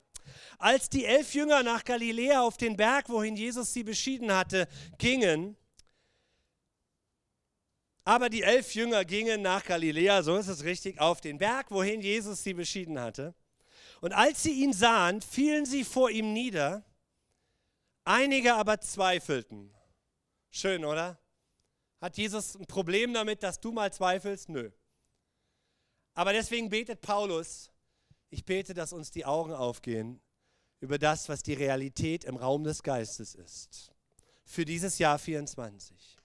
Als 0.59 0.89
die 0.89 1.05
elf 1.05 1.33
Jünger 1.33 1.63
nach 1.63 1.85
Galiläa 1.85 2.41
auf 2.41 2.57
den 2.57 2.77
Berg, 2.77 3.09
wohin 3.09 3.37
Jesus 3.37 3.73
sie 3.73 3.85
beschieden 3.85 4.33
hatte, 4.33 4.67
gingen, 4.99 5.57
aber 8.03 8.29
die 8.31 8.43
elf 8.43 8.75
Jünger 8.75 9.05
gingen 9.05 9.43
nach 9.43 9.65
Galiläa, 9.65 10.25
so 10.25 10.37
ist 10.37 10.49
es 10.49 10.65
richtig, 10.65 11.01
auf 11.01 11.21
den 11.21 11.39
Berg, 11.39 11.71
wohin 11.71 12.01
Jesus 12.01 12.43
sie 12.43 12.55
beschieden 12.55 12.99
hatte. 12.99 13.37
Und 14.01 14.13
als 14.13 14.43
sie 14.43 14.65
ihn 14.65 14.73
sahen, 14.73 15.21
fielen 15.21 15.67
sie 15.67 15.85
vor 15.85 16.11
ihm 16.11 16.33
nieder. 16.33 16.85
Einige 18.03 18.55
aber 18.55 18.81
zweifelten. 18.81 19.73
Schön, 20.51 20.85
oder? 20.85 21.21
Hat 22.01 22.17
Jesus 22.17 22.57
ein 22.57 22.67
Problem 22.67 23.15
damit, 23.15 23.45
dass 23.45 23.61
du 23.61 23.71
mal 23.71 23.93
zweifelst? 23.93 24.49
Nö. 24.49 24.73
Aber 26.15 26.33
deswegen 26.33 26.69
betet 26.69 27.01
Paulus, 27.01 27.71
ich 28.31 28.45
bete, 28.45 28.75
dass 28.75 28.93
uns 28.93 29.11
die 29.11 29.25
Augen 29.25 29.53
aufgehen 29.53 30.21
über 30.81 30.99
das, 30.99 31.29
was 31.29 31.43
die 31.43 31.55
Realität 31.55 32.25
im 32.25 32.37
Raum 32.37 32.65
des 32.65 32.83
Geistes 32.83 33.35
ist. 33.35 33.93
Für 34.45 34.65
dieses 34.65 34.99
Jahr 34.99 35.19
24. 35.19 36.19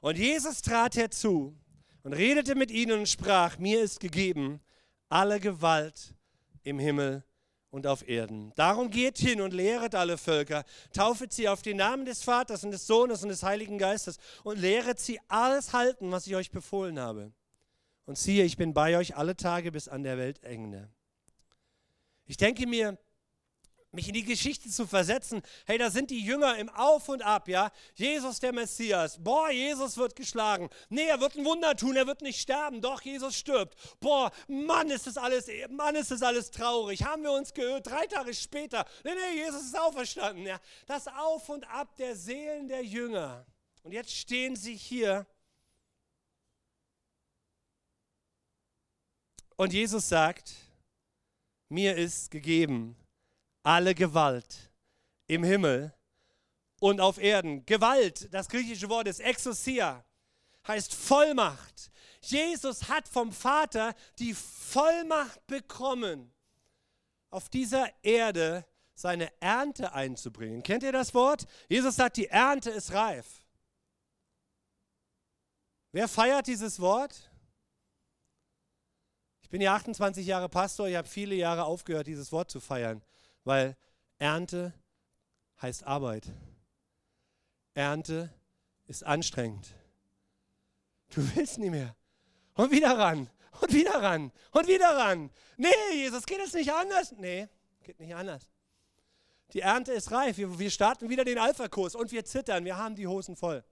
Und 0.00 0.18
Jesus 0.18 0.62
trat 0.62 0.96
herzu 0.96 1.56
und 2.02 2.12
redete 2.12 2.54
mit 2.54 2.70
ihnen 2.70 3.00
und 3.00 3.08
sprach, 3.08 3.58
mir 3.58 3.82
ist 3.82 4.00
gegeben 4.00 4.60
alle 5.08 5.40
Gewalt 5.40 6.14
im 6.62 6.78
Himmel 6.78 7.22
und 7.70 7.86
auf 7.86 8.06
Erden. 8.08 8.52
Darum 8.54 8.90
geht 8.90 9.18
hin 9.18 9.40
und 9.40 9.52
lehret 9.52 9.94
alle 9.94 10.18
Völker, 10.18 10.64
taufet 10.92 11.32
sie 11.32 11.48
auf 11.48 11.62
den 11.62 11.78
Namen 11.78 12.04
des 12.04 12.22
Vaters 12.22 12.64
und 12.64 12.70
des 12.70 12.86
Sohnes 12.86 13.22
und 13.22 13.28
des 13.28 13.42
Heiligen 13.42 13.78
Geistes 13.78 14.18
und 14.42 14.58
lehret 14.58 14.98
sie 14.98 15.20
alles 15.28 15.72
halten, 15.72 16.10
was 16.10 16.26
ich 16.26 16.34
euch 16.34 16.50
befohlen 16.50 16.98
habe. 16.98 17.32
Und 18.04 18.18
siehe, 18.18 18.44
ich 18.44 18.56
bin 18.56 18.74
bei 18.74 18.96
euch 18.96 19.16
alle 19.16 19.36
Tage 19.36 19.72
bis 19.72 19.88
an 19.88 20.02
der 20.02 20.18
Weltende. 20.18 20.90
Ich 22.26 22.36
denke 22.36 22.66
mir, 22.66 22.98
mich 23.92 24.08
in 24.08 24.14
die 24.14 24.24
Geschichte 24.24 24.70
zu 24.70 24.86
versetzen, 24.86 25.42
hey, 25.66 25.76
da 25.76 25.90
sind 25.90 26.10
die 26.10 26.24
Jünger 26.24 26.56
im 26.56 26.70
Auf 26.70 27.08
und 27.10 27.22
Ab, 27.22 27.46
ja. 27.46 27.70
Jesus 27.94 28.40
der 28.40 28.52
Messias, 28.52 29.22
boah, 29.22 29.50
Jesus 29.50 29.98
wird 29.98 30.16
geschlagen. 30.16 30.70
Nee, 30.88 31.06
er 31.06 31.20
wird 31.20 31.36
ein 31.36 31.44
Wunder 31.44 31.76
tun, 31.76 31.94
er 31.94 32.06
wird 32.06 32.22
nicht 32.22 32.40
sterben, 32.40 32.80
doch, 32.80 33.02
Jesus 33.02 33.36
stirbt. 33.36 33.76
Boah, 34.00 34.30
Mann, 34.48 34.90
ist 34.90 35.06
das 35.06 35.18
alles, 35.18 35.46
Mann, 35.68 35.94
ist 35.94 36.10
das 36.10 36.22
alles 36.22 36.50
traurig. 36.50 37.04
Haben 37.04 37.22
wir 37.22 37.32
uns 37.32 37.52
gehört, 37.52 37.86
drei 37.86 38.06
Tage 38.06 38.32
später, 38.32 38.86
nee, 39.04 39.12
nee, 39.12 39.42
Jesus 39.44 39.62
ist 39.62 39.78
auferstanden, 39.78 40.46
ja. 40.46 40.58
Das 40.86 41.06
Auf 41.06 41.50
und 41.50 41.68
Ab 41.68 41.94
der 41.96 42.16
Seelen 42.16 42.68
der 42.68 42.82
Jünger. 42.82 43.44
Und 43.82 43.92
jetzt 43.92 44.12
stehen 44.12 44.56
sie 44.56 44.74
hier. 44.74 45.26
Und 49.62 49.72
Jesus 49.72 50.08
sagt, 50.08 50.54
mir 51.68 51.96
ist 51.96 52.32
gegeben 52.32 52.96
alle 53.62 53.94
Gewalt 53.94 54.72
im 55.28 55.44
Himmel 55.44 55.94
und 56.80 57.00
auf 57.00 57.18
Erden. 57.18 57.64
Gewalt, 57.64 58.34
das 58.34 58.48
griechische 58.48 58.88
Wort 58.88 59.06
ist 59.06 59.20
Exousia, 59.20 60.04
heißt 60.66 60.92
Vollmacht. 60.92 61.92
Jesus 62.22 62.88
hat 62.88 63.06
vom 63.06 63.30
Vater 63.30 63.94
die 64.18 64.34
Vollmacht 64.34 65.46
bekommen, 65.46 66.34
auf 67.30 67.48
dieser 67.48 67.88
Erde 68.02 68.66
seine 68.96 69.30
Ernte 69.40 69.92
einzubringen. 69.92 70.64
Kennt 70.64 70.82
ihr 70.82 70.90
das 70.90 71.14
Wort? 71.14 71.46
Jesus 71.68 71.94
sagt, 71.94 72.16
die 72.16 72.26
Ernte 72.26 72.70
ist 72.70 72.94
reif. 72.94 73.44
Wer 75.92 76.08
feiert 76.08 76.48
dieses 76.48 76.80
Wort? 76.80 77.31
Bin 79.52 79.60
ja 79.60 79.74
28 79.74 80.26
Jahre 80.26 80.48
Pastor, 80.48 80.88
ich 80.88 80.96
habe 80.96 81.06
viele 81.06 81.34
Jahre 81.34 81.64
aufgehört, 81.64 82.06
dieses 82.06 82.32
Wort 82.32 82.50
zu 82.50 82.58
feiern. 82.58 83.02
Weil 83.44 83.76
Ernte 84.16 84.72
heißt 85.60 85.84
Arbeit. 85.84 86.26
Ernte 87.74 88.32
ist 88.86 89.04
anstrengend. 89.04 89.74
Du 91.10 91.20
willst 91.36 91.58
nicht 91.58 91.70
mehr. 91.70 91.94
Und 92.54 92.70
wieder 92.70 92.96
ran. 92.96 93.28
Und 93.60 93.74
wieder 93.74 94.02
ran. 94.02 94.32
Und 94.52 94.68
wieder 94.68 94.96
ran. 94.96 95.30
Nee, 95.58 95.68
Jesus, 95.92 96.24
geht 96.24 96.40
es 96.40 96.54
nicht 96.54 96.72
anders? 96.72 97.12
Nee, 97.18 97.46
geht 97.82 98.00
nicht 98.00 98.14
anders. 98.14 98.48
Die 99.52 99.60
Ernte 99.60 99.92
ist 99.92 100.12
reif. 100.12 100.38
Wir, 100.38 100.58
wir 100.58 100.70
starten 100.70 101.10
wieder 101.10 101.26
den 101.26 101.36
Alpha-Kurs 101.36 101.94
und 101.94 102.10
wir 102.10 102.24
zittern. 102.24 102.64
Wir 102.64 102.78
haben 102.78 102.96
die 102.96 103.06
Hosen 103.06 103.36
voll. 103.36 103.62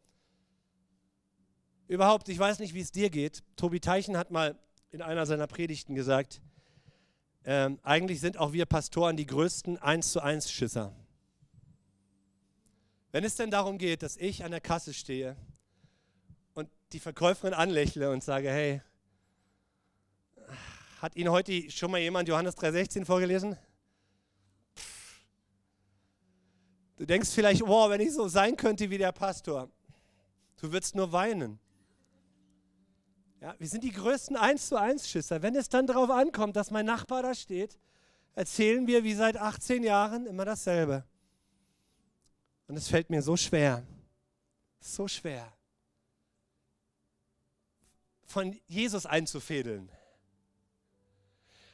Überhaupt, 1.88 2.28
ich 2.28 2.38
weiß 2.38 2.58
nicht, 2.58 2.74
wie 2.74 2.82
es 2.82 2.92
dir 2.92 3.08
geht. 3.08 3.42
Tobi 3.56 3.80
Teichen 3.80 4.18
hat 4.18 4.30
mal 4.30 4.58
in 4.90 5.02
einer 5.02 5.26
seiner 5.26 5.46
Predigten 5.46 5.94
gesagt, 5.94 6.40
ähm, 7.44 7.78
eigentlich 7.82 8.20
sind 8.20 8.38
auch 8.38 8.52
wir 8.52 8.66
Pastoren 8.66 9.16
die 9.16 9.26
größten 9.26 9.78
1 9.78 10.12
zu 10.12 10.20
1 10.20 10.50
Schisser. 10.50 10.94
Wenn 13.12 13.24
es 13.24 13.36
denn 13.36 13.50
darum 13.50 13.78
geht, 13.78 14.02
dass 14.02 14.16
ich 14.16 14.44
an 14.44 14.50
der 14.50 14.60
Kasse 14.60 14.92
stehe 14.92 15.36
und 16.54 16.68
die 16.92 17.00
Verkäuferin 17.00 17.54
anlächle 17.54 18.10
und 18.10 18.22
sage, 18.22 18.50
hey, 18.50 18.82
hat 21.00 21.16
Ihnen 21.16 21.30
heute 21.30 21.70
schon 21.70 21.90
mal 21.90 21.98
jemand 21.98 22.28
Johannes 22.28 22.56
3,16 22.56 23.04
vorgelesen? 23.04 23.56
Du 26.96 27.06
denkst 27.06 27.30
vielleicht, 27.30 27.62
wow, 27.62 27.88
wenn 27.88 28.00
ich 28.00 28.12
so 28.12 28.28
sein 28.28 28.56
könnte 28.56 28.90
wie 28.90 28.98
der 28.98 29.12
Pastor. 29.12 29.70
Du 30.60 30.70
würdest 30.70 30.94
nur 30.94 31.10
weinen. 31.12 31.58
Ja, 33.40 33.54
wir 33.58 33.68
sind 33.68 33.84
die 33.84 33.92
größten 33.92 34.36
1 34.36 34.68
zu 34.68 34.76
1 34.76 35.08
Schisser. 35.08 35.42
Wenn 35.42 35.56
es 35.56 35.68
dann 35.68 35.86
darauf 35.86 36.10
ankommt, 36.10 36.56
dass 36.56 36.70
mein 36.70 36.86
Nachbar 36.86 37.22
da 37.22 37.34
steht, 37.34 37.78
erzählen 38.34 38.86
wir 38.86 39.02
wie 39.02 39.14
seit 39.14 39.36
18 39.36 39.82
Jahren 39.82 40.26
immer 40.26 40.44
dasselbe. 40.44 41.04
Und 42.68 42.76
es 42.76 42.88
fällt 42.88 43.10
mir 43.10 43.22
so 43.22 43.36
schwer. 43.36 43.82
So 44.80 45.08
schwer. 45.08 45.52
von 48.30 48.56
Jesus 48.66 49.06
einzufädeln. 49.06 49.90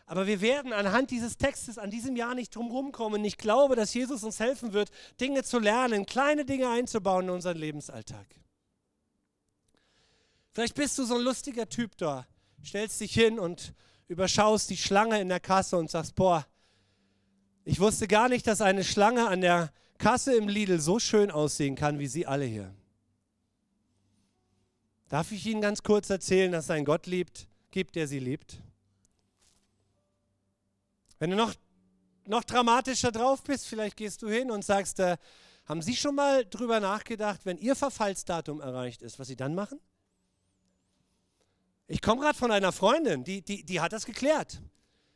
Aber 0.06 0.26
wir 0.26 0.40
werden 0.40 0.72
anhand 0.72 1.10
dieses 1.10 1.36
Textes 1.36 1.78
an 1.78 1.90
diesem 1.90 2.16
Jahr 2.16 2.34
nicht 2.34 2.54
drum 2.54 2.70
rumkommen. 2.70 3.24
Ich 3.24 3.36
glaube, 3.36 3.76
dass 3.76 3.92
Jesus 3.92 4.22
uns 4.24 4.40
helfen 4.40 4.72
wird, 4.72 4.90
Dinge 5.20 5.42
zu 5.42 5.58
lernen, 5.58 6.06
kleine 6.06 6.44
Dinge 6.44 6.70
einzubauen 6.70 7.24
in 7.24 7.30
unseren 7.30 7.58
Lebensalltag. 7.58 8.26
Vielleicht 10.56 10.74
bist 10.74 10.96
du 10.96 11.04
so 11.04 11.16
ein 11.16 11.20
lustiger 11.20 11.68
Typ 11.68 11.98
da, 11.98 12.26
stellst 12.64 12.98
dich 13.02 13.12
hin 13.12 13.38
und 13.38 13.74
überschaust 14.08 14.70
die 14.70 14.78
Schlange 14.78 15.20
in 15.20 15.28
der 15.28 15.38
Kasse 15.38 15.76
und 15.76 15.90
sagst, 15.90 16.14
boah, 16.14 16.46
ich 17.66 17.78
wusste 17.78 18.08
gar 18.08 18.30
nicht, 18.30 18.46
dass 18.46 18.62
eine 18.62 18.82
Schlange 18.82 19.28
an 19.28 19.42
der 19.42 19.70
Kasse 19.98 20.34
im 20.34 20.48
Lidl 20.48 20.80
so 20.80 20.98
schön 20.98 21.30
aussehen 21.30 21.74
kann, 21.74 21.98
wie 21.98 22.06
sie 22.06 22.24
alle 22.24 22.46
hier. 22.46 22.74
Darf 25.10 25.30
ich 25.30 25.44
Ihnen 25.44 25.60
ganz 25.60 25.82
kurz 25.82 26.08
erzählen, 26.08 26.50
dass 26.50 26.64
es 26.64 26.70
einen 26.70 26.86
Gott 26.86 27.04
liebt, 27.04 27.48
gibt, 27.70 27.94
der 27.94 28.08
sie 28.08 28.18
liebt? 28.18 28.58
Wenn 31.18 31.28
du 31.28 31.36
noch, 31.36 31.52
noch 32.24 32.44
dramatischer 32.44 33.12
drauf 33.12 33.42
bist, 33.42 33.66
vielleicht 33.66 33.98
gehst 33.98 34.22
du 34.22 34.30
hin 34.30 34.50
und 34.50 34.64
sagst, 34.64 35.00
äh, 35.00 35.18
haben 35.66 35.82
Sie 35.82 35.96
schon 35.96 36.14
mal 36.14 36.46
drüber 36.46 36.80
nachgedacht, 36.80 37.42
wenn 37.44 37.58
Ihr 37.58 37.76
Verfallsdatum 37.76 38.62
erreicht 38.62 39.02
ist, 39.02 39.18
was 39.18 39.28
Sie 39.28 39.36
dann 39.36 39.54
machen? 39.54 39.78
Ich 41.88 42.02
komme 42.02 42.20
gerade 42.20 42.38
von 42.38 42.50
einer 42.50 42.72
Freundin, 42.72 43.22
die, 43.24 43.42
die, 43.42 43.64
die 43.64 43.80
hat 43.80 43.92
das 43.92 44.06
geklärt. 44.06 44.60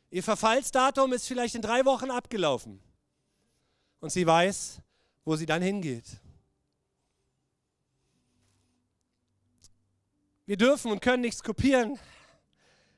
Ihr 0.09 0.23
Verfallsdatum 0.23 1.13
ist 1.13 1.27
vielleicht 1.27 1.55
in 1.55 1.61
drei 1.61 1.85
Wochen 1.85 2.11
abgelaufen. 2.11 2.81
Und 3.99 4.11
sie 4.11 4.25
weiß, 4.25 4.81
wo 5.25 5.35
sie 5.35 5.45
dann 5.45 5.61
hingeht. 5.61 6.05
Wir 10.45 10.57
dürfen 10.57 10.91
und 10.91 11.01
können 11.01 11.21
nichts 11.21 11.43
kopieren, 11.43 11.97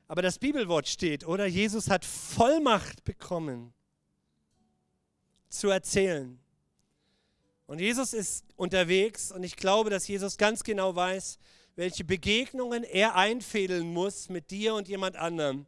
aber 0.08 0.22
das 0.22 0.38
Bibelwort 0.38 0.88
steht, 0.88 1.24
oder? 1.24 1.46
Jesus 1.46 1.88
hat 1.88 2.04
Vollmacht 2.04 3.04
bekommen 3.04 3.72
zu 5.48 5.68
erzählen. 5.68 6.38
Und 7.66 7.80
Jesus 7.80 8.12
ist 8.12 8.44
unterwegs 8.56 9.30
und 9.30 9.42
ich 9.42 9.56
glaube, 9.56 9.88
dass 9.88 10.08
Jesus 10.08 10.36
ganz 10.36 10.64
genau 10.64 10.96
weiß, 10.96 11.38
welche 11.76 12.04
Begegnungen 12.04 12.84
er 12.84 13.16
einfädeln 13.16 13.92
muss 13.92 14.28
mit 14.28 14.50
dir 14.50 14.74
und 14.74 14.88
jemand 14.88 15.16
anderem, 15.16 15.66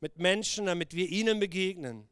mit 0.00 0.18
Menschen, 0.18 0.66
damit 0.66 0.94
wir 0.94 1.08
ihnen 1.08 1.40
begegnen. 1.40 2.08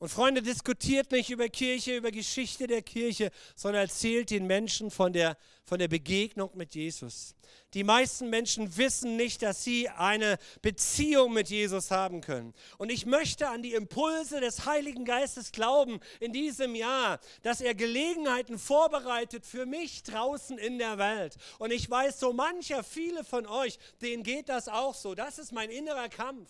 Und 0.00 0.10
Freunde, 0.10 0.42
diskutiert 0.42 1.10
nicht 1.10 1.28
über 1.28 1.48
Kirche, 1.48 1.96
über 1.96 2.12
Geschichte 2.12 2.68
der 2.68 2.82
Kirche, 2.82 3.32
sondern 3.56 3.82
erzählt 3.82 4.30
den 4.30 4.46
Menschen 4.46 4.92
von 4.92 5.12
der, 5.12 5.36
von 5.64 5.80
der 5.80 5.88
Begegnung 5.88 6.50
mit 6.54 6.76
Jesus. 6.76 7.34
Die 7.74 7.82
meisten 7.82 8.30
Menschen 8.30 8.76
wissen 8.76 9.16
nicht, 9.16 9.42
dass 9.42 9.64
sie 9.64 9.88
eine 9.88 10.38
Beziehung 10.62 11.32
mit 11.32 11.50
Jesus 11.50 11.90
haben 11.90 12.20
können. 12.20 12.54
Und 12.78 12.92
ich 12.92 13.06
möchte 13.06 13.48
an 13.48 13.60
die 13.60 13.74
Impulse 13.74 14.40
des 14.40 14.66
Heiligen 14.66 15.04
Geistes 15.04 15.50
glauben 15.50 15.98
in 16.20 16.32
diesem 16.32 16.76
Jahr, 16.76 17.18
dass 17.42 17.60
er 17.60 17.74
Gelegenheiten 17.74 18.56
vorbereitet 18.56 19.44
für 19.44 19.66
mich 19.66 20.04
draußen 20.04 20.58
in 20.58 20.78
der 20.78 20.98
Welt. 20.98 21.36
Und 21.58 21.72
ich 21.72 21.90
weiß, 21.90 22.20
so 22.20 22.32
mancher, 22.32 22.84
viele 22.84 23.24
von 23.24 23.48
euch, 23.48 23.80
denen 24.00 24.22
geht 24.22 24.48
das 24.48 24.68
auch 24.68 24.94
so. 24.94 25.16
Das 25.16 25.40
ist 25.40 25.50
mein 25.50 25.70
innerer 25.70 26.08
Kampf. 26.08 26.48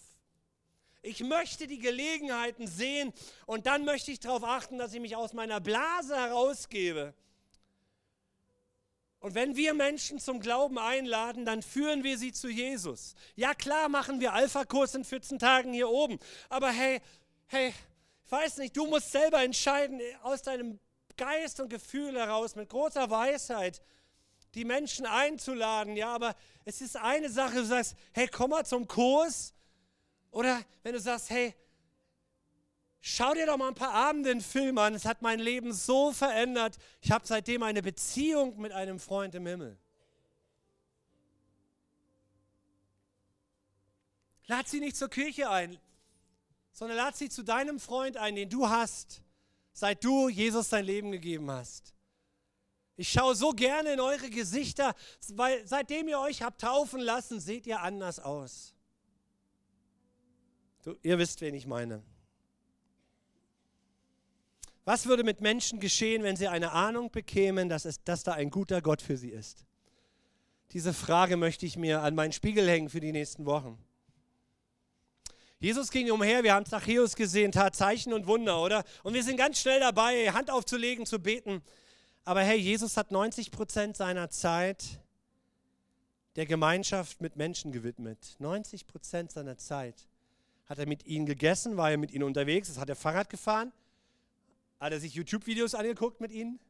Ich 1.08 1.20
möchte 1.20 1.66
die 1.66 1.78
Gelegenheiten 1.78 2.66
sehen 2.66 3.14
und 3.46 3.66
dann 3.66 3.86
möchte 3.86 4.10
ich 4.12 4.20
darauf 4.20 4.44
achten, 4.44 4.76
dass 4.76 4.92
ich 4.92 5.00
mich 5.00 5.16
aus 5.16 5.32
meiner 5.32 5.58
Blase 5.58 6.14
herausgebe. 6.14 7.14
Und 9.18 9.34
wenn 9.34 9.56
wir 9.56 9.72
Menschen 9.72 10.20
zum 10.20 10.38
Glauben 10.38 10.78
einladen, 10.78 11.46
dann 11.46 11.62
führen 11.62 12.04
wir 12.04 12.18
sie 12.18 12.32
zu 12.32 12.48
Jesus. 12.48 13.14
Ja 13.36 13.54
klar 13.54 13.88
machen 13.88 14.20
wir 14.20 14.34
Alpha-Kurs 14.34 14.94
in 14.94 15.04
14 15.04 15.38
Tagen 15.38 15.72
hier 15.72 15.88
oben, 15.88 16.18
aber 16.50 16.70
hey, 16.70 17.00
hey, 17.46 17.72
ich 18.26 18.30
weiß 18.30 18.58
nicht, 18.58 18.76
du 18.76 18.86
musst 18.86 19.10
selber 19.10 19.42
entscheiden 19.42 20.02
aus 20.22 20.42
deinem 20.42 20.78
Geist 21.16 21.58
und 21.58 21.70
Gefühl 21.70 22.16
heraus 22.16 22.54
mit 22.54 22.68
großer 22.68 23.08
Weisheit 23.08 23.80
die 24.54 24.66
Menschen 24.66 25.06
einzuladen. 25.06 25.96
Ja, 25.96 26.14
aber 26.14 26.36
es 26.66 26.82
ist 26.82 26.96
eine 26.96 27.30
Sache, 27.30 27.54
du 27.54 27.64
sagst, 27.64 27.96
hey, 28.12 28.28
komm 28.28 28.50
mal 28.50 28.66
zum 28.66 28.86
Kurs 28.86 29.54
oder 30.30 30.62
wenn 30.82 30.92
du 30.92 31.00
sagst, 31.00 31.30
hey, 31.30 31.54
schau 33.00 33.34
dir 33.34 33.46
doch 33.46 33.56
mal 33.56 33.68
ein 33.68 33.74
paar 33.74 33.94
Abende 33.94 34.30
einen 34.30 34.40
Film 34.40 34.78
an, 34.78 34.94
es 34.94 35.04
hat 35.04 35.22
mein 35.22 35.38
Leben 35.38 35.72
so 35.72 36.12
verändert, 36.12 36.76
ich 37.00 37.10
habe 37.10 37.26
seitdem 37.26 37.62
eine 37.62 37.82
Beziehung 37.82 38.60
mit 38.60 38.72
einem 38.72 38.98
Freund 38.98 39.34
im 39.34 39.46
Himmel. 39.46 39.78
Lad 44.46 44.66
sie 44.68 44.80
nicht 44.80 44.96
zur 44.96 45.10
Kirche 45.10 45.50
ein, 45.50 45.78
sondern 46.72 46.96
lad 46.96 47.16
sie 47.16 47.28
zu 47.28 47.42
deinem 47.42 47.78
Freund 47.78 48.16
ein, 48.16 48.34
den 48.34 48.48
du 48.48 48.68
hast, 48.68 49.22
seit 49.72 50.02
du 50.02 50.28
Jesus 50.28 50.70
dein 50.70 50.84
Leben 50.84 51.12
gegeben 51.12 51.50
hast. 51.50 51.94
Ich 52.96 53.12
schaue 53.12 53.34
so 53.34 53.50
gerne 53.50 53.92
in 53.92 54.00
eure 54.00 54.30
Gesichter, 54.30 54.94
weil 55.28 55.66
seitdem 55.66 56.08
ihr 56.08 56.18
euch 56.18 56.42
habt 56.42 56.62
taufen 56.62 57.00
lassen, 57.00 57.40
seht 57.40 57.66
ihr 57.66 57.80
anders 57.80 58.18
aus. 58.18 58.74
Du, 60.88 60.96
ihr 61.02 61.18
wisst, 61.18 61.42
wen 61.42 61.52
ich 61.52 61.66
meine. 61.66 62.02
Was 64.86 65.04
würde 65.04 65.22
mit 65.22 65.42
Menschen 65.42 65.80
geschehen, 65.80 66.22
wenn 66.22 66.34
sie 66.34 66.48
eine 66.48 66.72
Ahnung 66.72 67.10
bekämen, 67.10 67.68
dass, 67.68 67.84
es, 67.84 68.02
dass 68.04 68.22
da 68.22 68.32
ein 68.32 68.48
guter 68.48 68.80
Gott 68.80 69.02
für 69.02 69.18
sie 69.18 69.28
ist? 69.28 69.66
Diese 70.72 70.94
Frage 70.94 71.36
möchte 71.36 71.66
ich 71.66 71.76
mir 71.76 72.00
an 72.00 72.14
meinen 72.14 72.32
Spiegel 72.32 72.66
hängen 72.66 72.88
für 72.88 73.00
die 73.00 73.12
nächsten 73.12 73.44
Wochen. 73.44 73.76
Jesus 75.58 75.90
ging 75.90 76.10
umher, 76.10 76.42
wir 76.42 76.54
haben 76.54 76.64
Zachäus 76.64 77.16
gesehen, 77.16 77.52
tat 77.52 77.76
Zeichen 77.76 78.14
und 78.14 78.26
Wunder, 78.26 78.62
oder? 78.62 78.82
Und 79.02 79.12
wir 79.12 79.22
sind 79.22 79.36
ganz 79.36 79.60
schnell 79.60 79.80
dabei, 79.80 80.32
Hand 80.32 80.50
aufzulegen, 80.50 81.04
zu 81.04 81.18
beten. 81.18 81.60
Aber 82.24 82.40
hey, 82.40 82.56
Jesus 82.56 82.96
hat 82.96 83.10
90 83.10 83.50
Prozent 83.50 83.98
seiner 83.98 84.30
Zeit 84.30 85.02
der 86.36 86.46
Gemeinschaft 86.46 87.20
mit 87.20 87.36
Menschen 87.36 87.72
gewidmet. 87.72 88.36
90 88.38 88.86
Prozent 88.86 89.32
seiner 89.32 89.58
Zeit. 89.58 90.07
Hat 90.68 90.78
er 90.78 90.86
mit 90.86 91.06
ihnen 91.06 91.26
gegessen? 91.26 91.76
War 91.76 91.90
er 91.90 91.96
mit 91.96 92.12
ihnen 92.12 92.24
unterwegs? 92.24 92.76
Hat 92.78 92.88
er 92.88 92.96
Fahrrad 92.96 93.30
gefahren? 93.30 93.72
Hat 94.78 94.92
er 94.92 95.00
sich 95.00 95.14
YouTube-Videos 95.14 95.74
angeguckt 95.74 96.20
mit 96.20 96.30
ihnen? 96.30 96.60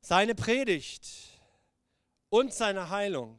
Seine 0.00 0.34
Predigt 0.34 1.08
und 2.28 2.52
seine 2.52 2.90
Heilung 2.90 3.38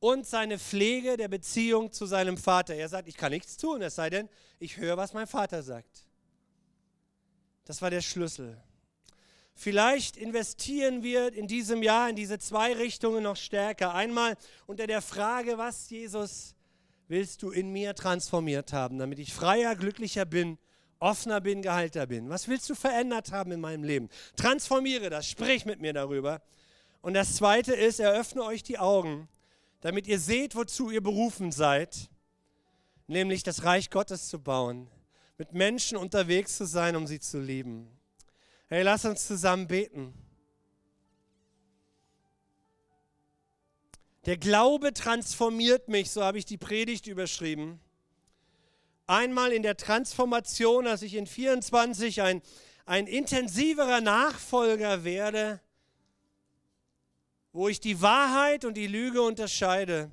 und 0.00 0.26
seine 0.26 0.58
Pflege 0.58 1.16
der 1.16 1.28
Beziehung 1.28 1.92
zu 1.92 2.06
seinem 2.06 2.36
Vater. 2.36 2.74
Er 2.74 2.88
sagt, 2.88 3.08
ich 3.08 3.16
kann 3.16 3.30
nichts 3.30 3.56
tun, 3.56 3.80
es 3.82 3.94
sei 3.94 4.10
denn, 4.10 4.28
ich 4.58 4.76
höre, 4.76 4.96
was 4.96 5.12
mein 5.12 5.28
Vater 5.28 5.62
sagt. 5.62 6.06
Das 7.64 7.80
war 7.80 7.90
der 7.90 8.00
Schlüssel. 8.00 8.60
Vielleicht 9.54 10.16
investieren 10.16 11.02
wir 11.02 11.32
in 11.32 11.46
diesem 11.46 11.82
Jahr 11.82 12.08
in 12.08 12.16
diese 12.16 12.38
zwei 12.38 12.72
Richtungen 12.72 13.22
noch 13.22 13.36
stärker. 13.36 13.94
Einmal 13.94 14.36
unter 14.66 14.86
der 14.86 15.02
Frage, 15.02 15.58
was 15.58 15.90
Jesus 15.90 16.54
willst 17.08 17.42
du 17.42 17.50
in 17.50 17.70
mir 17.70 17.94
transformiert 17.94 18.72
haben, 18.72 18.98
damit 18.98 19.18
ich 19.18 19.34
freier, 19.34 19.76
glücklicher 19.76 20.24
bin, 20.24 20.58
offener 20.98 21.40
bin, 21.40 21.60
gehalter 21.60 22.06
bin. 22.06 22.30
Was 22.30 22.48
willst 22.48 22.70
du 22.70 22.74
verändert 22.74 23.32
haben 23.32 23.52
in 23.52 23.60
meinem 23.60 23.84
Leben? 23.84 24.08
Transformiere 24.36 25.10
das, 25.10 25.28
sprich 25.28 25.66
mit 25.66 25.80
mir 25.80 25.92
darüber. 25.92 26.40
Und 27.02 27.14
das 27.14 27.36
Zweite 27.36 27.74
ist, 27.74 28.00
eröffne 28.00 28.44
euch 28.44 28.62
die 28.62 28.78
Augen, 28.78 29.28
damit 29.80 30.06
ihr 30.06 30.20
seht, 30.20 30.54
wozu 30.54 30.90
ihr 30.90 31.02
berufen 31.02 31.50
seid, 31.50 32.08
nämlich 33.08 33.42
das 33.42 33.64
Reich 33.64 33.90
Gottes 33.90 34.28
zu 34.28 34.38
bauen, 34.38 34.88
mit 35.36 35.52
Menschen 35.52 35.98
unterwegs 35.98 36.56
zu 36.56 36.64
sein, 36.64 36.94
um 36.94 37.06
sie 37.06 37.18
zu 37.18 37.40
lieben. 37.40 37.90
Hey, 38.72 38.84
lass 38.84 39.04
uns 39.04 39.26
zusammen 39.26 39.68
beten. 39.68 40.14
Der 44.24 44.38
Glaube 44.38 44.94
transformiert 44.94 45.88
mich, 45.88 46.10
so 46.10 46.24
habe 46.24 46.38
ich 46.38 46.46
die 46.46 46.56
Predigt 46.56 47.06
überschrieben. 47.06 47.80
Einmal 49.06 49.52
in 49.52 49.62
der 49.62 49.76
Transformation, 49.76 50.86
dass 50.86 51.02
ich 51.02 51.16
in 51.16 51.26
24 51.26 52.22
ein, 52.22 52.40
ein 52.86 53.06
intensiverer 53.06 54.00
Nachfolger 54.00 55.04
werde, 55.04 55.60
wo 57.52 57.68
ich 57.68 57.78
die 57.78 58.00
Wahrheit 58.00 58.64
und 58.64 58.78
die 58.78 58.86
Lüge 58.86 59.20
unterscheide 59.20 60.10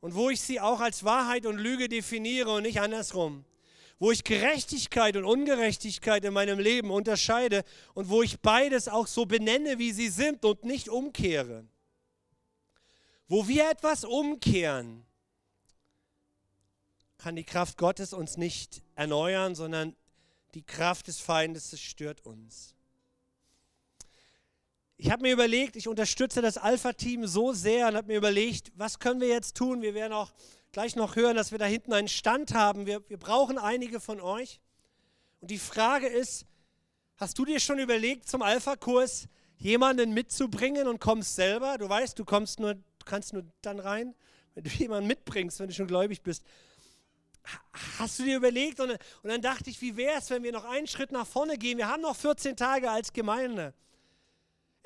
und 0.00 0.14
wo 0.14 0.30
ich 0.30 0.40
sie 0.40 0.60
auch 0.60 0.80
als 0.80 1.04
Wahrheit 1.04 1.44
und 1.44 1.58
Lüge 1.58 1.90
definiere 1.90 2.52
und 2.52 2.62
nicht 2.62 2.80
andersrum 2.80 3.44
wo 3.98 4.12
ich 4.12 4.22
Gerechtigkeit 4.22 5.16
und 5.16 5.24
Ungerechtigkeit 5.24 6.24
in 6.24 6.32
meinem 6.32 6.58
Leben 6.58 6.90
unterscheide 6.90 7.64
und 7.94 8.08
wo 8.08 8.22
ich 8.22 8.40
beides 8.40 8.88
auch 8.88 9.06
so 9.06 9.26
benenne, 9.26 9.78
wie 9.78 9.92
sie 9.92 10.08
sind 10.08 10.44
und 10.44 10.64
nicht 10.64 10.88
umkehre. 10.88 11.64
Wo 13.26 13.48
wir 13.48 13.70
etwas 13.70 14.04
umkehren, 14.04 15.04
kann 17.18 17.34
die 17.34 17.44
Kraft 17.44 17.76
Gottes 17.76 18.12
uns 18.12 18.36
nicht 18.36 18.82
erneuern, 18.94 19.54
sondern 19.54 19.96
die 20.54 20.62
Kraft 20.62 21.08
des 21.08 21.18
Feindes 21.18 21.70
zerstört 21.70 22.24
uns. 22.24 22.74
ich 24.96 25.10
habe 25.10 25.22
mir 25.22 25.32
überlegt, 25.32 25.76
ich 25.76 25.88
unterstütze 25.88 26.40
das 26.40 26.56
Alpha-Team 26.56 27.26
so 27.26 27.52
sehr 27.52 27.88
und 27.88 27.96
habe 27.96 28.08
mir 28.08 28.16
überlegt, 28.16 28.72
was 28.76 28.98
können 28.98 29.20
wir 29.20 29.28
jetzt 29.28 29.56
tun? 29.56 29.82
Wir 29.82 29.94
werden 29.94 30.12
auch 30.12 30.32
gleich 30.72 30.96
noch 30.96 31.16
hören, 31.16 31.36
dass 31.36 31.52
wir 31.52 31.58
da 31.58 31.64
hinten 31.64 31.92
einen 31.92 32.08
Stand 32.08 32.54
haben. 32.54 32.86
Wir, 32.86 33.08
wir 33.08 33.18
brauchen 33.18 33.58
einige 33.58 34.00
von 34.00 34.20
euch. 34.20 34.60
Und 35.40 35.50
die 35.50 35.58
Frage 35.58 36.06
ist, 36.06 36.46
hast 37.16 37.38
du 37.38 37.44
dir 37.44 37.60
schon 37.60 37.78
überlegt, 37.78 38.28
zum 38.28 38.42
Alpha-Kurs 38.42 39.28
jemanden 39.56 40.12
mitzubringen 40.12 40.88
und 40.88 41.00
kommst 41.00 41.36
selber? 41.36 41.78
Du 41.78 41.88
weißt, 41.88 42.18
du 42.18 42.24
kommst 42.24 42.60
nur, 42.60 42.76
kannst 43.04 43.32
nur 43.32 43.44
dann 43.62 43.80
rein, 43.80 44.14
wenn 44.54 44.64
du 44.64 44.70
jemanden 44.78 45.06
mitbringst, 45.06 45.60
wenn 45.60 45.68
du 45.68 45.74
schon 45.74 45.86
gläubig 45.86 46.22
bist. 46.22 46.44
Hast 47.98 48.18
du 48.18 48.24
dir 48.24 48.36
überlegt? 48.36 48.78
Und, 48.80 48.90
und 48.90 49.30
dann 49.30 49.40
dachte 49.40 49.70
ich, 49.70 49.80
wie 49.80 49.96
wäre 49.96 50.18
es, 50.18 50.28
wenn 50.30 50.42
wir 50.42 50.52
noch 50.52 50.64
einen 50.64 50.86
Schritt 50.86 51.12
nach 51.12 51.26
vorne 51.26 51.56
gehen? 51.56 51.78
Wir 51.78 51.88
haben 51.88 52.02
noch 52.02 52.16
14 52.16 52.56
Tage 52.56 52.90
als 52.90 53.12
Gemeinde. 53.12 53.72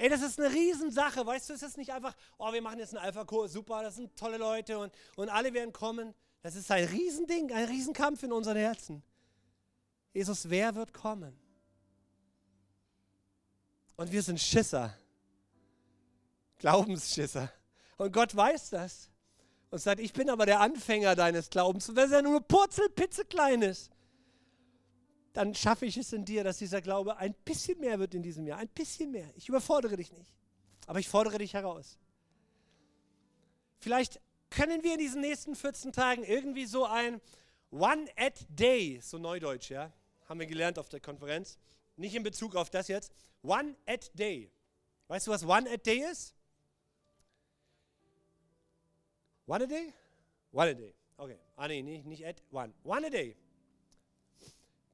Ey, 0.02 0.08
das 0.08 0.20
ist 0.20 0.40
eine 0.40 0.52
Riesensache, 0.52 1.24
weißt 1.24 1.48
du, 1.48 1.54
es 1.54 1.62
ist 1.62 1.78
nicht 1.78 1.92
einfach, 1.92 2.16
oh, 2.36 2.52
wir 2.52 2.60
machen 2.60 2.80
jetzt 2.80 2.92
einen 2.92 3.04
Alpha-Kurs, 3.04 3.52
super, 3.52 3.84
das 3.84 3.94
sind 3.94 4.16
tolle 4.16 4.36
Leute 4.36 4.76
und, 4.76 4.92
und 5.14 5.28
alle 5.28 5.54
werden 5.54 5.72
kommen. 5.72 6.12
Das 6.42 6.56
ist 6.56 6.72
ein 6.72 6.88
Riesending, 6.88 7.52
ein 7.52 7.66
Riesenkampf 7.66 8.20
in 8.24 8.32
unseren 8.32 8.56
Herzen. 8.56 9.04
Jesus, 10.12 10.50
wer 10.50 10.74
wird 10.74 10.92
kommen? 10.92 11.38
Und 13.94 14.10
wir 14.10 14.24
sind 14.24 14.40
Schisser, 14.40 14.92
Glaubensschisser. 16.58 17.52
Und 17.96 18.12
Gott 18.12 18.34
weiß 18.34 18.70
das 18.70 19.08
und 19.70 19.78
sagt, 19.78 20.00
ich 20.00 20.12
bin 20.12 20.30
aber 20.30 20.46
der 20.46 20.58
Anfänger 20.58 21.14
deines 21.14 21.48
Glaubens. 21.48 21.88
Und 21.88 21.94
wenn 21.94 22.10
ja 22.10 22.22
nur 22.22 22.40
purzelpitzeklein 22.40 23.62
ist, 23.62 23.92
dann 25.32 25.54
schaffe 25.54 25.86
ich 25.86 25.96
es 25.96 26.12
in 26.12 26.24
dir, 26.24 26.44
dass 26.44 26.58
dieser 26.58 26.80
Glaube 26.80 27.16
ein 27.16 27.34
bisschen 27.44 27.78
mehr 27.80 27.98
wird 27.98 28.14
in 28.14 28.22
diesem 28.22 28.46
Jahr. 28.46 28.58
Ein 28.58 28.68
bisschen 28.68 29.10
mehr. 29.10 29.30
Ich 29.34 29.48
überfordere 29.48 29.96
dich 29.96 30.12
nicht, 30.12 30.34
aber 30.86 30.98
ich 30.98 31.08
fordere 31.08 31.38
dich 31.38 31.54
heraus. 31.54 31.98
Vielleicht 33.78 34.20
können 34.50 34.82
wir 34.82 34.92
in 34.92 34.98
diesen 34.98 35.22
nächsten 35.22 35.56
14 35.56 35.92
Tagen 35.92 36.24
irgendwie 36.24 36.66
so 36.66 36.84
ein 36.84 37.20
One 37.70 38.06
at 38.16 38.44
Day, 38.50 39.00
so 39.02 39.16
neudeutsch, 39.18 39.70
ja, 39.70 39.90
haben 40.28 40.40
wir 40.40 40.46
gelernt 40.46 40.78
auf 40.78 40.88
der 40.88 41.00
Konferenz, 41.00 41.58
nicht 41.96 42.14
in 42.14 42.22
Bezug 42.22 42.54
auf 42.54 42.68
das 42.68 42.88
jetzt, 42.88 43.12
One 43.42 43.74
at 43.86 44.10
Day. 44.18 44.50
Weißt 45.08 45.26
du, 45.26 45.30
was 45.30 45.44
One 45.44 45.70
at 45.70 45.86
Day 45.86 46.04
ist? 46.10 46.34
One 49.46 49.64
a 49.64 49.66
day? 49.66 49.92
One 50.52 50.70
a 50.70 50.74
day. 50.74 50.94
Okay. 51.16 51.38
Ah, 51.56 51.68
nee, 51.68 51.82
nicht, 51.82 52.06
nicht 52.06 52.24
at 52.24 52.42
one. 52.50 52.72
One 52.84 53.06
a 53.06 53.10
day. 53.10 53.36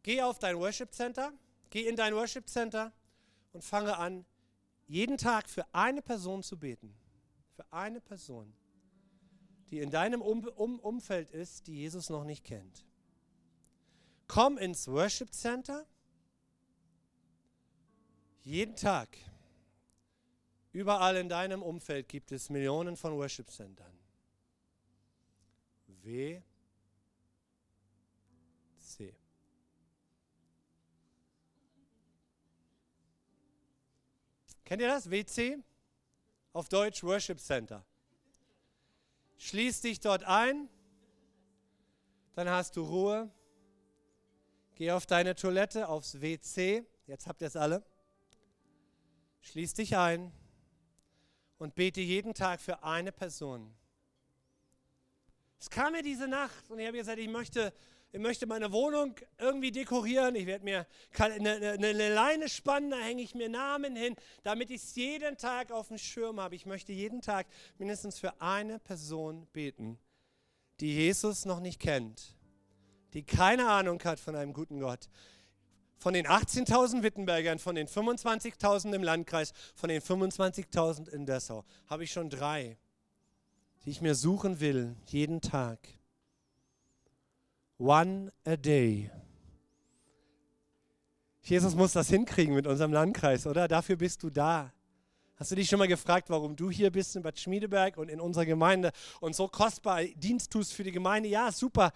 Geh 0.09 0.23
auf 0.23 0.39
dein 0.39 0.59
Worship 0.59 0.95
Center, 0.95 1.35
geh 1.69 1.87
in 1.87 1.95
dein 1.95 2.15
Worship 2.15 2.49
Center 2.49 2.95
und 3.53 3.63
fange 3.63 3.99
an, 3.99 4.25
jeden 4.87 5.19
Tag 5.19 5.51
für 5.51 5.67
eine 5.75 6.01
Person 6.01 6.43
zu 6.43 6.59
beten. 6.59 6.97
Für 7.55 7.71
eine 7.71 8.01
Person, 8.01 8.55
die 9.69 9.81
in 9.81 9.91
deinem 9.91 10.23
um 10.23 10.49
um 10.49 10.81
Umfeld 10.81 11.31
ist, 11.31 11.67
die 11.67 11.75
Jesus 11.75 12.09
noch 12.09 12.25
nicht 12.25 12.43
kennt. 12.43 12.87
Komm 14.29 14.57
ins 14.57 14.89
Worship 14.89 15.31
Center 15.35 15.87
jeden 18.45 18.77
Tag. 18.77 19.11
Überall 20.73 21.17
in 21.17 21.29
deinem 21.29 21.63
Umfeld 21.63 22.09
gibt 22.09 22.33
es 22.33 22.49
Millionen 22.49 22.97
von 22.97 23.13
Worship 23.13 23.51
Centern. 23.51 23.93
W 25.87 26.41
Kennt 34.69 34.83
ihr 34.83 34.89
das? 34.89 35.11
WC? 35.11 35.57
Auf 36.53 36.69
Deutsch 36.69 37.03
Worship 37.03 37.41
Center. 37.41 37.87
Schließ 39.39 39.81
dich 39.81 39.99
dort 39.99 40.25
ein, 40.25 40.69
dann 42.35 42.51
hast 42.51 42.77
du 42.77 42.83
Ruhe. 42.83 43.31
Geh 44.75 44.91
auf 44.91 45.07
deine 45.07 45.35
Toilette, 45.35 45.89
aufs 45.89 46.21
WC. 46.21 46.85
Jetzt 47.07 47.27
habt 47.27 47.41
ihr 47.41 47.47
es 47.47 47.57
alle. 47.57 47.83
Schließ 49.41 49.73
dich 49.73 49.97
ein 49.97 50.31
und 51.57 51.75
bete 51.75 52.03
jeden 52.03 52.35
Tag 52.35 52.61
für 52.61 52.83
eine 52.83 53.11
Person. 53.11 53.75
Es 55.59 55.71
kam 55.71 55.93
mir 55.93 56.03
diese 56.03 56.29
Nacht 56.29 56.71
und 56.71 56.79
ich 56.79 56.87
habe 56.87 56.99
gesagt, 56.99 57.19
ich 57.19 57.29
möchte, 57.31 57.73
ich 58.11 58.21
möchte 58.21 58.47
meine 58.47 58.73
Wohnung 58.73 59.15
irgendwie 59.39 59.71
dekorieren. 59.71 60.35
Ich 60.35 60.47
werde 60.47 60.65
mir 60.65 60.87
eine, 61.19 61.53
eine, 61.53 61.73
eine, 61.73 62.15
Leine 62.15 62.49
spannen, 62.49 62.91
da 62.91 62.99
hänge 62.99 63.23
ich 63.23 63.35
mir 63.35 63.49
Namen 63.49 63.97
hin, 63.97 64.17
damit 64.43 64.71
ich 64.71 64.83
es 64.83 64.95
jeden 64.95 65.37
Tag 65.37 65.71
auf 65.71 65.89
dem 65.89 65.99
Schirm 65.99 66.41
habe. 66.41 66.55
Ich 66.55 66.67
möchte 66.67 66.93
jeden 66.93 67.21
Tag 67.21 67.47
mindestens 67.79 68.19
für 68.19 68.41
eine 68.41 68.79
Person 68.79 69.47
beten, 69.53 69.99
die 70.81 70.95
Jesus 70.95 71.45
noch 71.45 71.61
nicht 71.61 71.81
kennt, 71.81 72.37
die 73.13 73.25
keine 73.25 73.69
Ahnung 73.69 74.03
hat 74.05 74.21
von 74.21 74.35
einem 74.35 74.53
guten 74.53 74.81
Gott. 74.81 75.09
Von 75.99 76.15
den 76.15 76.27
18.000 76.27 77.03
Wittenbergern, 77.03 77.59
von 77.59 77.75
den 77.75 77.89
25.000 77.89 78.95
im 78.95 79.03
Landkreis, 79.03 79.53
von 79.75 79.89
den 79.89 80.01
25.000 80.01 81.09
in 81.09 81.27
Dessau, 81.27 81.65
habe 81.89 82.05
ich 82.05 82.13
schon 82.13 82.31
drei 82.31 82.79
die 83.85 83.91
ich 83.91 84.01
mir 84.01 84.15
suchen 84.15 84.61
will, 84.61 84.97
jeden 85.07 85.41
Tag. 85.41 85.79
One 87.79 88.33
a 88.45 88.57
day. 88.57 89.09
Jesus 91.43 91.77
muss 91.77 91.93
das 91.93 92.09
hinkriegen 92.09 92.55
mit 92.55 92.67
unserem 92.67 92.93
Landkreis, 92.93 93.47
oder? 93.47 93.69
Dafür 93.69 93.97
bist 93.97 94.23
du 94.23 94.31
da. 94.31 94.73
Hast 95.37 95.53
du 95.53 95.55
dich 95.55 95.69
schon 95.69 95.79
mal 95.79 95.87
gefragt, 95.87 96.29
warum 96.29 96.57
du 96.57 96.71
hier 96.71 96.91
bist 96.91 97.15
in 97.15 97.23
Bad 97.23 97.39
Schmiedeberg 97.39 97.97
und 97.97 98.09
in 98.09 98.21
unserer 98.21 98.45
Gemeinde 98.45 98.91
und 99.21 99.37
so 99.37 99.47
kostbar 99.47 100.03
Dienst 100.03 100.51
tust 100.51 100.73
für 100.73 100.83
die 100.83 100.91
Gemeinde? 100.91 101.29
Ja, 101.29 101.53
super. 101.53 101.93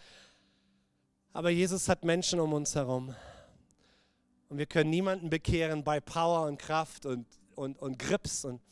Aber 1.32 1.50
Jesus 1.50 1.88
hat 1.88 2.04
Menschen 2.04 2.38
um 2.38 2.52
uns 2.52 2.76
herum. 2.76 3.14
Und 4.48 4.58
wir 4.58 4.66
können 4.66 4.90
niemanden 4.90 5.28
bekehren 5.30 5.82
bei 5.82 5.98
Power 5.98 6.46
und 6.46 6.58
Kraft 6.58 7.06
und, 7.06 7.26
und, 7.56 7.78
und 7.80 7.98
Grips 7.98 8.44
und 8.44 8.62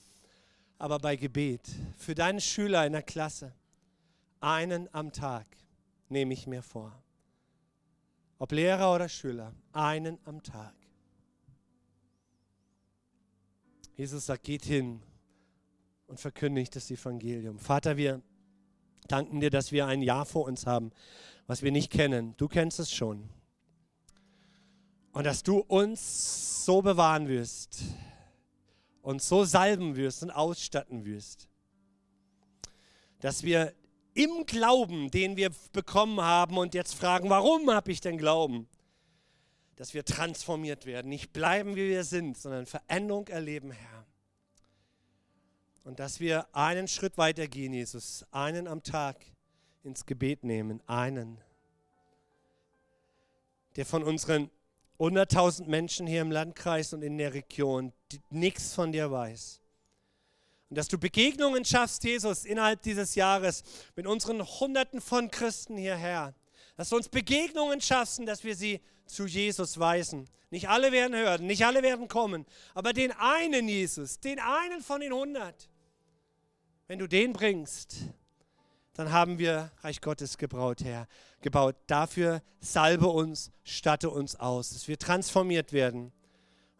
aber 0.78 1.00
bei 1.00 1.16
Gebet. 1.16 1.68
Für 1.98 2.14
deine 2.14 2.40
Schüler 2.40 2.86
in 2.86 2.92
der 2.92 3.02
Klasse, 3.02 3.52
einen 4.40 4.88
am 4.94 5.12
Tag 5.12 5.46
nehme 6.10 6.34
ich 6.34 6.46
mir 6.46 6.62
vor. 6.62 7.02
Ob 8.38 8.52
Lehrer 8.52 8.94
oder 8.94 9.08
Schüler, 9.08 9.54
einen 9.72 10.18
am 10.24 10.42
Tag. 10.42 10.74
Jesus 13.94 14.26
sagt, 14.26 14.44
geht 14.44 14.64
hin 14.64 15.02
und 16.06 16.18
verkündigt 16.18 16.74
das 16.74 16.90
Evangelium. 16.90 17.58
Vater, 17.58 17.96
wir 17.96 18.22
danken 19.08 19.40
dir, 19.40 19.50
dass 19.50 19.72
wir 19.72 19.86
ein 19.86 20.02
Jahr 20.02 20.24
vor 20.24 20.46
uns 20.46 20.66
haben, 20.66 20.90
was 21.46 21.62
wir 21.62 21.72
nicht 21.72 21.92
kennen. 21.92 22.34
Du 22.36 22.48
kennst 22.48 22.80
es 22.80 22.90
schon. 22.90 23.28
Und 25.12 25.24
dass 25.24 25.42
du 25.42 25.58
uns 25.58 26.64
so 26.64 26.80
bewahren 26.80 27.28
wirst, 27.28 27.82
und 29.02 29.22
so 29.22 29.44
salben 29.44 29.96
wirst 29.96 30.22
und 30.22 30.30
ausstatten 30.30 31.04
wirst, 31.04 31.48
dass 33.20 33.42
wir 33.42 33.74
im 34.14 34.46
Glauben, 34.46 35.10
den 35.10 35.36
wir 35.36 35.50
bekommen 35.72 36.20
haben 36.20 36.58
und 36.58 36.74
jetzt 36.74 36.94
fragen, 36.94 37.30
warum 37.30 37.70
habe 37.70 37.92
ich 37.92 38.00
denn 38.00 38.18
Glauben, 38.18 38.68
dass 39.76 39.94
wir 39.94 40.04
transformiert 40.04 40.86
werden, 40.86 41.08
nicht 41.08 41.32
bleiben, 41.32 41.76
wie 41.76 41.88
wir 41.88 42.04
sind, 42.04 42.36
sondern 42.36 42.66
Veränderung 42.66 43.28
erleben, 43.28 43.70
Herr. 43.70 44.06
Und 45.84 45.98
dass 45.98 46.20
wir 46.20 46.46
einen 46.54 46.86
Schritt 46.86 47.16
weiter 47.16 47.46
gehen, 47.46 47.72
Jesus, 47.72 48.26
einen 48.30 48.68
am 48.68 48.82
Tag 48.82 49.24
ins 49.82 50.04
Gebet 50.04 50.44
nehmen, 50.44 50.82
einen, 50.86 51.38
der 53.76 53.86
von 53.86 54.02
unseren 54.02 54.50
100.000 54.98 55.66
Menschen 55.66 56.06
hier 56.06 56.20
im 56.20 56.30
Landkreis 56.30 56.92
und 56.92 57.02
in 57.02 57.16
der 57.16 57.32
Region, 57.32 57.92
nichts 58.28 58.74
von 58.74 58.92
dir 58.92 59.10
weiß. 59.10 59.59
Und 60.70 60.78
dass 60.78 60.88
du 60.88 60.98
Begegnungen 60.98 61.64
schaffst, 61.64 62.04
Jesus, 62.04 62.44
innerhalb 62.44 62.82
dieses 62.82 63.16
Jahres 63.16 63.64
mit 63.96 64.06
unseren 64.06 64.42
Hunderten 64.42 65.00
von 65.00 65.30
Christen 65.30 65.76
hierher. 65.76 66.32
Dass 66.76 66.88
du 66.88 66.96
uns 66.96 67.08
Begegnungen 67.08 67.80
schaffst, 67.80 68.20
dass 68.26 68.44
wir 68.44 68.54
sie 68.54 68.80
zu 69.04 69.26
Jesus 69.26 69.78
weisen. 69.78 70.28
Nicht 70.50 70.68
alle 70.68 70.92
werden 70.92 71.16
hören, 71.16 71.46
nicht 71.46 71.64
alle 71.66 71.82
werden 71.82 72.08
kommen, 72.08 72.46
aber 72.74 72.92
den 72.92 73.12
einen 73.12 73.68
Jesus, 73.68 74.18
den 74.18 74.40
einen 74.40 74.80
von 74.80 75.00
den 75.00 75.12
100. 75.12 75.68
Wenn 76.88 76.98
du 76.98 77.06
den 77.06 77.32
bringst, 77.32 77.96
dann 78.94 79.12
haben 79.12 79.38
wir 79.38 79.70
Reich 79.82 80.00
Gottes 80.00 80.38
gebraut, 80.38 80.82
Herr, 80.82 81.06
gebaut. 81.40 81.76
Dafür 81.86 82.42
salbe 82.60 83.06
uns, 83.06 83.52
statte 83.62 84.10
uns 84.10 84.34
aus, 84.36 84.70
dass 84.70 84.88
wir 84.88 84.98
transformiert 84.98 85.72
werden 85.72 86.12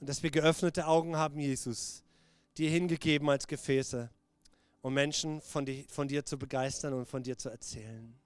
und 0.01 0.09
dass 0.09 0.23
wir 0.23 0.31
geöffnete 0.31 0.87
Augen 0.87 1.17
haben, 1.17 1.39
Jesus, 1.39 2.03
dir 2.57 2.71
hingegeben 2.71 3.29
als 3.29 3.47
Gefäße, 3.47 4.11
um 4.83 4.95
Menschen 4.95 5.41
von, 5.41 5.65
die, 5.65 5.87
von 5.89 6.09
dir 6.09 6.25
zu 6.25 6.39
begeistern 6.39 6.95
und 6.95 7.07
von 7.07 7.23
dir 7.23 7.37
zu 7.39 7.49
erzählen. 7.49 8.19